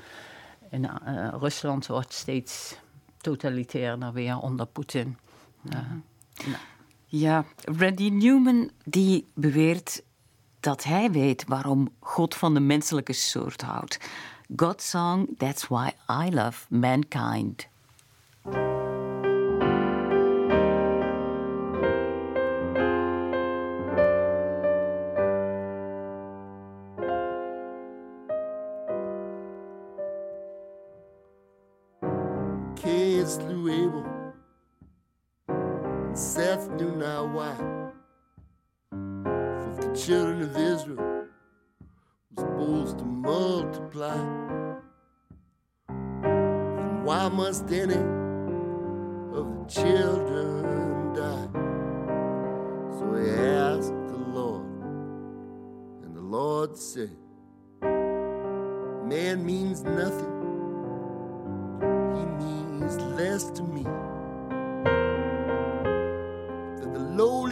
In 0.69 0.89
Rusland 1.39 1.87
wordt 1.87 2.13
steeds 2.13 2.75
totalitairder 3.17 4.13
weer 4.13 4.37
onder 4.37 4.65
Poetin. 4.65 5.17
-hmm. 5.61 6.03
Ja, 7.05 7.45
Randy 7.77 8.09
Newman 8.09 8.69
die 8.83 9.27
beweert 9.33 10.03
dat 10.59 10.83
hij 10.83 11.11
weet 11.11 11.45
waarom 11.47 11.89
God 11.99 12.35
van 12.35 12.53
de 12.53 12.59
menselijke 12.59 13.13
soort 13.13 13.61
houdt. 13.61 13.97
God's 14.55 14.89
song, 14.89 15.27
That's 15.37 15.67
Why 15.67 15.89
I 16.09 16.33
Love 16.33 16.65
Mankind. 16.69 17.67
Seth 36.15 36.69
knew 36.69 36.95
not 36.95 37.29
why. 37.29 37.55
For 38.91 39.77
the 39.81 39.95
children 39.95 40.43
of 40.43 40.55
Israel 40.55 41.25
was 42.29 42.45
supposed 42.45 42.99
to 42.99 43.03
multiply. 43.03 44.15
And 45.89 47.03
why 47.03 47.29
must 47.29 47.71
any 47.71 47.95
of 47.95 49.47
the 49.57 49.65
children 49.67 51.13
die? 51.15 51.49
So 52.99 53.15
he 53.15 53.31
asked 53.31 54.07
the 54.07 54.23
Lord, 54.31 54.65
and 56.03 56.15
the 56.15 56.21
Lord 56.21 56.77
said, 56.77 57.17
Man 57.81 59.43
means 59.43 59.81
nothing, 59.81 60.31
he 62.13 62.25
means 62.45 62.97
less 62.97 63.49
to 63.49 63.63
me 63.63 63.87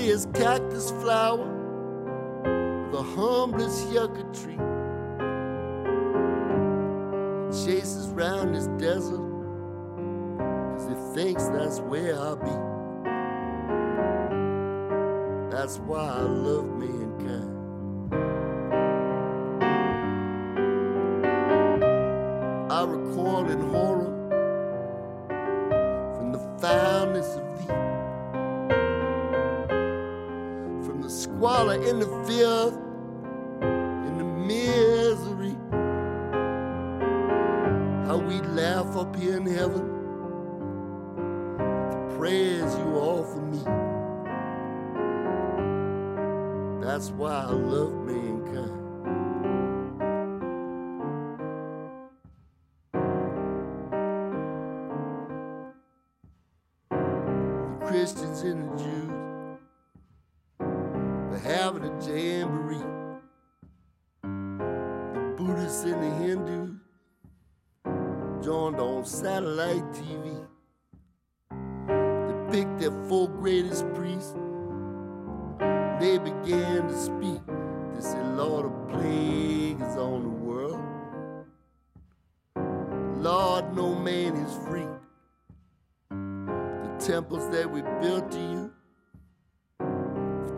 the 0.01 0.07
lowliest 0.07 0.33
cactus 0.33 0.91
flower 1.01 1.47
the 2.91 3.01
humblest 3.01 3.89
yucca 3.91 4.23
tree. 4.33 4.57
Chases 7.65 8.07
round 8.09 8.53
this 8.55 8.67
desert 8.77 9.21
Cause 10.37 10.87
he 10.87 10.95
thinks 11.15 11.45
that's 11.47 11.79
where 11.79 12.15
I'll 12.15 12.35
be. 12.35 12.51
That's 15.55 15.77
why 15.79 15.99
I 15.99 16.21
love 16.21 16.65
mankind 16.65 17.50
the 58.60 58.84
Jews 58.84 59.12
are 60.60 61.41
having 61.43 61.84
a 61.84 61.91
jamboree. 62.06 62.78
The 64.24 65.34
Buddhists 65.38 65.84
and 65.84 66.02
the 66.04 66.12
Hindus 66.24 66.72
joined 68.43 68.80
on 68.80 69.06
satellite 69.06 69.86
TV. 69.93 70.47
They 71.88 72.58
picked 72.58 72.80
their 72.80 72.91
four 73.08 73.30
greatest 73.30 73.86
priests. 73.93 74.36
They 75.99 76.18
began 76.18 76.88
to 76.88 76.97
speak. 76.97 77.41
They 77.95 78.02
said, 78.02 78.36
Lord, 78.36 78.66
a 78.66 78.70
plague 78.91 79.82
is 79.82 79.95
on 79.97 80.24
the 80.24 80.30
world. 80.30 80.82
Lord, 83.18 83.76
no 83.76 83.93
man 83.95 84.36
is 84.36 84.54
free. 84.68 84.90
Temples 87.06 87.49
that 87.49 87.70
we 87.70 87.82
built 87.99 88.32
to 88.32 88.39
you 88.39 88.72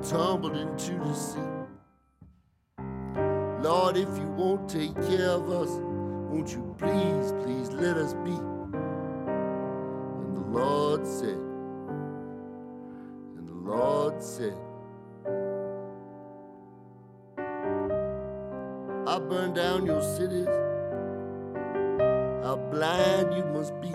tumbled 0.03 0.57
into 0.57 0.99
the 0.99 1.13
sea. 1.13 1.39
Lord, 3.61 3.95
if 3.95 4.09
you 4.17 4.27
won't 4.35 4.67
take 4.67 4.93
care 5.07 5.29
of 5.29 5.49
us, 5.49 5.69
won't 6.29 6.51
you 6.51 6.75
please, 6.77 7.31
please 7.43 7.69
let 7.69 7.95
us 7.95 8.13
be? 8.25 8.31
And 10.21 10.35
the 10.35 10.45
Lord 10.59 11.07
said, 11.07 11.39
and 13.37 13.47
the 13.47 13.53
Lord 13.53 14.21
said, 14.21 14.57
I 19.07 19.17
burn 19.19 19.53
down 19.53 19.85
your 19.85 20.01
cities. 20.01 20.47
How 22.43 22.57
blind 22.69 23.33
you 23.33 23.45
must 23.45 23.79
be. 23.79 23.93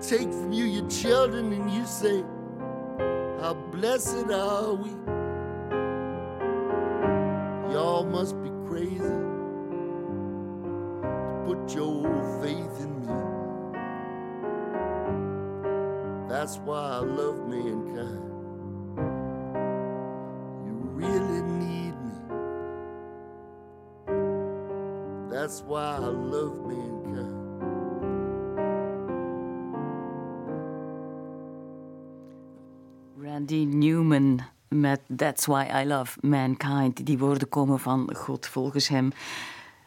Take 0.00 0.32
from 0.32 0.52
you 0.52 0.64
your 0.64 0.88
children, 0.88 1.52
and 1.52 1.70
you 1.72 1.84
say, 1.84 2.24
How 3.40 3.54
blessed 3.72 4.30
are 4.30 4.74
we? 4.74 4.90
Y'all 7.72 8.04
must 8.04 8.40
be 8.42 8.50
crazy 8.68 8.98
to 8.98 9.44
put 11.46 11.74
your 11.74 12.04
faith 12.42 12.80
in 12.80 13.00
me. 13.00 13.08
That's 16.28 16.58
why 16.58 16.80
I 16.80 16.98
love 17.00 17.48
mankind. 17.48 18.46
You 20.66 20.74
really 20.94 21.42
need 21.42 21.94
me. 22.04 22.12
That's 25.30 25.62
why 25.62 25.96
I 25.96 25.98
love 25.98 26.60
mankind. 26.66 26.97
Randy 33.22 33.64
Newman 33.64 34.40
met 34.68 35.00
That's 35.16 35.46
Why 35.46 35.66
I 35.82 35.86
Love 35.86 36.18
Mankind. 36.20 37.06
Die 37.06 37.18
woorden 37.18 37.48
komen 37.48 37.80
van 37.80 38.14
God 38.14 38.46
volgens 38.46 38.88
hem. 38.88 39.12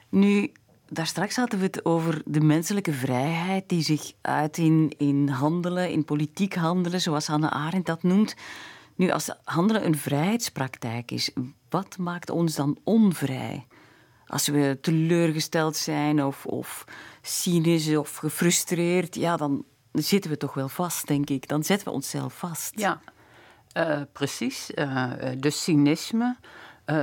Nu, 0.09 0.51
daar 0.89 1.07
straks 1.07 1.35
hadden 1.35 1.59
we 1.59 1.65
het 1.65 1.85
over 1.85 2.21
de 2.25 2.41
menselijke 2.41 2.93
vrijheid 2.93 3.69
die 3.69 3.81
zich 3.81 4.11
uit 4.21 4.57
in, 4.57 4.93
in 4.97 5.27
handelen, 5.27 5.89
in 5.89 6.05
politiek 6.05 6.55
handelen, 6.55 7.01
zoals 7.01 7.27
Hannah 7.27 7.51
Arendt 7.51 7.87
dat 7.87 8.03
noemt. 8.03 8.35
Nu, 8.95 9.09
als 9.09 9.35
handelen 9.43 9.85
een 9.85 9.97
vrijheidspraktijk 9.97 11.11
is, 11.11 11.31
wat 11.69 11.97
maakt 11.97 12.29
ons 12.29 12.55
dan 12.55 12.77
onvrij? 12.83 13.67
Als 14.27 14.47
we 14.47 14.77
teleurgesteld 14.81 15.75
zijn 15.75 16.23
of, 16.23 16.45
of 16.45 16.83
cynisch 17.21 17.95
of 17.95 18.15
gefrustreerd, 18.15 19.15
ja, 19.15 19.37
dan 19.37 19.65
zitten 19.91 20.31
we 20.31 20.37
toch 20.37 20.53
wel 20.53 20.69
vast, 20.69 21.07
denk 21.07 21.29
ik. 21.29 21.47
Dan 21.47 21.63
zetten 21.63 21.87
we 21.87 21.93
onszelf 21.93 22.37
vast. 22.37 22.79
Ja, 22.79 23.01
uh, 23.77 24.01
precies. 24.11 24.71
Uh, 24.75 25.11
dus 25.37 25.63
cynisme, 25.63 26.35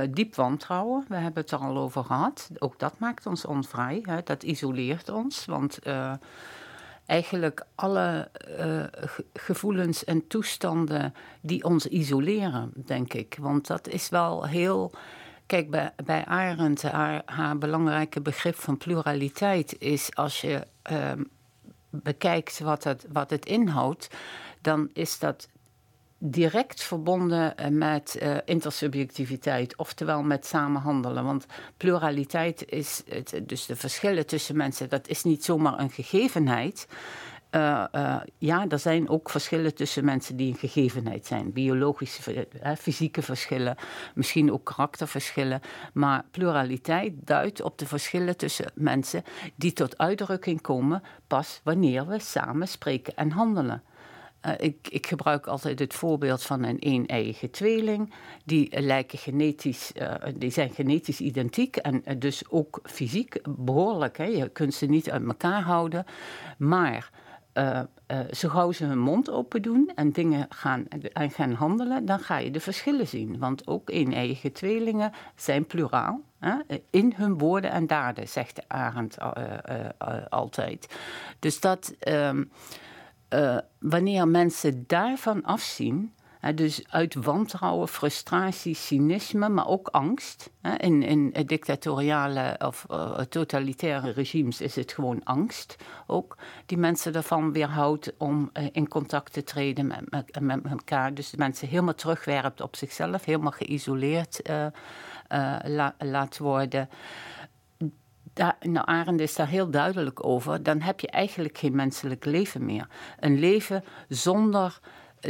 diep 0.09 0.35
wantrouwen, 0.35 1.05
we 1.07 1.15
hebben 1.15 1.41
het 1.41 1.51
er 1.51 1.57
al 1.57 1.77
over 1.77 2.03
gehad. 2.03 2.49
Ook 2.57 2.79
dat 2.79 2.99
maakt 2.99 3.25
ons 3.25 3.45
onvrij, 3.45 3.99
hè? 4.03 4.21
dat 4.23 4.43
isoleert 4.43 5.09
ons. 5.09 5.45
Want 5.45 5.79
eigenlijk 7.05 7.65
alle 7.75 8.31
gevoelens 9.33 10.03
en 10.03 10.27
toestanden 10.27 11.13
die 11.41 11.63
ons 11.63 11.85
isoleren, 11.85 12.71
denk 12.75 13.13
ik. 13.13 13.37
Want 13.39 13.67
dat 13.67 13.87
is 13.87 14.09
wel 14.09 14.45
heel. 14.45 14.91
Kijk, 15.45 15.69
bij, 15.69 15.91
bij 16.05 16.25
Arendt, 16.25 16.81
haar, 16.81 17.21
haar 17.25 17.57
belangrijke 17.57 18.21
begrip 18.21 18.55
van 18.55 18.77
pluraliteit 18.77 19.75
is 19.79 20.15
als 20.15 20.41
je 20.41 20.67
bekijkt 21.89 22.59
wat 22.59 22.83
het, 22.83 23.05
wat 23.11 23.29
het 23.29 23.45
inhoudt, 23.45 24.07
dan 24.61 24.89
is 24.93 25.19
dat 25.19 25.47
direct 26.19 26.83
verbonden 26.83 27.55
met 27.77 28.19
uh, 28.21 28.37
intersubjectiviteit, 28.45 29.75
oftewel 29.77 30.23
met 30.23 30.45
samenhandelen. 30.45 31.23
Want 31.23 31.45
pluraliteit 31.77 32.65
is, 32.71 33.03
het, 33.09 33.41
dus 33.43 33.65
de 33.65 33.75
verschillen 33.75 34.25
tussen 34.25 34.57
mensen, 34.57 34.89
dat 34.89 35.07
is 35.07 35.23
niet 35.23 35.45
zomaar 35.45 35.79
een 35.79 35.89
gegevenheid. 35.89 36.87
Uh, 37.55 38.17
ja, 38.37 38.65
er 38.67 38.79
zijn 38.79 39.09
ook 39.09 39.29
verschillen 39.29 39.75
tussen 39.75 40.05
mensen 40.05 40.35
die 40.35 40.51
een 40.51 40.69
gegevenheid 40.69 41.25
zijn. 41.25 41.53
Biologische, 41.53 42.47
fysieke 42.77 43.21
verschillen, 43.21 43.75
misschien 44.15 44.51
ook 44.51 44.65
karakterverschillen. 44.65 45.61
Maar 45.93 46.23
pluraliteit 46.31 47.13
duidt 47.17 47.61
op 47.61 47.77
de 47.77 47.85
verschillen 47.85 48.37
tussen 48.37 48.71
mensen 48.73 49.23
die 49.55 49.73
tot 49.73 49.97
uitdrukking 49.97 50.61
komen 50.61 51.03
pas 51.27 51.61
wanneer 51.63 52.07
we 52.07 52.19
samen 52.19 52.67
spreken 52.67 53.15
en 53.15 53.31
handelen. 53.31 53.83
Uh, 54.45 54.51
ik, 54.57 54.87
ik, 54.89 55.07
gebruik 55.07 55.47
altijd 55.47 55.79
het 55.79 55.93
voorbeeld 55.93 56.43
van 56.43 56.63
een 56.63 56.77
een-eigen 56.79 57.51
tweeling. 57.51 58.13
Die 58.45 58.81
lijken 58.81 59.17
genetisch, 59.17 59.91
uh, 60.01 60.13
die 60.35 60.51
zijn 60.51 60.69
genetisch 60.69 61.19
identiek 61.19 61.75
en 61.75 62.01
uh, 62.05 62.13
dus 62.19 62.43
ook 62.49 62.79
fysiek 62.83 63.41
behoorlijk. 63.49 64.17
Hè? 64.17 64.23
Je 64.23 64.49
kunt 64.49 64.73
ze 64.73 64.85
niet 64.85 65.11
uit 65.11 65.25
elkaar 65.25 65.61
houden. 65.61 66.05
Maar 66.57 67.11
zo 68.31 68.49
gauw 68.49 68.71
ze 68.71 68.85
hun 68.85 68.99
mond 68.99 69.29
open 69.29 69.61
doen 69.61 69.91
en 69.95 70.11
dingen 70.11 70.45
gaan, 70.49 70.87
en 71.13 71.31
gaan 71.31 71.53
handelen, 71.53 72.05
dan 72.05 72.19
ga 72.19 72.37
je 72.37 72.51
de 72.51 72.59
verschillen 72.59 73.07
zien. 73.07 73.39
Want 73.39 73.67
ook 73.67 73.89
een-eigen 73.89 74.51
tweelingen 74.51 75.11
zijn 75.35 75.65
pluraal. 75.65 76.21
In 76.89 77.13
hun 77.15 77.37
woorden 77.37 77.71
en 77.71 77.87
daden, 77.87 78.27
zegt 78.27 78.67
Arendt 78.67 79.17
altijd. 80.29 80.95
Dus 81.39 81.59
dat. 81.59 81.95
Ehm, 81.99 82.43
uh, 83.29 83.57
wanneer 83.79 84.27
mensen 84.27 84.83
daarvan 84.87 85.43
afzien, 85.43 86.13
dus 86.55 86.83
uit 86.89 87.13
wantrouwen, 87.13 87.87
frustratie, 87.87 88.75
cynisme, 88.75 89.49
maar 89.49 89.67
ook 89.67 89.87
angst. 89.87 90.49
In, 90.77 91.03
in 91.03 91.33
dictatoriale 91.45 92.55
of 92.65 92.85
uh, 92.91 93.19
totalitaire 93.19 94.11
regimes 94.11 94.61
is 94.61 94.75
het 94.75 94.91
gewoon 94.91 95.23
angst 95.23 95.75
ook, 96.07 96.37
die 96.65 96.77
mensen 96.77 97.15
ervan 97.15 97.51
weerhoudt 97.51 98.13
om 98.17 98.49
uh, 98.53 98.67
in 98.71 98.87
contact 98.87 99.33
te 99.33 99.43
treden 99.43 99.87
met, 99.87 100.39
met, 100.39 100.59
elkaar. 100.69 101.13
Dus 101.13 101.29
de 101.29 101.37
mensen 101.37 101.67
helemaal 101.67 101.95
terugwerpt 101.95 102.61
op 102.61 102.75
zichzelf, 102.75 103.25
helemaal 103.25 103.51
geïsoleerd 103.51 104.41
la, 105.63 105.95
laat 105.97 106.37
worden 106.37 106.89
daar, 108.39 108.57
nou, 108.61 108.85
Arend 108.87 109.19
is 109.19 109.35
daar 109.35 109.47
heel 109.47 109.69
duidelijk 109.69 110.25
over. 110.25 110.63
Dan 110.63 110.81
heb 110.81 110.99
je 110.99 111.07
eigenlijk 111.07 111.57
geen 111.57 111.75
menselijk 111.75 112.25
leven 112.25 112.65
meer. 112.65 112.87
Een 113.19 113.39
leven 113.39 113.83
zonder 114.07 114.79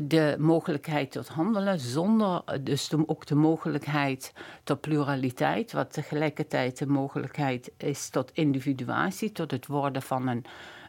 de 0.03 0.36
mogelijkheid 0.39 1.12
tot 1.12 1.28
handelen, 1.28 1.80
zonder 1.80 2.43
dus 2.62 2.91
ook 3.05 3.26
de 3.26 3.36
mogelijkheid 3.36 4.34
tot 4.64 4.82
pluraliteit, 4.82 5.72
wat 5.72 5.93
tegelijkertijd 5.93 6.78
de 6.78 6.88
mogelijkheid 6.88 7.72
is 7.78 8.10
tot 8.10 8.32
individuatie, 8.34 9.32
tot 9.32 9.51
het 9.51 9.68
worden 9.68 10.01
van 10.01 10.28
een, 10.28 10.45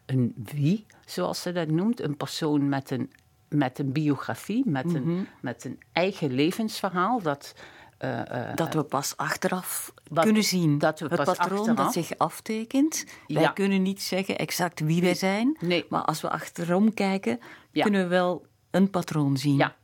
een 0.07 0.35
wie, 0.53 0.87
zoals 1.05 1.43
ze 1.43 1.53
dat 1.53 1.69
noemt, 1.69 2.01
een 2.01 2.17
persoon 2.17 2.69
met 2.69 2.91
een, 2.91 3.11
met 3.49 3.79
een 3.79 3.93
biografie, 3.93 4.63
met, 4.67 4.95
een, 4.95 5.15
mhm. 5.15 5.25
met 5.41 5.65
een 5.65 5.79
eigen 5.93 6.33
levensverhaal. 6.33 7.23
Dat, 7.23 7.55
uh, 8.05 8.21
dat 8.55 8.75
we 8.75 8.83
pas 8.83 9.17
achteraf 9.17 9.93
kunnen 10.15 10.45
zien. 10.45 10.79
Dat 10.79 11.01
we 11.01 11.07
het 11.07 11.25
patroon 11.25 11.59
achteraf, 11.59 11.77
dat 11.77 11.93
zich 11.93 12.19
aftekent. 12.19 13.05
Wij 13.27 13.53
kunnen 13.53 13.83
niet 13.83 14.03
zeggen 14.03 14.39
exact 14.39 14.81
wie 14.81 15.01
wij 15.01 15.15
zijn. 15.15 15.57
Nee. 15.61 15.87
Maar 15.89 16.03
als 16.03 16.21
we 16.21 16.31
achterom 16.31 16.95
kijken, 16.95 17.41
ja. 17.71 17.83
kunnen 17.83 18.03
we 18.03 18.09
wel 18.09 18.47
een 18.71 18.91
patroon 18.91 19.37
zien. 19.37 19.57
Ja. 19.57 19.77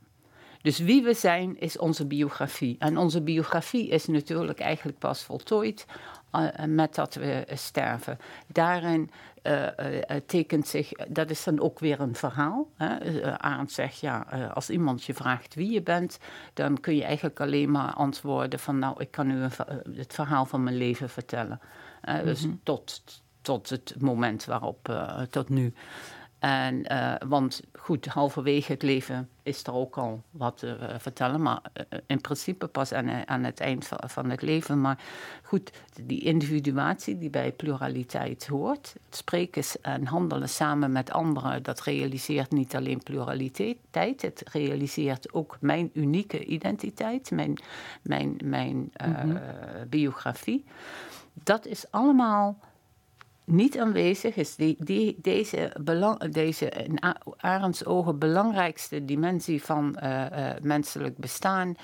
Dus 0.67 0.79
wie 0.79 1.03
we 1.03 1.13
zijn 1.13 1.59
is 1.59 1.77
onze 1.77 2.05
biografie. 2.05 2.75
En 2.79 2.97
onze 2.97 3.21
biografie 3.21 3.87
is 3.87 4.07
natuurlijk 4.07 4.59
eigenlijk 4.59 4.97
pas 4.97 5.23
voltooid 5.23 5.85
uh, 6.33 6.47
met 6.67 6.95
dat 6.95 7.13
we 7.13 7.47
sterven. 7.53 8.17
Daarin 8.47 9.09
uh, 9.43 9.63
uh, 9.63 9.69
tekent 10.25 10.67
zich, 10.67 10.91
dat 10.91 11.29
is 11.29 11.43
dan 11.43 11.59
ook 11.59 11.79
weer 11.79 11.99
een 11.99 12.15
verhaal. 12.15 12.67
Hè? 12.75 13.37
Arend 13.37 13.71
zegt, 13.71 13.99
ja, 13.99 14.19
als 14.53 14.69
iemand 14.69 15.03
je 15.03 15.13
vraagt 15.13 15.55
wie 15.55 15.71
je 15.71 15.81
bent, 15.81 16.19
dan 16.53 16.79
kun 16.79 16.95
je 16.95 17.03
eigenlijk 17.03 17.39
alleen 17.39 17.71
maar 17.71 17.93
antwoorden 17.93 18.59
van, 18.59 18.79
nou, 18.79 18.95
ik 19.01 19.11
kan 19.11 19.31
u 19.31 19.41
een, 19.41 19.51
het 19.95 20.13
verhaal 20.13 20.45
van 20.45 20.63
mijn 20.63 20.77
leven 20.77 21.09
vertellen. 21.09 21.59
Mm 22.01 22.15
-hmm. 22.15 22.23
Dus 22.23 22.47
tot, 22.63 23.01
tot 23.41 23.69
het 23.69 23.95
moment 23.99 24.45
waarop, 24.45 25.07
tot 25.29 25.49
nu. 25.49 25.73
En, 26.47 26.85
uh, 26.91 27.13
want 27.27 27.61
goed, 27.73 28.05
halverwege 28.05 28.71
het 28.71 28.81
leven 28.81 29.29
is 29.43 29.63
er 29.63 29.73
ook 29.73 29.97
al 29.97 30.23
wat 30.31 30.57
te 30.57 30.77
uh, 30.81 30.95
vertellen, 30.97 31.41
maar 31.41 31.61
uh, 31.73 31.99
in 32.05 32.21
principe 32.21 32.67
pas 32.67 32.93
aan, 32.93 33.27
aan 33.27 33.43
het 33.43 33.59
eind 33.59 33.87
van, 33.87 33.99
van, 34.05 34.29
het 34.29 34.41
leven. 34.41 34.81
Maar 34.81 34.97
goed, 35.43 35.71
die 36.03 36.21
individuatie 36.21 37.17
die 37.17 37.29
bij 37.29 37.51
pluraliteit 37.51 38.47
hoort, 38.47 38.95
het 39.05 39.15
spreken 39.15 39.63
en 39.81 40.05
handelen 40.05 40.49
samen 40.49 40.91
met 40.91 41.11
anderen, 41.11 41.63
dat 41.63 41.81
realiseert 41.81 42.51
niet 42.51 42.75
alleen 42.75 43.03
pluraliteit, 43.03 44.21
het 44.21 44.43
realiseert 44.51 45.33
ook 45.33 45.57
mijn 45.59 45.89
unieke 45.93 46.45
identiteit, 46.45 47.31
mijn, 47.31 47.57
mijn, 48.01 48.37
mijn 48.43 48.75
mm 49.05 49.13
-hmm. 49.13 49.39
biografie. 49.89 50.65
Dat 51.33 51.65
is 51.65 51.91
allemaal 51.91 52.57
niet 53.47 53.79
aanwezig 53.79 54.35
is, 54.35 54.55
die, 54.55 54.75
die, 54.79 55.17
deze, 55.21 55.75
belang, 55.81 56.31
deze 56.31 56.69
in 56.69 56.99
Arends 57.37 57.85
ogen 57.85 58.19
belangrijkste 58.19 59.05
dimensie 59.05 59.63
van 59.63 59.97
uh, 60.03 60.25
uh, 60.31 60.49
menselijk 60.61 61.17
bestaan, 61.17 61.75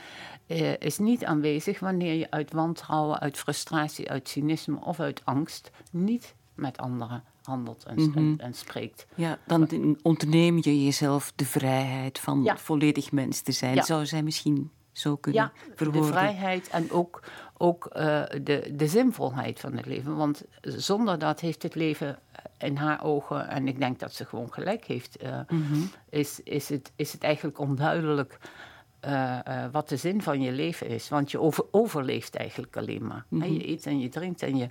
uh, 0.47 0.77
is 0.77 0.97
niet 0.97 1.25
aanwezig 1.25 1.79
wanneer 1.79 2.13
je 2.13 2.31
uit 2.31 2.53
wantrouwen, 2.53 3.19
uit 3.19 3.37
frustratie, 3.37 4.09
uit 4.09 4.29
cynisme 4.29 4.79
of 4.79 4.99
uit 4.99 5.21
angst 5.25 5.71
niet 5.91 6.35
met 6.55 6.77
anderen 6.77 7.23
handelt 7.43 7.83
en, 7.83 7.95
mm 7.95 8.11
-hmm. 8.13 8.15
en, 8.15 8.37
en, 8.37 8.53
spreekt. 8.53 9.07
Ja, 9.15 9.37
dan 9.45 9.97
ontneem 10.01 10.57
je 10.61 10.83
jezelf 10.83 11.33
de 11.35 11.45
vrijheid 11.45 12.19
van 12.19 12.43
ja. 12.43 12.57
volledig 12.57 13.11
mens 13.11 13.41
te 13.41 13.51
zijn. 13.51 13.75
Ja. 13.75 13.83
Zou 13.83 14.05
zij 14.05 14.23
misschien 14.23 14.71
zo 14.91 15.15
kunnen 15.15 15.41
ja, 15.41 15.51
verwoorden? 15.75 16.11
de 16.11 16.17
vrijheid 16.17 16.69
en 16.69 16.91
ook 16.91 17.23
ook 17.57 17.89
uh, 17.95 18.23
de, 18.41 18.71
de 18.75 18.87
zinvolheid 18.87 19.59
van 19.59 19.73
het 19.73 19.85
leven. 19.85 20.15
Want 20.15 20.43
zonder 20.61 21.19
dat 21.19 21.39
heeft 21.39 21.63
het 21.63 21.75
leven 21.75 22.19
in 22.57 22.75
haar 22.75 23.03
ogen, 23.03 23.47
en 23.47 23.67
ik 23.67 23.79
denk 23.79 23.99
dat 23.99 24.13
ze 24.13 24.25
gewoon 24.25 24.53
gelijk 24.53 24.85
heeft, 24.85 25.23
uh, 25.23 25.39
mm 25.47 25.65
-hmm. 25.67 25.91
is, 26.09 26.39
is, 26.43 26.69
het, 26.69 26.91
is 26.95 27.13
het 27.13 27.23
eigenlijk 27.23 27.59
onduidelijk 27.59 28.37
uh, 29.07 29.39
wat 29.71 29.89
de 29.89 29.97
zin 29.97 30.21
van 30.21 30.41
je 30.41 30.51
leven 30.51 30.87
is. 30.87 31.09
Want 31.09 31.31
je 31.31 31.39
over, 31.39 31.65
overleeft 31.71 32.35
eigenlijk 32.35 32.77
alleen 32.77 33.07
maar. 33.07 33.25
Mm 33.27 33.41
-hmm. 33.41 33.53
Je 33.53 33.67
eet 33.67 33.85
en 33.85 33.99
je 33.99 34.09
drinkt 34.09 34.41
en 34.41 34.57
je. 34.57 34.69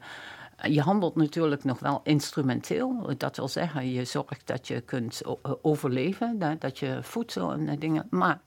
Je 0.69 0.81
handelt 0.81 1.17
natuurlijk 1.17 1.65
nog 1.65 1.79
wel 1.79 2.01
instrumenteel. 2.05 3.15
Dat 3.17 3.37
wil 3.37 3.49
zeggen, 3.49 3.91
je 3.91 4.05
zorgt 4.05 4.47
dat 4.47 4.69
je 4.69 4.81
kunt 4.81 5.23
overleven, 5.63 6.59
dat 6.59 6.79
je 6.79 6.99
voedsel 7.03 7.53
en 7.53 7.79
dingen. 7.79 8.07
Maar 8.11 8.41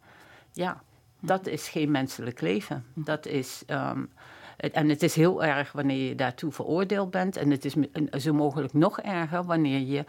ja, 0.51 0.81
dat 1.25 1.47
is 1.47 1.67
geen 1.67 1.91
menselijk 1.91 2.41
leven. 2.41 2.85
Dat 2.93 3.25
is. 3.25 3.63
Um, 3.67 4.09
en 4.57 4.89
het 4.89 5.03
is 5.03 5.15
heel 5.15 5.43
erg 5.43 5.71
wanneer 5.71 6.07
je 6.07 6.15
daartoe 6.15 6.51
veroordeeld 6.51 7.11
bent. 7.11 7.37
En 7.37 7.51
het 7.51 7.65
is 7.65 7.75
zo 8.11 8.33
mogelijk 8.33 8.73
nog 8.73 8.99
erger 8.99 9.43
wanneer 9.43 9.79
je 9.79 10.05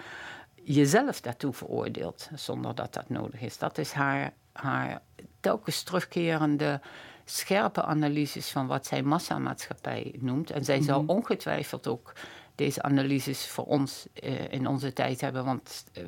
jezelf 0.54 1.20
daartoe 1.20 1.52
veroordeelt, 1.52 2.28
zonder 2.34 2.74
dat 2.74 2.94
dat 2.94 3.08
nodig 3.08 3.40
is. 3.40 3.58
Dat 3.58 3.78
is 3.78 3.92
haar, 3.92 4.32
haar 4.52 5.02
telkens 5.40 5.82
terugkerende 5.82 6.80
scherpe 7.24 7.82
analyses 7.82 8.50
van 8.50 8.66
wat 8.66 8.86
zij 8.86 9.02
massamaatschappij 9.02 10.14
noemt. 10.18 10.50
En 10.50 10.64
zij 10.64 10.82
zou 10.82 11.02
mhm. 11.02 11.10
ongetwijfeld 11.10 11.86
ook 11.86 12.12
deze 12.56 12.82
analyses 12.82 13.48
voor 13.48 13.64
ons 13.64 14.06
uh, 14.24 14.52
in 14.52 14.66
onze 14.66 14.92
tijd 14.92 15.20
hebben. 15.20 15.44
Want 15.44 15.84
uh, 15.98 16.04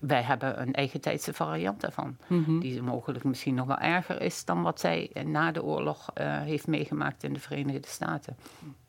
wij 0.00 0.22
hebben 0.22 0.60
een 0.60 0.72
eigen 0.72 1.00
tijdse 1.00 1.32
variant 1.32 1.80
daarvan. 1.80 2.16
Mm 2.26 2.44
-hmm. 2.44 2.60
Die 2.60 2.82
mogelijk 2.82 3.24
misschien 3.24 3.54
nog 3.54 3.66
wel 3.66 3.78
erger 3.78 4.20
is 4.20 4.44
dan 4.44 4.62
wat 4.62 4.80
zij 4.80 5.10
na 5.24 5.52
de 5.52 5.62
oorlog 5.62 6.10
heeft 6.20 6.66
meegemaakt 6.66 7.22
in 7.22 7.32
de 7.32 7.40
Verenigde 7.40 7.88
Staten. 7.88 8.36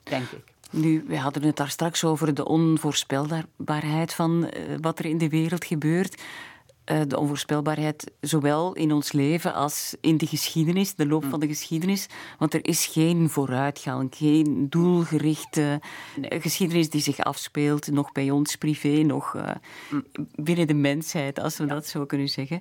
Denk 0.03 0.29
ik. 0.29 0.53
Nu, 0.69 1.03
we 1.07 1.17
hadden 1.17 1.43
het 1.43 1.55
daar 1.55 1.69
straks 1.69 2.03
over 2.03 2.33
de 2.33 2.45
onvoorspelbaarheid 2.45 4.13
van 4.13 4.49
wat 4.81 4.99
er 4.99 5.05
in 5.05 5.17
de 5.17 5.29
wereld 5.29 5.65
gebeurt. 5.65 6.21
Uh, 6.91 7.01
de 7.07 7.19
onvoorspelbaarheid, 7.19 8.11
zowel 8.19 8.73
in 8.73 8.91
ons 8.91 9.11
leven 9.11 9.53
als 9.53 9.95
in 10.01 10.17
de 10.17 10.25
geschiedenis, 10.25 10.95
de 10.95 11.07
loop 11.07 11.25
van 11.25 11.39
de 11.39 11.47
geschiedenis. 11.47 12.07
Want 12.37 12.53
er 12.53 12.65
is 12.67 12.85
geen 12.85 13.29
vooruitgang, 13.29 14.15
geen 14.15 14.67
doelgerichte 14.69 15.81
geschiedenis 16.21 16.89
die 16.89 17.01
zich 17.01 17.19
afspeelt, 17.19 17.91
nog 17.91 18.11
bij 18.11 18.31
ons 18.31 18.55
privé, 18.55 19.01
nog 19.01 19.33
uh, 19.33 19.49
binnen 20.35 20.67
de 20.67 20.73
mensheid, 20.73 21.39
als 21.39 21.57
we 21.57 21.65
ja. 21.65 21.73
dat 21.73 21.87
zo 21.87 22.05
kunnen 22.05 22.27
zeggen. 22.27 22.59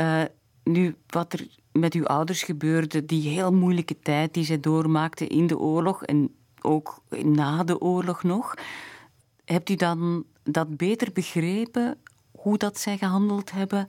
Uh, 0.00 0.22
nu, 0.64 0.94
wat 1.06 1.32
er 1.32 1.46
met 1.72 1.94
uw 1.94 2.06
ouders 2.06 2.42
gebeurde, 2.42 3.04
die 3.04 3.28
heel 3.28 3.52
moeilijke 3.52 3.98
tijd 3.98 4.34
die 4.34 4.44
zij 4.44 4.60
doormaakten 4.60 5.28
in 5.28 5.46
de 5.46 5.58
oorlog 5.58 6.04
en 6.04 6.34
ook 6.60 7.02
na 7.22 7.64
de 7.64 7.80
oorlog 7.80 8.22
nog, 8.22 8.54
hebt 9.44 9.70
u 9.70 9.74
dan 9.74 10.24
dat 10.42 10.76
beter 10.76 11.12
begrepen 11.12 11.98
hoe 12.38 12.58
dat 12.58 12.78
zij 12.78 12.98
gehandeld 12.98 13.52
hebben 13.52 13.88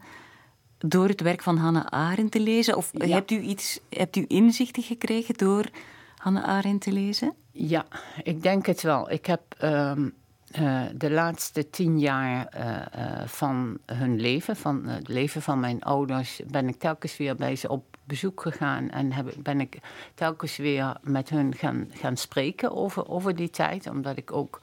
door 0.78 1.08
het 1.08 1.22
werk 1.22 1.42
van 1.42 1.58
Hannah 1.58 1.86
Arendt 1.86 2.32
te 2.32 2.40
lezen? 2.40 2.78
Of 2.78 2.90
ja. 2.92 3.08
hebt, 3.08 3.32
u 3.32 3.40
iets, 3.40 3.80
hebt 3.90 4.16
u 4.16 4.26
inzichten 4.28 4.84
gekregen 4.84 5.34
door 5.34 5.66
Hannah 6.18 6.44
Arendt 6.44 6.84
te 6.84 6.92
lezen? 6.92 7.34
Ja, 7.52 7.86
ik 8.24 8.44
denk 8.44 8.66
het 8.66 8.82
wel. 8.82 9.12
Ik 9.12 9.26
heb 9.26 9.42
um, 9.64 10.14
uh, 10.60 10.82
de 10.96 11.12
laatste 11.12 11.70
tien 11.70 12.00
jaar 12.00 12.54
uh, 12.56 12.70
uh, 12.70 13.28
van 13.28 13.78
hun 13.86 14.20
leven, 14.20 14.56
van 14.56 14.86
het 14.86 15.08
leven 15.08 15.42
van 15.42 15.60
mijn 15.60 15.84
ouders, 15.84 16.42
ben 16.48 16.68
ik 16.68 16.80
telkens 16.80 17.18
weer 17.18 17.36
bij 17.36 17.56
ze 17.56 17.70
op 17.70 17.98
bezoek 18.04 18.42
gegaan 18.42 18.90
en 18.90 19.12
heb, 19.12 19.34
ben 19.38 19.62
ik 19.62 19.80
telkens 20.14 20.58
weer 20.58 20.98
met 21.02 21.30
hun 21.30 21.56
gaan, 21.56 21.88
gaan 21.92 22.18
spreken 22.18 22.76
over, 22.76 23.10
over 23.10 23.36
die 23.36 23.50
tijd, 23.50 23.90
omdat 23.90 24.18
ik 24.18 24.32
ook 24.32 24.60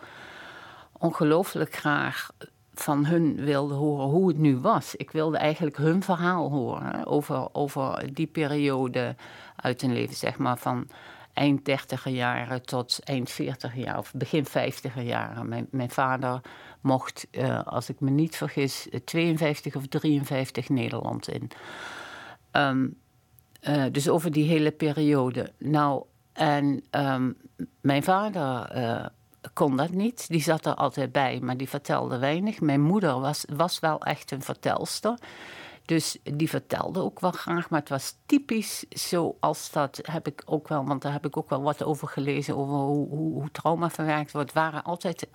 ongelooflijk 0.99 1.74
graag 1.74 2.30
van 2.80 3.06
hun 3.06 3.34
wilde 3.34 3.74
horen 3.74 4.06
hoe 4.06 4.28
het 4.28 4.38
nu 4.38 4.56
was. 4.58 4.94
Ik 4.94 5.10
wilde 5.10 5.36
eigenlijk 5.36 5.76
hun 5.76 6.02
verhaal 6.02 6.50
horen 6.50 7.06
over, 7.06 7.48
over 7.52 8.14
die 8.14 8.26
periode 8.26 9.14
uit 9.56 9.80
hun 9.80 9.92
leven, 9.92 10.16
zeg 10.16 10.38
maar 10.38 10.58
van 10.58 10.88
eind 11.32 11.64
dertiger 11.64 12.12
jaren 12.12 12.62
tot 12.62 13.00
eind 13.04 13.30
veertiger 13.30 13.80
jaar 13.80 13.98
of 13.98 14.12
begin 14.14 14.44
vijftiger 14.44 15.02
jaren. 15.02 15.48
Mijn, 15.48 15.66
mijn 15.70 15.90
vader 15.90 16.40
mocht, 16.80 17.26
uh, 17.30 17.62
als 17.62 17.88
ik 17.88 18.00
me 18.00 18.10
niet 18.10 18.36
vergis, 18.36 18.88
52 19.04 19.76
of 19.76 19.86
53 19.86 20.68
Nederland 20.68 21.28
in. 21.28 21.50
Um, 22.52 22.96
uh, 23.68 23.84
dus 23.92 24.08
over 24.08 24.32
die 24.32 24.48
hele 24.48 24.70
periode. 24.70 25.52
Nou, 25.58 26.04
en 26.32 26.84
um, 26.90 27.36
mijn 27.80 28.02
vader 28.02 28.70
kon 29.53 29.76
dat 29.76 29.90
niet. 29.90 30.28
Die 30.28 30.42
zat 30.42 30.66
er 30.66 30.74
altijd 30.74 31.12
bij, 31.12 31.38
maar 31.42 31.57
die 31.57 31.68
vertelde 31.68 32.18
weinig. 32.18 32.61
Mijn 32.61 32.80
moeder 32.80 33.20
was, 33.20 33.44
was 33.57 33.78
wel 33.78 34.01
echt 34.01 34.30
een 34.30 34.42
vertelster. 34.42 35.18
Dus 35.84 36.18
die 36.22 36.49
vertelde 36.49 37.01
ook 37.01 37.20
wel 37.20 37.30
graag, 37.30 37.70
maar 37.70 37.80
het 37.80 37.88
was 37.88 38.16
typisch 38.26 38.84
zoals 38.88 39.70
dat 39.70 40.01
heb 40.03 40.26
ik 40.26 40.42
ook 40.44 40.68
wel, 40.68 40.84
want 40.84 41.03
daar 41.03 41.12
heb 41.12 41.26
ik 41.26 41.36
ook 41.36 41.51
wel 41.51 41.62
wat 41.62 41.84
over 41.84 42.09
gelezen, 42.09 42.57
over 42.57 42.74
hoe, 42.74 43.09
hoe, 43.09 43.32
hoe 43.32 43.51
trauma 43.51 43.90
verwerkt 43.90 44.32
wordt. 44.32 44.53
Waren 44.53 44.84
altijd 44.84 45.26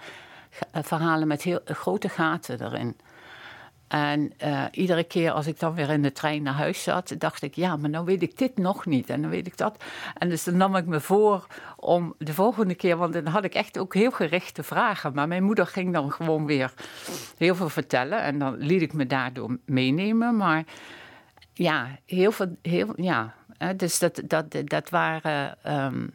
verhalen 0.71 1.27
met 1.27 1.41
heel 1.41 1.59
grote 1.65 2.09
gaten 2.09 2.61
erin. 2.61 2.97
En 3.91 4.33
uh, 4.43 4.65
iedere 4.71 5.03
keer 5.03 5.31
als 5.31 5.47
ik 5.47 5.59
dan 5.59 5.73
weer 5.73 5.89
in 5.89 6.01
de 6.01 6.11
trein 6.11 6.43
naar 6.43 6.53
huis 6.53 6.83
zat, 6.83 7.15
dacht 7.17 7.41
ik, 7.41 7.55
ja, 7.55 7.75
maar 7.75 7.89
nou 7.89 8.05
weet 8.05 8.21
ik 8.21 8.37
dit 8.37 8.57
nog 8.57 8.85
niet 8.85 9.09
en 9.09 9.21
dan 9.21 9.29
weet 9.29 9.47
ik 9.47 9.57
dat. 9.57 9.83
En 10.17 10.29
dus 10.29 10.43
dan 10.43 10.57
nam 10.57 10.75
ik 10.75 10.85
me 10.85 10.99
voor 10.99 11.47
om 11.75 12.15
de 12.17 12.33
volgende 12.33 12.75
keer, 12.75 12.97
want 12.97 13.13
dan 13.13 13.25
had 13.25 13.43
ik 13.43 13.53
echt 13.53 13.79
ook 13.79 13.93
heel 13.93 14.11
gerichte 14.11 14.63
vragen. 14.63 15.13
Maar 15.13 15.27
mijn 15.27 15.43
moeder 15.43 15.67
ging 15.67 15.93
dan 15.93 16.11
gewoon 16.11 16.45
weer 16.45 16.73
heel 17.37 17.55
veel 17.55 17.69
vertellen 17.69 18.21
en 18.21 18.39
dan 18.39 18.57
liet 18.57 18.81
ik 18.81 18.93
me 18.93 19.07
daardoor 19.07 19.57
meenemen. 19.65 20.37
Maar 20.37 20.63
ja, 21.53 21.87
heel 22.05 22.31
veel, 22.31 22.57
heel, 22.61 22.93
ja. 22.95 23.33
Dus 23.75 23.99
dat, 23.99 24.21
dat, 24.25 24.45
dat 24.65 24.89
waren. 24.89 25.57
Um, 25.67 26.13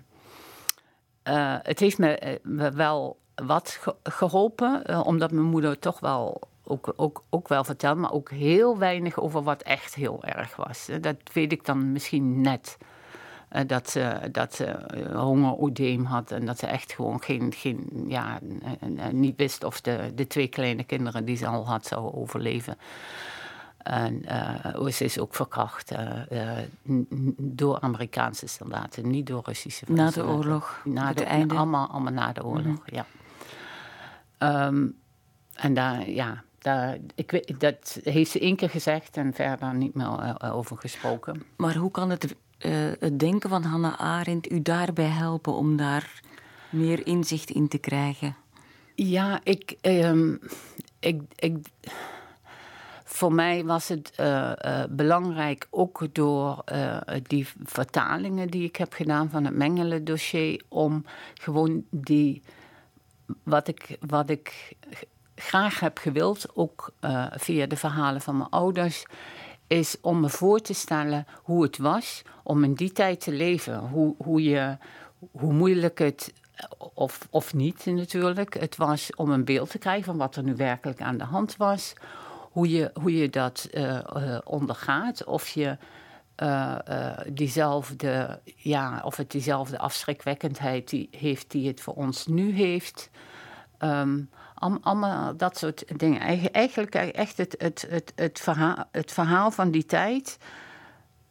uh, 1.28 1.56
het 1.62 1.80
heeft 1.80 1.98
me, 1.98 2.40
me 2.42 2.70
wel 2.70 3.18
wat 3.34 3.80
geholpen, 4.02 5.04
omdat 5.04 5.30
mijn 5.30 5.46
moeder 5.46 5.78
toch 5.78 6.00
wel 6.00 6.40
ook, 6.66 6.92
ook, 6.96 7.22
ook 7.30 7.48
wel 7.48 7.64
verteld, 7.64 7.98
maar 7.98 8.12
ook 8.12 8.30
heel 8.30 8.78
weinig 8.78 9.20
over 9.20 9.42
wat 9.42 9.62
echt 9.62 9.94
heel 9.94 10.24
erg 10.24 10.56
was. 10.56 10.88
Dat 11.00 11.16
weet 11.32 11.52
ik 11.52 11.64
dan 11.64 11.92
misschien 11.92 12.40
net. 12.40 12.78
Uh, 13.52 13.60
dat 13.66 13.90
ze, 13.90 14.28
dat 14.32 14.54
ze 14.54 14.76
hongerodeem 15.14 16.04
had 16.04 16.30
en 16.30 16.46
dat 16.46 16.58
ze 16.58 16.66
echt 16.66 16.92
gewoon 16.92 17.22
geen, 17.22 17.52
geen, 17.52 18.04
ja, 18.08 18.38
niet 19.10 19.36
wist 19.36 19.64
of 19.64 19.80
de, 19.80 20.12
de 20.14 20.26
twee 20.26 20.48
kleine 20.48 20.84
kinderen 20.84 21.24
die 21.24 21.36
ze 21.36 21.46
al 21.46 21.66
had 21.66 21.86
zouden 21.86 22.14
overleven. 22.14 22.78
En 23.78 24.22
uh, 24.24 24.86
ze 24.86 25.04
is 25.04 25.18
ook 25.18 25.34
verkracht 25.34 25.92
uh, 26.32 26.58
door 27.38 27.80
Amerikaanse 27.80 28.46
soldaten, 28.46 29.10
niet 29.10 29.26
door 29.26 29.42
Russische 29.44 29.84
Na 29.92 30.10
de 30.10 30.26
oorlog? 30.26 30.80
Na 30.84 31.12
de, 31.12 31.24
einde? 31.24 31.54
Allemaal, 31.54 31.88
allemaal 31.88 32.12
na 32.12 32.32
de 32.32 32.44
oorlog, 32.44 32.64
mm 32.64 32.82
-hmm. 32.84 33.04
ja. 34.38 34.66
Um, 34.66 34.98
en 35.54 35.74
daar, 35.74 36.10
ja, 36.10 36.42
daar, 36.66 36.98
ik 37.14 37.30
weet, 37.30 37.60
dat 37.60 38.00
heeft 38.02 38.30
ze 38.30 38.40
één 38.40 38.56
keer 38.56 38.70
gezegd 38.70 39.16
en 39.16 39.32
verder 39.32 39.74
niet 39.74 39.94
meer 39.94 40.36
uh, 40.42 40.56
over 40.56 40.76
gesproken. 40.76 41.42
Maar 41.56 41.76
hoe 41.76 41.90
kan 41.90 42.10
het, 42.10 42.24
uh, 42.58 42.72
het 42.98 43.18
denken 43.18 43.50
van 43.50 43.62
Hannah 43.62 44.00
Arendt 44.00 44.50
u 44.52 44.62
daarbij 44.62 45.08
helpen 45.08 45.54
om 45.54 45.76
daar 45.76 46.20
meer 46.70 47.06
inzicht 47.06 47.50
in 47.50 47.68
te 47.68 47.78
krijgen? 47.78 48.36
Ja, 48.94 49.40
ik, 49.42 49.76
um, 49.82 50.40
ik, 50.98 51.22
ik, 51.34 51.56
voor 53.04 53.32
mij 53.32 53.64
was 53.64 53.88
het 53.88 54.12
uh, 54.20 54.52
belangrijk, 54.90 55.66
ook 55.70 56.06
door 56.12 56.62
uh, 56.72 57.00
die 57.22 57.48
vertalingen 57.62 58.48
die 58.48 58.64
ik 58.64 58.76
heb 58.76 58.92
gedaan 58.92 59.30
van 59.30 59.44
het 59.44 59.54
Mengelen 59.54 60.04
dossier, 60.04 60.62
om 60.68 61.04
gewoon 61.34 61.84
die, 61.90 62.42
wat 63.42 63.68
ik, 63.68 63.96
wat 64.00 64.30
ik 64.30 64.76
graag 65.36 65.80
heb 65.80 65.98
gewild, 65.98 66.46
ook 66.54 66.92
via 67.30 67.66
de 67.66 67.76
verhalen 67.76 68.20
van 68.20 68.36
mijn 68.36 68.50
ouders, 68.50 69.04
is 69.66 69.96
om 70.00 70.20
me 70.20 70.28
voor 70.28 70.60
te 70.60 70.74
stellen 70.74 71.26
hoe 71.42 71.62
het 71.62 71.78
was 71.78 72.22
om 72.42 72.64
in 72.64 72.74
die 72.74 72.92
tijd 72.92 73.20
te 73.20 73.32
leven. 73.32 73.78
Hoe, 73.78 74.14
hoe, 74.18 74.42
je, 74.42 74.76
hoe 75.30 75.52
moeilijk 75.52 75.98
het, 75.98 76.32
of, 76.94 77.18
of 77.30 77.54
niet 77.54 77.86
natuurlijk, 77.86 78.54
het 78.60 78.76
was 78.76 79.14
om 79.14 79.30
een 79.30 79.44
beeld 79.44 79.70
te 79.70 79.78
krijgen 79.78 80.04
van 80.04 80.16
wat 80.16 80.36
er 80.36 80.42
nu 80.42 80.56
werkelijk 80.56 81.00
aan 81.00 81.18
de 81.18 81.24
hand 81.24 81.56
was. 81.56 81.92
Hoe 82.50 82.70
je, 82.70 82.90
hoe 82.94 83.16
je 83.16 83.30
dat 83.30 83.68
uh, 83.74 83.98
uh, 84.16 84.38
ondergaat. 84.44 85.24
Of 85.24 85.48
je 85.48 85.76
uh, 86.42 86.76
diezelfde, 87.28 88.40
ja, 88.56 89.00
of 89.04 89.16
het 89.16 89.30
diezelfde 89.30 89.78
afschrikwekkendheid 89.78 90.88
die 90.88 91.08
heeft 91.10 91.50
die 91.50 91.66
het 91.66 91.80
voor 91.80 91.94
ons 91.94 92.26
nu 92.26 92.52
heeft. 92.52 93.10
Um, 93.78 94.30
allemaal 94.58 95.36
dat 95.36 95.58
soort 95.58 95.98
dingen. 95.98 96.20
Eigenlijk 96.52 96.94
echt 96.94 97.36
het, 97.36 97.54
het, 97.58 97.86
het, 97.88 98.12
het, 98.14 98.40
verhaal, 98.40 98.84
het 98.90 99.12
verhaal 99.12 99.50
van 99.50 99.70
die 99.70 99.86
tijd. 99.86 100.38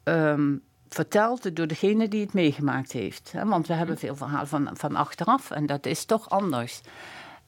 Um, 0.04 0.64
verteld 0.90 1.56
door 1.56 1.68
degene 1.68 2.08
die 2.08 2.22
het 2.22 2.34
meegemaakt 2.34 2.92
heeft. 2.92 3.34
Want 3.44 3.68
we 3.68 3.74
hebben 3.74 3.98
veel 3.98 4.16
verhalen 4.16 4.48
van, 4.48 4.70
van 4.74 4.96
achteraf 4.96 5.52
en 5.52 5.66
dat 5.66 5.86
is 5.86 6.06
toch 6.06 6.30
anders. 6.30 6.82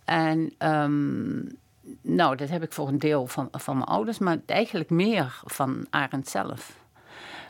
En 0.06 0.54
um, 0.60 1.48
nou, 2.02 2.36
dat 2.36 2.50
heb 2.50 2.64
ik 2.64 2.74
voor 2.74 2.88
een 2.88 3.00
deel 3.00 3.28
van, 3.28 3.48
van 3.52 3.78
mijn 3.78 3.90
ouders, 3.90 4.18
maar 4.18 4.38
eigenlijk 4.46 4.90
meer 4.90 5.42
van 5.46 5.88
Arend 5.90 6.28
zelf. 6.28 6.78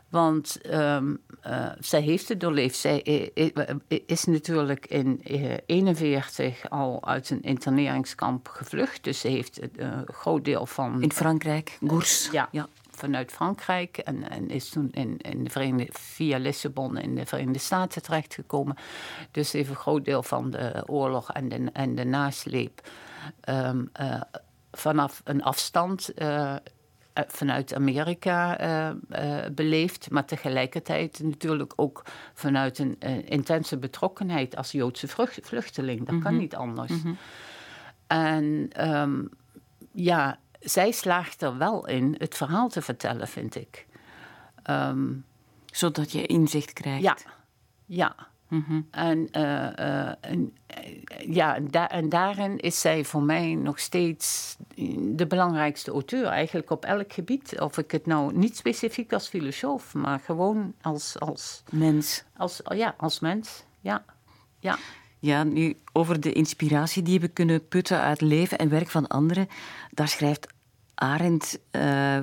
Want 0.09 0.59
um, 0.65 1.19
uh, 1.47 1.67
zij 1.79 2.01
heeft 2.01 2.29
het 2.29 2.39
doorleefd. 2.39 2.75
Zij 2.75 2.99
is 4.05 4.23
natuurlijk 4.25 4.85
in 4.85 5.21
1941 5.23 6.63
uh, 6.63 6.71
al 6.71 7.05
uit 7.05 7.29
een 7.29 7.41
interneringskamp 7.41 8.47
gevlucht. 8.47 9.03
Dus 9.03 9.19
ze 9.19 9.27
heeft 9.27 9.61
een 9.61 9.71
uh, 9.79 9.99
groot 10.05 10.45
deel 10.45 10.65
van. 10.65 11.01
In 11.01 11.11
Frankrijk, 11.11 11.77
Gours. 11.87 12.29
ja, 12.31 12.49
ja, 12.51 12.67
vanuit 12.91 13.31
Frankrijk. 13.31 13.97
En, 13.97 14.29
en 14.29 14.49
is 14.49 14.69
toen 14.69 14.89
in, 14.91 15.17
in 15.17 15.43
de 15.43 15.49
Verenigde, 15.49 15.93
via 15.99 16.37
Lissabon 16.37 16.97
in 16.97 17.15
de 17.15 17.25
Verenigde 17.25 17.59
Staten 17.59 18.01
terechtgekomen. 18.01 18.75
Dus 19.31 19.51
heeft 19.51 19.69
een 19.69 19.75
groot 19.75 20.05
deel 20.05 20.23
van 20.23 20.51
de 20.51 20.83
oorlog 20.85 21.31
en 21.31 21.49
de, 21.49 21.69
en 21.73 21.95
de 21.95 22.05
nasleep. 22.05 22.89
Um, 23.49 23.91
vanaf 24.77 25.21
een 25.23 25.43
afstand 25.43 26.13
eh, 26.13 26.55
vanuit 27.27 27.73
Amerika 27.73 28.61
uh, 28.61 28.95
uh, 29.09 29.45
beleefd, 29.51 30.09
maar 30.09 30.25
tegelijkertijd 30.25 31.19
natuurlijk 31.23 31.73
ook 31.75 32.03
vanuit 32.33 32.79
een 32.79 32.99
intense 33.25 33.77
betrokkenheid 33.77 34.55
als 34.55 34.71
Joodse 34.71 35.07
vluchteling. 35.41 35.99
Dat 35.99 36.19
kan 36.19 36.31
mhm. 36.31 36.41
niet 36.41 36.55
anders. 36.55 36.91
Mhm. 36.91 37.13
En 38.07 38.69
um, 38.89 39.29
ja, 39.91 40.39
zij 40.59 40.91
slaagt 40.91 41.41
er 41.41 41.57
wel 41.57 41.87
in 41.87 42.15
het 42.17 42.35
verhaal 42.35 42.69
te 42.69 42.81
vertellen, 42.81 43.27
vind 43.27 43.55
ik. 43.55 43.85
Um, 44.69 45.25
Zodat 45.71 46.11
je 46.11 46.25
inzicht 46.25 46.73
krijgt. 46.73 47.03
Ja, 47.03 47.17
ja. 47.85 48.15
Mhm. 48.47 48.81
En, 48.91 49.27
uh, 49.31 50.07
en, 50.25 50.57
ja, 51.27 51.55
en, 51.55 51.71
en, 51.71 52.09
daarin 52.09 52.57
is 52.57 52.79
zij 52.79 53.03
voor 53.03 53.23
mij 53.23 53.55
nog 53.55 53.79
steeds 53.79 54.57
de 54.99 55.25
belangrijkste 55.27 55.91
auteur, 55.91 56.25
eigenlijk 56.25 56.69
op 56.69 56.85
elk 56.85 57.13
gebied. 57.13 57.59
Of 57.59 57.77
ik 57.77 57.91
het 57.91 58.05
nou 58.05 58.37
niet 58.37 58.57
specifiek 58.57 59.13
als 59.13 59.27
filosoof, 59.27 59.93
maar 59.93 60.19
gewoon 60.19 60.73
als. 60.81 61.19
als 61.19 61.63
mens. 61.71 62.23
Als, 62.37 62.61
ja, 62.63 62.95
als 62.97 63.19
mens. 63.19 63.63
Ja. 63.81 64.05
ja. 64.59 64.77
Ja, 65.19 65.43
nu 65.43 65.77
over 65.93 66.19
de 66.19 66.31
inspiratie 66.31 67.03
die 67.03 67.19
we 67.19 67.27
kunnen 67.27 67.67
putten 67.67 68.01
uit 68.01 68.21
leven 68.21 68.57
en 68.57 68.69
werk 68.69 68.89
van 68.89 69.07
anderen. 69.07 69.47
Daar 69.91 70.07
schrijft 70.07 70.47
Arendt 70.95 71.59
uh, 71.71 72.17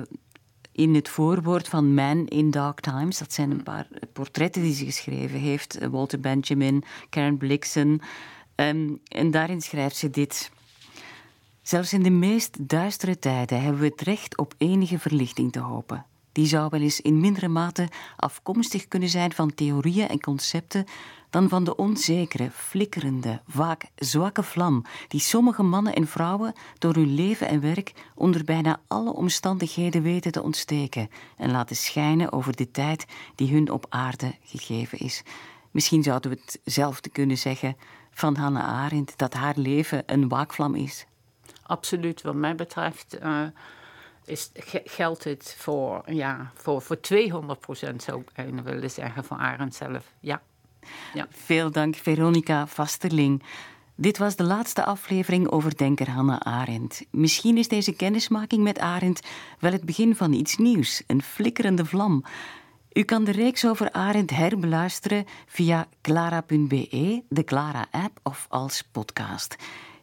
in 0.75 0.95
het 0.95 1.09
voorwoord 1.09 1.67
van 1.67 1.93
Man 1.93 2.27
in 2.27 2.51
Dark 2.51 2.79
Times. 2.79 3.17
Dat 3.17 3.33
zijn 3.33 3.51
een 3.51 3.63
paar 3.63 3.87
portretten 4.13 4.61
die 4.61 4.73
ze 4.73 4.85
geschreven 4.85 5.39
heeft. 5.39 5.77
Eh, 5.77 5.87
Walter 5.87 6.19
Benjamin, 6.19 6.83
Karen 7.09 7.37
Blixen. 7.37 8.01
Um, 8.55 8.99
en 9.07 9.31
daarin 9.31 9.61
schrijft 9.61 9.95
ze 9.95 10.09
dit. 10.09 10.51
Zelfs 11.61 11.93
in 11.93 12.03
de 12.03 12.09
meest 12.09 12.69
duistere 12.69 13.19
tijden 13.19 13.61
hebben 13.61 13.81
we 13.81 13.87
het 13.87 14.01
recht 14.01 14.37
op 14.37 14.53
enige 14.57 14.99
verlichting 14.99 15.51
te 15.51 15.59
hopen. 15.59 16.05
Die 16.31 16.47
zou 16.47 16.67
wel 16.69 16.81
eens 16.81 17.01
in 17.01 17.19
mindere 17.19 17.47
mate 17.47 17.89
afkomstig 18.15 18.87
kunnen 18.87 19.09
zijn 19.09 19.33
van 19.33 19.53
theorieën 19.53 20.07
en 20.07 20.21
concepten 20.21 20.85
dan 21.35 21.49
van 21.49 21.63
de 21.63 21.75
onzekere, 21.75 22.49
flikkerende, 22.51 23.41
vaak 23.47 23.85
zwakke 23.95 24.43
vlam 24.43 24.85
die 25.07 25.19
sommige 25.19 25.63
mannen 25.63 25.93
en 25.93 26.07
vrouwen 26.07 26.53
door 26.77 26.93
hun 26.93 27.13
leven 27.13 27.47
en 27.47 27.61
werk 27.61 27.93
onder 28.13 28.43
bijna 28.43 28.79
alle 28.87 29.13
omstandigheden 29.13 30.01
weten 30.01 30.31
te 30.31 30.41
ontsteken 30.41 31.09
en 31.37 31.51
laten 31.51 31.75
schijnen 31.75 32.31
over 32.31 32.55
de 32.55 32.71
tijd 32.71 33.05
die 33.35 33.53
hun 33.53 33.71
op 33.71 33.85
aarde 33.89 34.35
gegeven 34.43 34.97
is. 34.97 35.23
Misschien 35.71 36.03
zouden 36.03 36.31
we 36.31 36.39
hetzelfde 36.63 37.09
kunnen 37.09 37.37
zeggen 37.37 37.77
van 38.11 38.35
Hannah 38.35 38.83
Arendt, 38.83 39.17
dat 39.17 39.33
haar 39.33 39.55
leven 39.57 40.03
een 40.05 40.27
waakvlam 40.27 40.75
is. 40.75 41.05
Absoluut, 41.63 42.21
wat 42.21 42.35
mij 42.35 42.55
betreft. 42.55 43.17
Uh 43.23 43.47
is, 44.25 44.51
geldt 44.83 45.23
het 45.23 45.55
voor, 45.57 46.01
ja, 46.05 46.51
voor, 46.53 46.81
voor 46.81 46.99
200 46.99 47.59
procent, 47.59 48.03
zou 48.03 48.21
ik 48.35 48.63
willen 48.63 48.91
zeggen, 48.91 49.23
van 49.23 49.37
Arend 49.37 49.75
zelf. 49.75 50.11
Ja. 50.19 50.41
Ja. 51.13 51.27
Veel 51.29 51.71
dank, 51.71 51.95
Veronica 51.95 52.67
Vasterling. 52.67 53.43
Dit 53.95 54.17
was 54.17 54.35
de 54.35 54.43
laatste 54.43 54.85
aflevering 54.85 55.49
over 55.49 55.77
denker 55.77 56.09
Hannah 56.09 56.39
Arendt. 56.39 57.05
Misschien 57.11 57.57
is 57.57 57.67
deze 57.67 57.95
kennismaking 57.95 58.63
met 58.63 58.79
Arendt 58.79 59.27
wel 59.59 59.71
het 59.71 59.85
begin 59.85 60.15
van 60.15 60.33
iets 60.33 60.57
nieuws, 60.57 61.03
een 61.07 61.21
flikkerende 61.21 61.85
vlam. 61.85 62.23
U 62.93 63.03
kan 63.03 63.23
de 63.23 63.31
reeks 63.31 63.65
over 63.65 63.91
Arendt 63.91 64.31
herbeluisteren 64.31 65.25
via 65.45 65.87
clara.be, 66.01 67.23
de 67.29 67.43
Clara-app 67.43 68.19
of 68.23 68.45
als 68.49 68.81
podcast. 68.91 69.55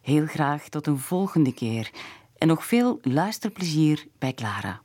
Heel 0.03 0.27
graag 0.27 0.69
tot 0.69 0.87
een 0.87 0.99
volgende 0.99 1.55
keer. 1.55 1.91
En 2.39 2.49
nog 2.49 2.67
veel 2.67 2.99
luisterplezier 3.03 4.07
bij 4.19 4.33
Clara. 4.33 4.81